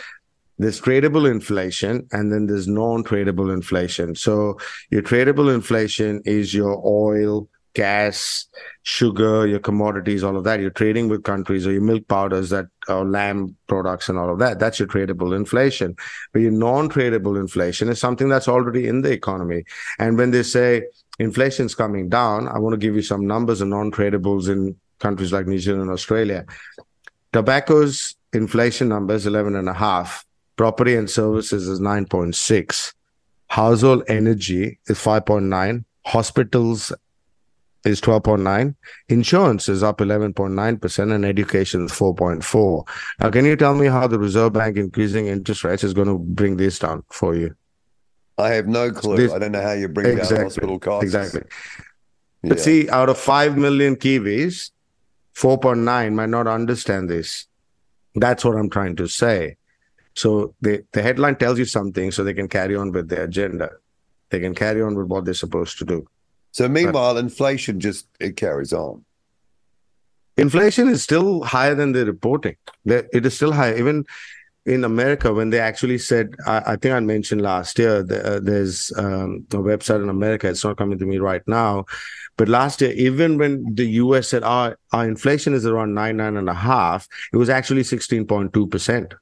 there's 0.59 0.81
tradable 0.81 1.29
inflation 1.29 2.07
and 2.13 2.33
then 2.33 2.47
there's 2.47 2.69
non-tradable 2.69 3.53
inflation. 3.53 4.15
So 4.15 4.59
your 4.91 5.03
tradable 5.03 5.53
inflation 5.53 6.23
is 6.25 6.55
your 6.55 6.81
oil, 6.87 7.49
gas, 7.75 8.47
sugar, 8.83 9.47
your 9.47 9.59
commodities, 9.59 10.25
all 10.25 10.37
of 10.37 10.45
that. 10.45 10.61
You're 10.61 10.71
trading 10.71 11.09
with 11.09 11.25
countries 11.25 11.67
or 11.67 11.73
your 11.73 11.83
milk 11.83 12.07
powders 12.09 12.51
that 12.51 12.67
or 12.89 13.05
lamb 13.05 13.57
products 13.67 14.09
and 14.09 14.19
all 14.19 14.31
of 14.33 14.39
that. 14.39 14.59
That's 14.59 14.79
your 14.79 14.89
tradable 14.89 15.37
inflation. 15.37 15.97
But 16.33 16.41
your 16.43 16.53
non-tradable 16.53 17.39
inflation 17.39 17.89
is 17.89 18.01
something 18.01 18.29
that's 18.29 18.49
already 18.49 18.87
in 18.89 19.03
the 19.03 19.13
economy. 19.13 19.65
And 19.99 20.17
when 20.17 20.31
they 20.31 20.43
say 20.43 20.85
inflation's 21.19 21.75
coming 21.75 22.09
down, 22.09 22.49
I 22.49 22.59
want 22.59 22.75
to 22.75 22.79
give 22.79 22.95
you 22.95 23.03
some 23.03 23.27
numbers 23.27 23.61
of 23.61 23.69
non-tradables 23.69 24.49
in 24.49 24.77
countries 24.99 25.33
like 25.33 25.47
New 25.47 25.59
Zealand 25.59 25.83
and 25.83 25.91
Australia. 25.91 26.47
Tobacco's 27.33 28.17
inflation 28.33 28.89
number 28.89 29.15
is 29.15 29.27
11 29.27 29.57
and 29.57 29.69
a 29.69 29.75
half 29.75 30.25
Property 30.57 30.95
and 30.95 31.11
services 31.11 31.67
is 31.67 31.81
9.6. 31.81 32.95
Household 33.49 34.05
energy 34.07 34.79
is 34.87 34.99
5.9. 34.99 35.85
Hospitals 36.07 36.93
is 37.85 38.01
12.9. 38.01 38.75
Insurance 39.09 39.69
is 39.69 39.83
up 39.83 39.99
11.9%, 39.99 41.15
and 41.15 41.25
education 41.25 41.85
is 41.85 41.93
4.4. 41.93 42.89
Now, 43.21 43.31
can 43.31 43.45
you 43.45 43.57
tell 43.57 43.75
me 43.75 43.87
how 43.87 44.07
the 44.07 44.19
Reserve 44.19 44.55
Bank 44.55 44.77
increasing 44.77 45.27
interest 45.27 45.65
rates 45.65 45.85
is 45.85 45.95
going 45.95 46.09
to 46.09 46.19
bring 46.19 46.57
this 46.57 46.79
down 46.79 47.05
for 47.11 47.35
you? 47.35 47.55
I 48.39 48.51
have 48.51 48.67
no 48.67 48.91
clue. 48.91 49.17
This, 49.17 49.33
I 49.33 49.39
don't 49.39 49.53
know 49.53 49.63
how 49.63 49.73
you 49.73 49.89
bring 49.89 50.07
exactly, 50.07 50.37
down 50.37 50.45
hospital 50.47 50.79
costs. 50.79 51.05
Exactly. 51.05 51.43
Yeah. 52.43 52.49
But 52.49 52.61
see, 52.61 52.89
out 52.91 53.09
of 53.09 53.19
5 53.19 53.57
million 53.57 53.97
Kiwis, 53.97 54.71
4.9 55.35 56.15
might 56.15 56.29
not 56.29 56.47
understand 56.47 57.11
this. 57.11 57.47
That's 58.15 58.45
what 58.45 58.57
I'm 58.57 58.71
trying 58.71 58.97
to 58.97 59.09
say. 59.09 59.57
So 60.15 60.55
the, 60.61 60.85
the 60.93 61.03
headline 61.03 61.37
tells 61.37 61.59
you 61.59 61.65
something 61.65 62.13
so 62.13 62.23
they 62.23 62.35
can 62.35 62.49
carry 62.49 62.77
on 62.77 62.93
with 62.93 63.09
their 63.09 63.25
agenda. 63.25 63.71
They 64.31 64.41
can 64.41 64.55
carry 64.55 64.81
on 64.83 64.95
with 64.95 65.07
what 65.07 65.25
they're 65.25 65.35
supposed 65.35 65.79
to 65.79 65.85
do. 65.85 66.07
So 66.55 66.69
meanwhile, 66.69 67.15
but, 67.15 67.25
inflation 67.25 67.81
just 67.81 68.07
it 68.21 68.37
carries 68.37 68.73
on. 68.73 69.05
Inflation 70.37 70.89
is 70.89 71.03
still 71.03 71.43
higher 71.43 71.75
than 71.75 71.91
they're 71.91 72.05
reporting. 72.05 72.55
It 72.85 73.27
is 73.27 73.35
still 73.35 73.51
high. 73.51 73.75
Even 73.75 74.05
in 74.65 74.85
America, 74.85 75.35
when 75.35 75.51
they 75.51 75.59
actually 75.59 75.99
said, 75.99 76.37
I, 76.47 76.63
I 76.65 76.77
think 76.77 76.95
I 76.95 77.01
mentioned 77.01 77.43
last 77.43 77.77
year, 77.77 78.05
the, 78.05 78.37
uh, 78.37 78.41
there's 78.41 78.93
um, 78.97 79.45
a 79.51 79.57
website 79.57 80.01
in 80.01 80.09
America. 80.09 80.49
It's 80.49 80.63
not 80.63 80.77
coming 80.77 80.97
to 81.01 81.07
me 81.07 81.19
right 81.19 81.43
now, 81.49 81.87
but 82.37 82.49
last 82.49 82.81
year, 82.81 82.93
even 82.93 83.37
when 83.37 83.75
the 83.75 83.87
US 84.05 84.29
said 84.29 84.45
our 84.45 84.79
our 84.93 85.05
inflation 85.09 85.55
is 85.55 85.67
around 85.67 85.93
nine 85.93 86.19
nine 86.19 86.37
and 86.37 86.49
a 86.49 86.55
half, 86.55 87.09
it 87.33 87.37
was 87.37 87.49
actually 87.49 87.83
sixteen 87.83 88.27
point 88.27 88.53
two 88.53 88.69
percent. 88.69 89.13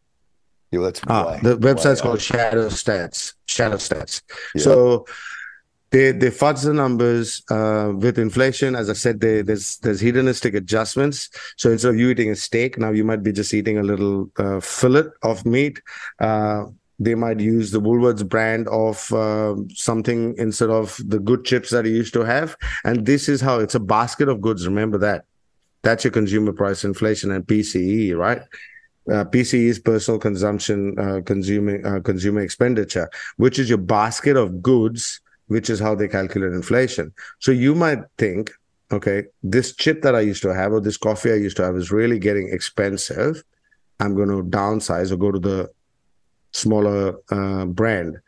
Yeah, 0.71 0.81
that's 0.81 1.01
ah, 1.09 1.39
the 1.43 1.57
website's 1.57 2.03
called 2.03 2.21
Shadow 2.21 2.69
Stats. 2.69 3.33
Shadow 3.47 3.77
Stats. 3.77 4.21
Yeah. 4.55 4.63
So 4.63 5.07
they 5.93 6.11
they 6.13 6.31
fudge 6.31 6.63
the 6.63 6.73
numbers 6.73 7.43
uh, 7.51 7.93
with 7.95 8.19
inflation. 8.19 8.75
As 8.75 8.91
I 8.91 8.95
said, 8.95 9.21
they, 9.21 9.43
there's 9.43 9.77
there's 9.79 10.01
hedonistic 10.01 10.55
adjustments. 10.55 11.29
So 11.57 11.71
instead 11.71 11.91
of 11.91 11.99
you 11.99 12.11
eating 12.11 12.31
a 12.31 12.37
steak, 12.37 12.79
now 12.79 12.91
you 12.91 13.05
might 13.05 13.23
be 13.23 13.33
just 13.33 13.55
eating 13.55 13.79
a 13.79 13.83
little 13.83 14.31
uh, 14.39 14.61
fillet 14.61 15.11
of 15.23 15.45
meat. 15.47 15.81
Uh, 16.19 16.65
they 16.99 17.15
might 17.15 17.41
use 17.41 17.71
the 17.73 17.81
Woolworths 17.81 18.27
brand 18.27 18.69
of 18.69 19.13
uh, 19.13 19.55
something 19.75 20.35
instead 20.39 20.71
of 20.71 20.99
the 21.07 21.19
good 21.19 21.45
chips 21.45 21.71
that 21.71 21.85
you 21.85 21.93
used 21.93 22.15
to 22.15 22.21
have. 22.21 22.57
And 22.85 23.07
this 23.07 23.29
is 23.29 23.41
how 23.41 23.59
it's 23.59 23.75
a 23.75 23.81
basket 23.81 24.29
of 24.29 24.41
goods. 24.41 24.67
Remember 24.67 24.99
that. 24.99 25.25
That's 25.83 26.05
your 26.05 26.13
consumer 26.13 26.53
price 26.53 26.85
inflation 26.85 27.33
and 27.33 27.45
PCE, 27.45 28.17
right? 28.17 28.43
uh, 29.11 29.25
PCE 29.25 29.67
is 29.67 29.79
personal 29.79 30.21
consumption, 30.21 30.99
uh, 30.99 31.21
consumer 31.23 31.81
uh, 31.85 32.01
consumer 32.01 32.41
expenditure, 32.41 33.11
which 33.37 33.59
is 33.59 33.69
your 33.69 33.79
basket 33.79 34.37
of 34.37 34.63
goods, 34.63 35.21
which 35.53 35.69
is 35.69 35.79
how 35.79 35.95
they 35.95 36.09
calculate 36.09 36.53
inflation. 36.53 37.13
So 37.39 37.53
you 37.53 37.75
might 37.75 37.99
think, 38.17 38.51
okay, 38.91 39.25
this 39.43 39.77
chip 39.77 40.01
that 40.03 40.15
I 40.15 40.21
used 40.21 40.43
to 40.43 40.55
have 40.55 40.73
or 40.73 40.81
this 40.81 40.97
coffee 40.97 41.31
I 41.31 41.37
used 41.47 41.59
to 41.59 41.65
have 41.65 41.77
is 41.77 41.93
really 41.93 42.19
getting 42.19 42.49
expensive. 42.51 43.45
I'm 44.01 44.15
going 44.15 44.31
to 44.31 44.43
downsize 44.43 45.13
or 45.13 45.17
go 45.17 45.31
to 45.31 45.39
the 45.39 45.71
smaller 46.53 47.17
uh, 47.31 47.67
brand. 47.67 48.19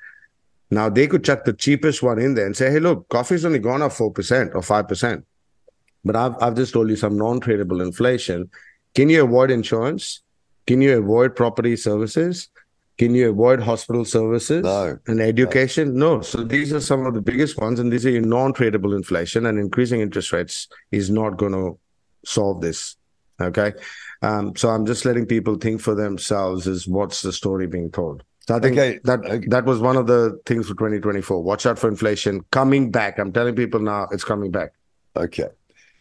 Now 0.71 0.91
they 0.91 1.07
could 1.07 1.25
chuck 1.25 1.45
the 1.45 1.53
cheapest 1.53 2.03
one 2.03 2.19
in 2.19 2.35
there 2.35 2.47
and 2.47 2.57
say, 2.57 2.71
hey, 2.71 2.79
look, 2.79 3.09
coffee's 3.09 3.45
only 3.45 3.59
gone 3.59 3.83
up 3.83 3.93
four 3.93 4.13
percent 4.13 4.53
or 4.55 4.63
five 4.63 4.87
percent. 4.87 5.25
But 6.05 6.17
I've 6.17 6.37
I've 6.43 6.57
just 6.57 6.73
told 6.75 6.91
you 6.91 6.97
some 6.97 7.17
non-tradable 7.17 7.81
inflation. 7.83 8.51
Can 8.95 9.09
you 9.09 9.25
avoid 9.25 9.51
insurance? 9.51 10.23
Can 10.67 10.83
you 10.83 10.99
avoid 10.99 11.37
property 11.37 11.77
services? 11.77 12.49
Can 12.97 13.15
you 13.15 13.31
avoid 13.31 13.61
hospital 13.61 14.05
services 14.05 14.63
no. 14.63 14.99
and 15.07 15.21
education? 15.21 15.95
No. 15.95 16.17
no. 16.17 16.23
So 16.23 16.45
these 16.45 16.73
are 16.73 16.81
some 16.81 17.07
of 17.07 17.15
the 17.15 17.21
biggest 17.21 17.59
ones, 17.59 17.81
and 17.81 17.93
these 17.93 18.07
are 18.07 18.11
your 18.11 18.23
non-tradable 18.23 18.95
inflation. 18.95 19.47
And 19.47 19.59
increasing 19.59 20.01
interest 20.01 20.33
rates 20.33 20.69
is 20.93 21.11
not 21.11 21.37
going 21.37 21.53
to 21.53 21.79
solve 22.25 22.61
this. 22.61 22.97
Okay. 23.41 23.73
Um, 24.23 24.55
so 24.55 24.71
I'm 24.71 24.87
just 24.87 25.05
letting 25.05 25.27
people 25.27 25.57
think 25.57 25.81
for 25.81 25.95
themselves 25.95 26.67
is 26.67 26.87
what's 26.87 27.23
the 27.23 27.33
story 27.33 27.67
being 27.67 27.91
told. 27.91 28.23
So 28.47 28.55
I 28.55 28.61
think 28.61 28.79
okay. 28.79 29.01
that 29.05 29.25
okay. 29.25 29.47
that 29.49 29.65
was 29.65 29.81
one 29.81 29.97
of 29.97 30.07
the 30.07 30.39
things 30.47 30.69
for 30.69 30.75
2024. 30.75 31.43
Watch 31.43 31.67
out 31.67 31.79
for 31.79 31.89
inflation 31.89 32.45
coming 32.51 32.91
back. 32.91 33.19
I'm 33.19 33.33
telling 33.33 33.57
people 33.57 33.81
now 33.81 34.07
it's 34.13 34.25
coming 34.25 34.51
back. 34.51 34.73
Okay. 35.17 35.49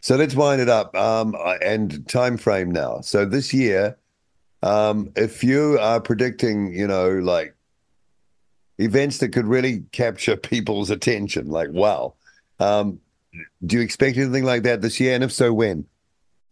So 0.02 0.18
let's 0.18 0.36
wind 0.36 0.62
it 0.62 0.68
up. 0.68 0.94
Um, 0.96 1.36
and 1.62 2.08
time 2.10 2.38
frame 2.38 2.70
now. 2.70 3.00
So 3.00 3.26
this 3.26 3.54
year, 3.54 3.98
um, 4.64 5.12
if 5.16 5.44
you 5.44 5.78
are 5.80 6.00
predicting, 6.00 6.74
you 6.74 6.88
know, 6.88 7.10
like 7.10 7.54
events 8.78 9.18
that 9.20 9.30
could 9.30 9.46
really 9.46 9.84
capture 9.92 10.38
people's 10.52 10.90
attention, 10.90 11.48
like 11.48 11.70
wow, 11.72 12.14
um, 12.60 13.00
do 13.66 13.76
you 13.76 13.82
expect 13.82 14.18
anything 14.18 14.46
like 14.46 14.64
that 14.64 14.82
this 14.82 15.00
year? 15.00 15.16
And 15.16 15.24
if 15.24 15.34
so, 15.34 15.54
when? 15.54 15.86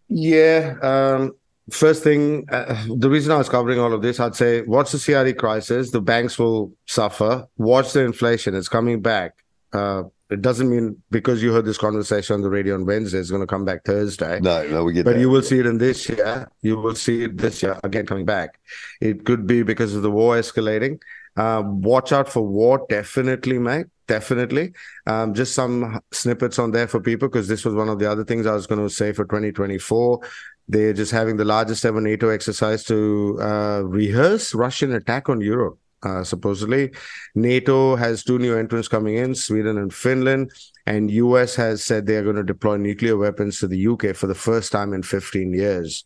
Yeah. 0.10 0.76
Um, 0.82 1.36
first 1.70 2.04
thing, 2.04 2.46
uh, 2.52 2.86
the 2.98 3.10
reason 3.10 3.32
I 3.32 3.38
was 3.38 3.48
covering 3.48 3.80
all 3.80 3.94
of 3.94 4.02
this, 4.02 4.20
I'd 4.20 4.36
say 4.36 4.62
watch 4.64 4.92
the 4.92 5.00
CRE 5.00 5.34
crisis. 5.40 5.92
The 5.92 6.02
banks 6.02 6.38
will 6.38 6.74
suffer. 6.88 7.48
Watch 7.58 7.94
the 7.94 8.02
inflation; 8.04 8.56
it's 8.56 8.68
coming 8.68 9.02
back. 9.02 9.36
Uh, 9.72 10.04
it 10.32 10.42
doesn't 10.42 10.70
mean 10.70 11.02
because 11.12 11.44
you 11.44 11.52
heard 11.54 11.66
this 11.66 11.78
conversation 11.78 12.34
on 12.36 12.42
the 12.42 12.50
radio 12.50 12.74
on 12.76 12.86
Wednesday, 12.86 13.20
it's 13.20 13.30
going 13.30 13.42
to 13.42 13.48
come 13.48 13.66
back 13.66 13.84
Thursday. 13.84 14.40
No, 14.40 14.66
no, 14.68 14.84
we 14.86 14.94
get 14.94 15.06
But 15.06 15.16
that. 15.16 15.20
you 15.20 15.30
will 15.30 15.42
see 15.42 15.60
it 15.60 15.66
in 15.66 15.78
this 15.78 16.08
year. 16.10 16.50
You 16.62 16.78
will 16.78 16.96
see 16.96 17.24
it 17.26 17.38
this 17.38 17.62
year 17.62 17.80
again 17.84 18.06
coming 18.06 18.26
back. 18.26 18.60
It 19.02 19.26
could 19.26 19.46
be 19.46 19.62
because 19.64 19.94
of 19.94 20.02
the 20.04 20.12
war 20.12 20.38
escalating. 20.38 21.00
Um, 21.36 21.82
watch 21.82 22.12
out 22.12 22.30
for 22.30 22.42
war, 22.46 22.86
definitely, 22.90 23.60
mate. 23.60 23.88
Definitely. 24.08 24.74
Um, 25.08 25.34
just 25.34 25.54
some 25.54 26.00
snippets 26.12 26.60
on 26.60 26.72
there 26.72 26.88
for 26.88 27.00
people 27.00 27.30
because 27.30 27.48
this 27.48 27.64
was 27.64 27.74
one 27.74 27.88
of 27.88 28.00
the 28.00 28.10
other 28.12 28.26
things 28.26 28.46
I 28.46 28.54
was 28.54 28.68
going 28.68 28.82
to 28.86 28.94
say 28.94 29.14
for 29.14 29.24
2024. 29.26 30.20
They're 30.68 30.94
just 30.94 31.12
having 31.12 31.38
the 31.38 31.46
largest 31.46 31.86
ever 31.86 32.02
NATO 32.02 32.30
exercise 32.30 32.84
to 32.86 33.38
uh, 33.42 33.82
rehearse 33.86 34.54
Russian 34.54 34.94
attack 34.94 35.30
on 35.30 35.42
Europe 35.42 35.78
uh, 36.04 36.24
supposedly. 36.24 36.92
NATO 37.36 37.96
has 37.96 38.24
two 38.24 38.40
new 38.40 38.58
entrants 38.58 38.88
coming 38.88 39.18
in, 39.18 39.36
Sweden 39.36 39.78
and 39.78 39.94
Finland, 39.94 40.52
and 40.86 41.12
US 41.12 41.56
has 41.56 41.84
said 41.84 42.06
they 42.06 42.16
are 42.16 42.24
going 42.24 42.36
to 42.36 42.44
deploy 42.44 42.78
nuclear 42.78 43.18
weapons 43.18 43.60
to 43.60 43.68
the 43.68 43.88
UK 43.88 44.16
for 44.16 44.28
the 44.28 44.36
first 44.36 44.72
time 44.72 44.94
in 44.94 45.04
15 45.04 45.54
years. 45.54 46.04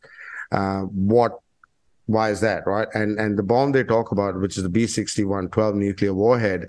Uh, 0.52 0.82
what? 0.82 1.40
Why 2.08 2.30
is 2.30 2.42
that, 2.42 2.68
right? 2.68 2.88
And 2.94 3.20
and 3.20 3.36
the 3.36 3.42
bomb 3.42 3.72
they 3.72 3.84
talk 3.84 4.12
about, 4.12 4.40
which 4.40 4.58
is 4.58 4.64
the 4.64 4.70
B61 4.70 5.52
12 5.52 5.76
nuclear 5.76 6.14
warhead, 6.14 6.68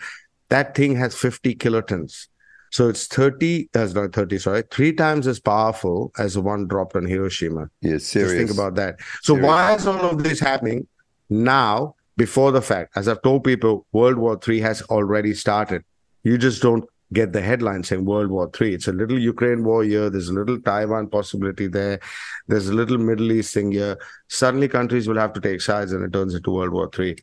that 0.48 0.74
thing 0.74 0.96
has 0.96 1.14
50 1.14 1.54
kilotons. 1.56 2.28
So 2.70 2.88
it's 2.88 3.06
30, 3.06 3.70
that's 3.72 3.94
not 3.94 4.12
30, 4.12 4.38
sorry, 4.38 4.62
three 4.70 4.92
times 4.92 5.26
as 5.26 5.40
powerful 5.40 6.12
as 6.18 6.34
the 6.34 6.42
one 6.42 6.66
dropped 6.66 6.96
on 6.96 7.06
Hiroshima. 7.06 7.70
Yeah, 7.80 7.98
serious. 7.98 8.32
Just 8.32 8.34
think 8.34 8.50
about 8.50 8.74
that. 8.76 8.96
So 9.22 9.34
serious. 9.34 9.46
why 9.46 9.74
is 9.74 9.86
all 9.86 10.10
of 10.10 10.22
this 10.22 10.40
happening 10.40 10.86
now 11.28 11.95
before 12.16 12.52
the 12.52 12.62
fact. 12.62 12.96
As 12.96 13.08
I've 13.08 13.22
told 13.22 13.44
people, 13.44 13.86
World 13.92 14.16
War 14.16 14.38
III 14.46 14.60
has 14.60 14.82
already 14.82 15.34
started. 15.34 15.82
You 16.22 16.38
just 16.38 16.62
don't 16.62 16.84
get 17.12 17.32
the 17.32 17.40
headline 17.40 17.82
saying 17.82 18.04
World 18.04 18.30
War 18.30 18.50
III. 18.60 18.74
It's 18.74 18.88
a 18.88 18.92
little 18.92 19.18
Ukraine 19.18 19.62
war 19.62 19.84
here. 19.84 20.10
There's 20.10 20.28
a 20.28 20.34
little 20.34 20.60
Taiwan 20.60 21.08
possibility 21.08 21.68
there. 21.68 22.00
There's 22.48 22.68
a 22.68 22.74
little 22.74 22.98
Middle 22.98 23.30
East 23.32 23.54
thing 23.54 23.72
here. 23.72 23.98
Suddenly, 24.28 24.68
countries 24.68 25.06
will 25.06 25.18
have 25.18 25.32
to 25.34 25.40
take 25.40 25.60
sides, 25.60 25.92
and 25.92 26.04
it 26.04 26.12
turns 26.12 26.34
into 26.34 26.50
World 26.50 26.72
War 26.72 26.90
III. 26.98 27.16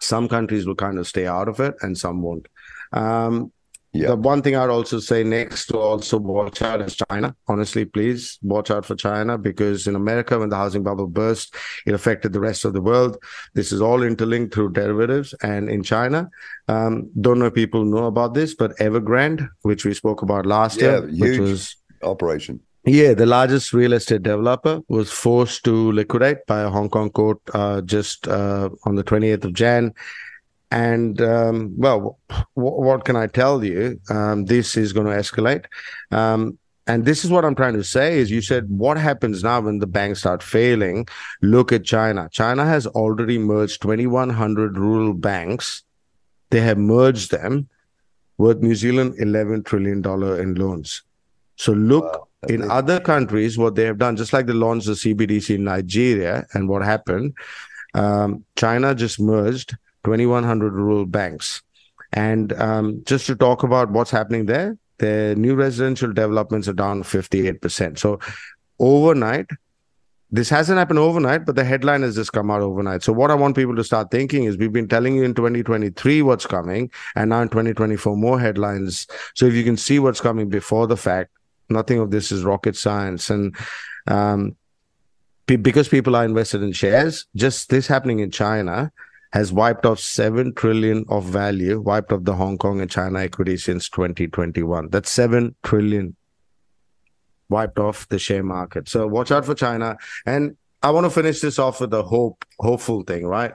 Some 0.00 0.28
countries 0.28 0.66
will 0.66 0.74
kind 0.74 0.98
of 0.98 1.06
stay 1.06 1.26
out 1.26 1.48
of 1.48 1.60
it, 1.60 1.74
and 1.82 1.96
some 1.96 2.22
won't. 2.22 2.48
Um, 2.92 3.52
yeah. 3.92 4.08
The 4.08 4.16
one 4.16 4.40
thing 4.40 4.56
I'd 4.56 4.70
also 4.70 5.00
say 5.00 5.22
next 5.22 5.66
to 5.66 5.78
also 5.78 6.18
watch 6.18 6.62
out 6.62 6.80
is 6.80 6.96
China. 7.10 7.36
Honestly, 7.46 7.84
please 7.84 8.38
watch 8.42 8.70
out 8.70 8.86
for 8.86 8.94
China 8.94 9.36
because 9.36 9.86
in 9.86 9.94
America, 9.94 10.38
when 10.38 10.48
the 10.48 10.56
housing 10.56 10.82
bubble 10.82 11.06
burst, 11.06 11.54
it 11.86 11.92
affected 11.92 12.32
the 12.32 12.40
rest 12.40 12.64
of 12.64 12.72
the 12.72 12.80
world. 12.80 13.18
This 13.52 13.70
is 13.70 13.82
all 13.82 14.02
interlinked 14.02 14.54
through 14.54 14.72
derivatives. 14.72 15.34
And 15.42 15.68
in 15.68 15.82
China, 15.82 16.30
um, 16.68 17.10
don't 17.20 17.38
know 17.38 17.46
if 17.46 17.54
people 17.54 17.84
know 17.84 18.06
about 18.06 18.32
this, 18.32 18.54
but 18.54 18.74
Evergrande, 18.78 19.46
which 19.60 19.84
we 19.84 19.92
spoke 19.92 20.22
about 20.22 20.46
last 20.46 20.80
yeah, 20.80 21.02
year, 21.04 21.30
which 21.30 21.38
was 21.38 21.76
operation. 22.02 22.60
Yeah, 22.84 23.14
the 23.14 23.26
largest 23.26 23.72
real 23.72 23.92
estate 23.92 24.24
developer 24.24 24.80
was 24.88 25.12
forced 25.12 25.64
to 25.66 25.92
liquidate 25.92 26.46
by 26.46 26.62
a 26.62 26.70
Hong 26.70 26.88
Kong 26.88 27.10
court 27.10 27.38
uh, 27.54 27.80
just 27.82 28.26
uh, 28.26 28.70
on 28.84 28.96
the 28.96 29.04
28th 29.04 29.44
of 29.44 29.52
Jan. 29.52 29.94
And 30.72 31.20
um, 31.20 31.74
well, 31.76 32.18
w- 32.30 32.46
what 32.56 33.04
can 33.04 33.14
I 33.14 33.26
tell 33.26 33.62
you? 33.62 34.00
Um, 34.08 34.46
this 34.46 34.74
is 34.74 34.94
going 34.94 35.06
to 35.06 35.12
escalate. 35.12 35.66
Um, 36.10 36.58
and 36.86 37.04
this 37.04 37.26
is 37.26 37.30
what 37.30 37.44
I'm 37.44 37.54
trying 37.54 37.74
to 37.74 37.84
say 37.84 38.18
is 38.18 38.30
you 38.30 38.40
said 38.40 38.70
what 38.70 38.96
happens 38.96 39.44
now 39.44 39.60
when 39.60 39.80
the 39.80 39.86
banks 39.86 40.20
start 40.20 40.42
failing? 40.42 41.06
Look 41.42 41.72
at 41.72 41.84
China. 41.84 42.30
China 42.32 42.64
has 42.64 42.86
already 42.86 43.36
merged 43.36 43.82
2,100 43.82 44.78
rural 44.78 45.12
banks. 45.12 45.82
They 46.48 46.60
have 46.60 46.78
merged 46.78 47.30
them 47.30 47.68
worth 48.38 48.62
New 48.62 48.74
Zealand 48.74 49.16
11 49.18 49.64
trillion 49.64 50.00
dollar 50.00 50.40
in 50.40 50.54
loans. 50.54 51.02
So 51.56 51.72
look 51.72 52.04
wow, 52.04 52.28
in 52.48 52.70
other 52.70 52.98
countries 52.98 53.58
what 53.58 53.74
they 53.74 53.84
have 53.84 53.98
done, 53.98 54.16
just 54.16 54.32
like 54.32 54.46
they 54.46 54.54
launched 54.54 54.86
the 54.86 54.92
CBDC 54.92 55.56
in 55.56 55.64
Nigeria, 55.64 56.46
and 56.54 56.66
what 56.66 56.82
happened. 56.82 57.34
Um, 57.92 58.46
China 58.56 58.94
just 58.94 59.20
merged 59.20 59.76
2,100 60.04 60.72
rural 60.72 61.06
banks. 61.06 61.62
And 62.12 62.52
um, 62.54 63.02
just 63.04 63.26
to 63.26 63.36
talk 63.36 63.62
about 63.62 63.90
what's 63.90 64.10
happening 64.10 64.46
there, 64.46 64.76
the 64.98 65.34
new 65.36 65.54
residential 65.54 66.12
developments 66.12 66.68
are 66.68 66.74
down 66.74 67.02
58%. 67.02 67.98
So 67.98 68.20
overnight, 68.78 69.46
this 70.30 70.48
hasn't 70.48 70.78
happened 70.78 70.98
overnight, 70.98 71.44
but 71.44 71.56
the 71.56 71.64
headline 71.64 72.02
has 72.02 72.14
just 72.14 72.32
come 72.32 72.50
out 72.50 72.62
overnight. 72.62 73.02
So 73.02 73.12
what 73.12 73.30
I 73.30 73.34
want 73.34 73.54
people 73.54 73.76
to 73.76 73.84
start 73.84 74.10
thinking 74.10 74.44
is 74.44 74.56
we've 74.56 74.72
been 74.72 74.88
telling 74.88 75.14
you 75.14 75.24
in 75.24 75.34
2023 75.34 76.22
what's 76.22 76.46
coming, 76.46 76.90
and 77.14 77.30
now 77.30 77.42
in 77.42 77.48
2024 77.48 78.16
more 78.16 78.40
headlines. 78.40 79.06
So 79.34 79.46
if 79.46 79.54
you 79.54 79.62
can 79.62 79.76
see 79.76 79.98
what's 79.98 80.22
coming 80.22 80.48
before 80.48 80.86
the 80.86 80.96
fact, 80.96 81.30
nothing 81.68 81.98
of 81.98 82.10
this 82.10 82.32
is 82.32 82.44
rocket 82.44 82.76
science. 82.76 83.28
And 83.28 83.54
um, 84.06 84.56
because 85.46 85.88
people 85.88 86.16
are 86.16 86.24
invested 86.24 86.62
in 86.62 86.72
shares, 86.72 87.26
just 87.36 87.68
this 87.68 87.86
happening 87.86 88.20
in 88.20 88.30
China 88.30 88.90
has 89.32 89.52
wiped 89.52 89.86
off 89.86 89.98
7 89.98 90.54
trillion 90.54 91.04
of 91.08 91.24
value, 91.24 91.80
wiped 91.80 92.12
off 92.12 92.24
the 92.24 92.34
Hong 92.34 92.58
Kong 92.58 92.80
and 92.80 92.90
China 92.90 93.20
equity 93.20 93.56
since 93.56 93.88
2021. 93.88 94.88
That's 94.90 95.10
7 95.10 95.54
trillion 95.62 96.16
wiped 97.48 97.78
off 97.78 98.08
the 98.08 98.18
share 98.18 98.42
market. 98.42 98.88
So 98.88 99.06
watch 99.06 99.30
out 99.30 99.46
for 99.46 99.54
China. 99.54 99.96
And 100.26 100.56
I 100.82 100.90
want 100.90 101.04
to 101.04 101.10
finish 101.10 101.40
this 101.40 101.58
off 101.58 101.80
with 101.80 101.94
a 101.94 102.02
hope, 102.02 102.44
hopeful 102.58 103.02
thing, 103.02 103.26
right? 103.26 103.52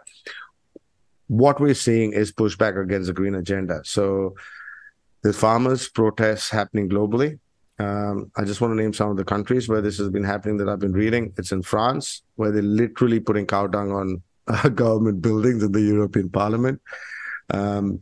What 1.27 1.59
we're 1.59 1.73
seeing 1.73 2.13
is 2.13 2.31
pushback 2.31 2.81
against 2.81 3.07
the 3.07 3.13
green 3.13 3.35
agenda. 3.35 3.81
So 3.83 4.35
the 5.23 5.33
farmers' 5.33 5.89
protests 5.89 6.49
happening 6.49 6.89
globally. 6.89 7.39
Um, 7.79 8.31
I 8.35 8.45
just 8.45 8.61
want 8.61 8.71
to 8.71 8.81
name 8.81 8.93
some 8.93 9.11
of 9.11 9.17
the 9.17 9.25
countries 9.25 9.69
where 9.69 9.81
this 9.81 9.99
has 9.99 10.09
been 10.09 10.23
happening 10.23 10.57
that 10.57 10.69
I've 10.69 10.79
been 10.79 10.93
reading. 10.93 11.33
It's 11.37 11.51
in 11.51 11.61
France, 11.61 12.23
where 12.35 12.51
they're 12.51 12.63
literally 12.63 13.19
putting 13.19 13.45
cow 13.45 13.67
dung 13.67 13.91
on 13.91 14.23
government 14.73 15.21
buildings 15.21 15.63
in 15.63 15.71
the 15.71 15.81
European 15.81 16.29
Parliament. 16.29 16.81
Um, 17.49 18.01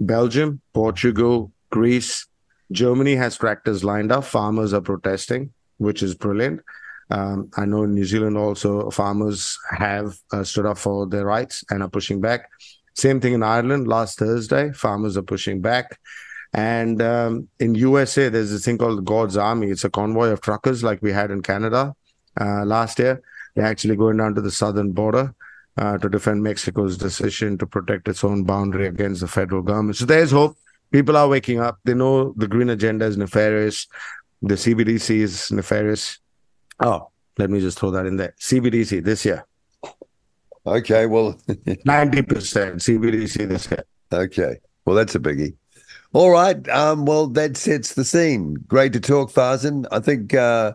Belgium, 0.00 0.60
Portugal, 0.72 1.52
Greece, 1.70 2.26
Germany 2.72 3.14
has 3.14 3.36
tractors 3.36 3.84
lined 3.84 4.12
up. 4.12 4.24
Farmers 4.24 4.72
are 4.72 4.80
protesting, 4.80 5.52
which 5.78 6.02
is 6.02 6.14
brilliant. 6.14 6.60
Um, 7.10 7.50
I 7.56 7.64
know 7.64 7.84
in 7.84 7.94
New 7.94 8.04
Zealand 8.04 8.36
also 8.36 8.90
farmers 8.90 9.58
have 9.70 10.16
uh, 10.32 10.42
stood 10.42 10.66
up 10.66 10.78
for 10.78 11.06
their 11.06 11.24
rights 11.24 11.62
and 11.70 11.82
are 11.82 11.88
pushing 11.88 12.20
back. 12.20 12.50
Same 12.94 13.20
thing 13.20 13.34
in 13.34 13.42
Ireland 13.42 13.86
last 13.86 14.18
Thursday. 14.18 14.72
Farmers 14.72 15.16
are 15.16 15.22
pushing 15.22 15.60
back. 15.60 15.98
And 16.52 17.00
um, 17.02 17.48
in 17.60 17.74
USA, 17.74 18.28
there's 18.28 18.50
this 18.50 18.64
thing 18.64 18.78
called 18.78 19.04
God's 19.04 19.36
Army. 19.36 19.68
It's 19.68 19.84
a 19.84 19.90
convoy 19.90 20.30
of 20.30 20.40
truckers 20.40 20.82
like 20.82 21.02
we 21.02 21.12
had 21.12 21.30
in 21.30 21.42
Canada 21.42 21.94
uh, 22.40 22.64
last 22.64 22.98
year. 22.98 23.22
They're 23.54 23.66
actually 23.66 23.96
going 23.96 24.16
down 24.16 24.34
to 24.34 24.40
the 24.40 24.50
southern 24.50 24.92
border 24.92 25.34
uh, 25.78 25.98
to 25.98 26.08
defend 26.08 26.42
Mexico's 26.42 26.96
decision 26.96 27.58
to 27.58 27.66
protect 27.66 28.08
its 28.08 28.24
own 28.24 28.44
boundary 28.44 28.86
against 28.86 29.20
the 29.20 29.28
federal 29.28 29.62
government. 29.62 29.96
So 29.96 30.06
there's 30.06 30.30
hope. 30.30 30.56
People 30.90 31.16
are 31.16 31.28
waking 31.28 31.60
up. 31.60 31.78
They 31.84 31.94
know 31.94 32.32
the 32.36 32.48
green 32.48 32.70
agenda 32.70 33.04
is 33.06 33.16
nefarious. 33.16 33.86
The 34.42 34.54
CBDC 34.54 35.10
is 35.16 35.50
nefarious. 35.50 36.18
Oh, 36.80 37.10
let 37.38 37.50
me 37.50 37.60
just 37.60 37.78
throw 37.78 37.90
that 37.90 38.06
in 38.06 38.16
there. 38.16 38.34
CBDC 38.40 39.04
this 39.04 39.24
year. 39.24 39.46
Okay, 40.66 41.06
well, 41.06 41.34
90% 41.48 41.84
CBDC 41.86 43.48
this 43.48 43.70
year. 43.70 43.84
Okay, 44.12 44.56
well, 44.84 44.96
that's 44.96 45.14
a 45.14 45.20
biggie. 45.20 45.54
All 46.12 46.30
right, 46.30 46.66
um, 46.68 47.04
well, 47.04 47.26
that 47.28 47.56
sets 47.56 47.94
the 47.94 48.04
scene. 48.04 48.54
Great 48.66 48.92
to 48.94 49.00
talk, 49.00 49.30
Farzan. 49.30 49.86
I 49.92 50.00
think 50.00 50.34
uh, 50.34 50.72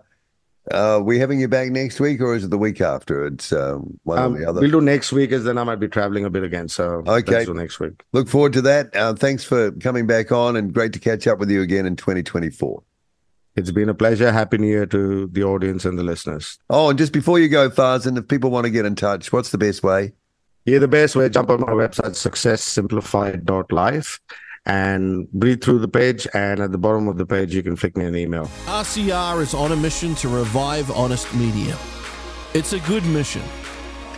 uh, 0.70 1.01
we 1.03 1.18
having 1.18 1.39
you 1.39 1.47
back 1.47 1.72
next 1.72 1.99
week, 1.99 2.22
or 2.22 2.36
is 2.36 2.43
it 2.43 2.51
the 2.51 2.57
week 2.57 2.82
after? 2.82 3.26
It's 3.26 3.51
uh, 3.51 3.80
one 4.03 4.20
um, 4.20 4.36
or 4.36 4.39
the 4.39 4.49
other. 4.49 4.62
We'll 4.62 4.72
do 4.72 4.82
next 4.82 5.12
week, 5.12 5.32
as 5.32 5.43
then 5.43 5.57
I 5.57 5.64
might 5.64 5.78
be 5.78 5.88
traveling 5.88 6.26
a 6.26 6.30
bit 6.30 6.43
again. 6.43 6.68
So 6.68 7.03
okay, 7.07 7.45
next 7.45 7.80
week. 7.80 8.03
Look 8.14 8.30
forward 8.30 8.53
to 8.53 8.62
that. 8.62 8.95
Uh, 8.95 9.16
thanks 9.16 9.43
for 9.43 9.72
coming 9.72 10.05
back 10.05 10.32
on, 10.32 10.55
and 10.55 10.72
great 10.72 10.93
to 10.93 10.99
catch 10.99 11.26
up 11.26 11.39
with 11.39 11.49
you 11.49 11.62
again 11.62 11.88
in 11.88 11.95
2024. 11.95 12.84
It's 13.55 13.72
been 13.72 13.89
a 13.89 13.93
pleasure. 13.93 14.32
Happy 14.32 14.59
New 14.59 14.68
Year 14.68 14.86
to 14.86 15.28
the 15.28 15.43
audience 15.43 15.84
and 15.84 15.97
the 15.97 16.03
listeners. 16.03 16.59
Oh, 16.70 16.89
and 16.89 16.97
just 16.97 17.12
before 17.12 17.39
you 17.39 17.49
go, 17.49 17.70
Farzan, 17.70 18.18
if 18.18 18.28
people 18.28 18.51
want 18.51 18.66
to 18.66 18.70
get 18.70 18.86
in 18.86 18.95
touch, 18.95 19.34
what's 19.34 19.49
the 19.49 19.57
best 19.57 19.84
way? 19.84 20.14
Yeah, 20.66 20.78
the 20.78 20.88
best 20.88 21.16
way, 21.16 21.28
jump 21.28 21.49
on 21.49 21.62
my 21.62 21.70
website, 21.70 22.12
successsimplified.life 22.12 24.20
and 24.66 25.28
read 25.34 25.64
through 25.64 25.80
the 25.80 25.88
page. 25.88 26.28
And 26.34 26.59
at 26.59 26.72
the 26.72 26.78
bottom 26.78 27.07
of 27.07 27.18
the 27.18 27.26
page, 27.26 27.53
you 27.53 27.64
can 27.64 27.76
flick 27.76 27.97
me 27.97 28.05
an 28.05 28.16
email. 28.16 28.45
RCR 28.66 29.41
is 29.41 29.53
on 29.53 29.72
a 29.72 29.76
mission 29.76 30.16
to 30.16 30.30
revive 30.30 30.91
honest 30.91 31.34
media. 31.34 31.78
It's 32.53 32.74
a 32.74 32.80
good 32.82 33.05
mission. 33.05 33.43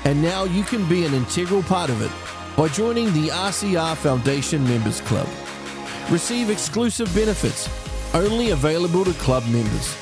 And 0.06 0.22
now 0.22 0.44
you 0.44 0.64
can 0.64 0.88
be 0.90 1.06
an 1.06 1.14
integral 1.14 1.64
part 1.64 1.90
of 1.90 2.02
it 2.02 2.12
by 2.58 2.68
joining 2.68 3.08
the 3.14 3.30
RCR 3.30 3.96
Foundation 3.98 4.64
Members 4.66 5.02
Club. 5.02 5.28
Receive 6.10 6.50
exclusive 6.50 7.14
benefits 7.16 7.70
only 8.14 8.52
available 8.52 9.04
to 9.06 9.14
club 9.14 9.44
members, 9.46 9.98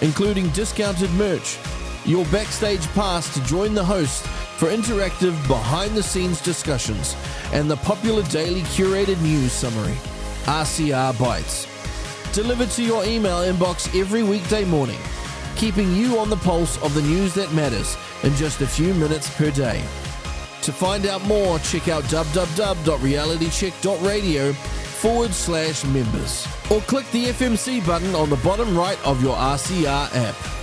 including 0.00 0.48
discounted 0.50 1.10
merch, 1.12 1.58
your 2.04 2.24
backstage 2.26 2.86
pass 2.88 3.32
to 3.34 3.42
join 3.44 3.74
the 3.74 3.84
host 3.84 4.26
for 4.62 4.68
interactive 4.68 5.34
behind 5.48 5.96
the 5.96 6.02
scenes 6.02 6.40
discussions 6.40 7.16
and 7.52 7.68
the 7.68 7.76
popular 7.78 8.22
daily 8.22 8.60
curated 8.60 9.20
news 9.20 9.50
summary, 9.50 9.96
RCR 10.44 11.18
Bites. 11.18 11.66
Delivered 12.32 12.70
to 12.70 12.84
your 12.84 13.04
email 13.04 13.38
inbox 13.38 13.92
every 14.00 14.22
weekday 14.22 14.64
morning, 14.64 15.00
keeping 15.56 15.92
you 15.96 16.16
on 16.16 16.30
the 16.30 16.36
pulse 16.36 16.80
of 16.80 16.94
the 16.94 17.02
news 17.02 17.34
that 17.34 17.52
matters 17.52 17.96
in 18.22 18.32
just 18.36 18.60
a 18.60 18.66
few 18.68 18.94
minutes 18.94 19.36
per 19.36 19.50
day. 19.50 19.82
To 20.60 20.72
find 20.72 21.06
out 21.06 21.24
more, 21.24 21.58
check 21.58 21.88
out 21.88 22.04
www.realitycheck.radio 22.04 24.52
forward 24.52 25.34
slash 25.34 25.84
members 25.86 26.46
or 26.70 26.80
click 26.82 27.10
the 27.10 27.24
FMC 27.24 27.84
button 27.84 28.14
on 28.14 28.30
the 28.30 28.36
bottom 28.36 28.78
right 28.78 29.04
of 29.04 29.20
your 29.24 29.34
RCR 29.34 30.14
app. 30.14 30.61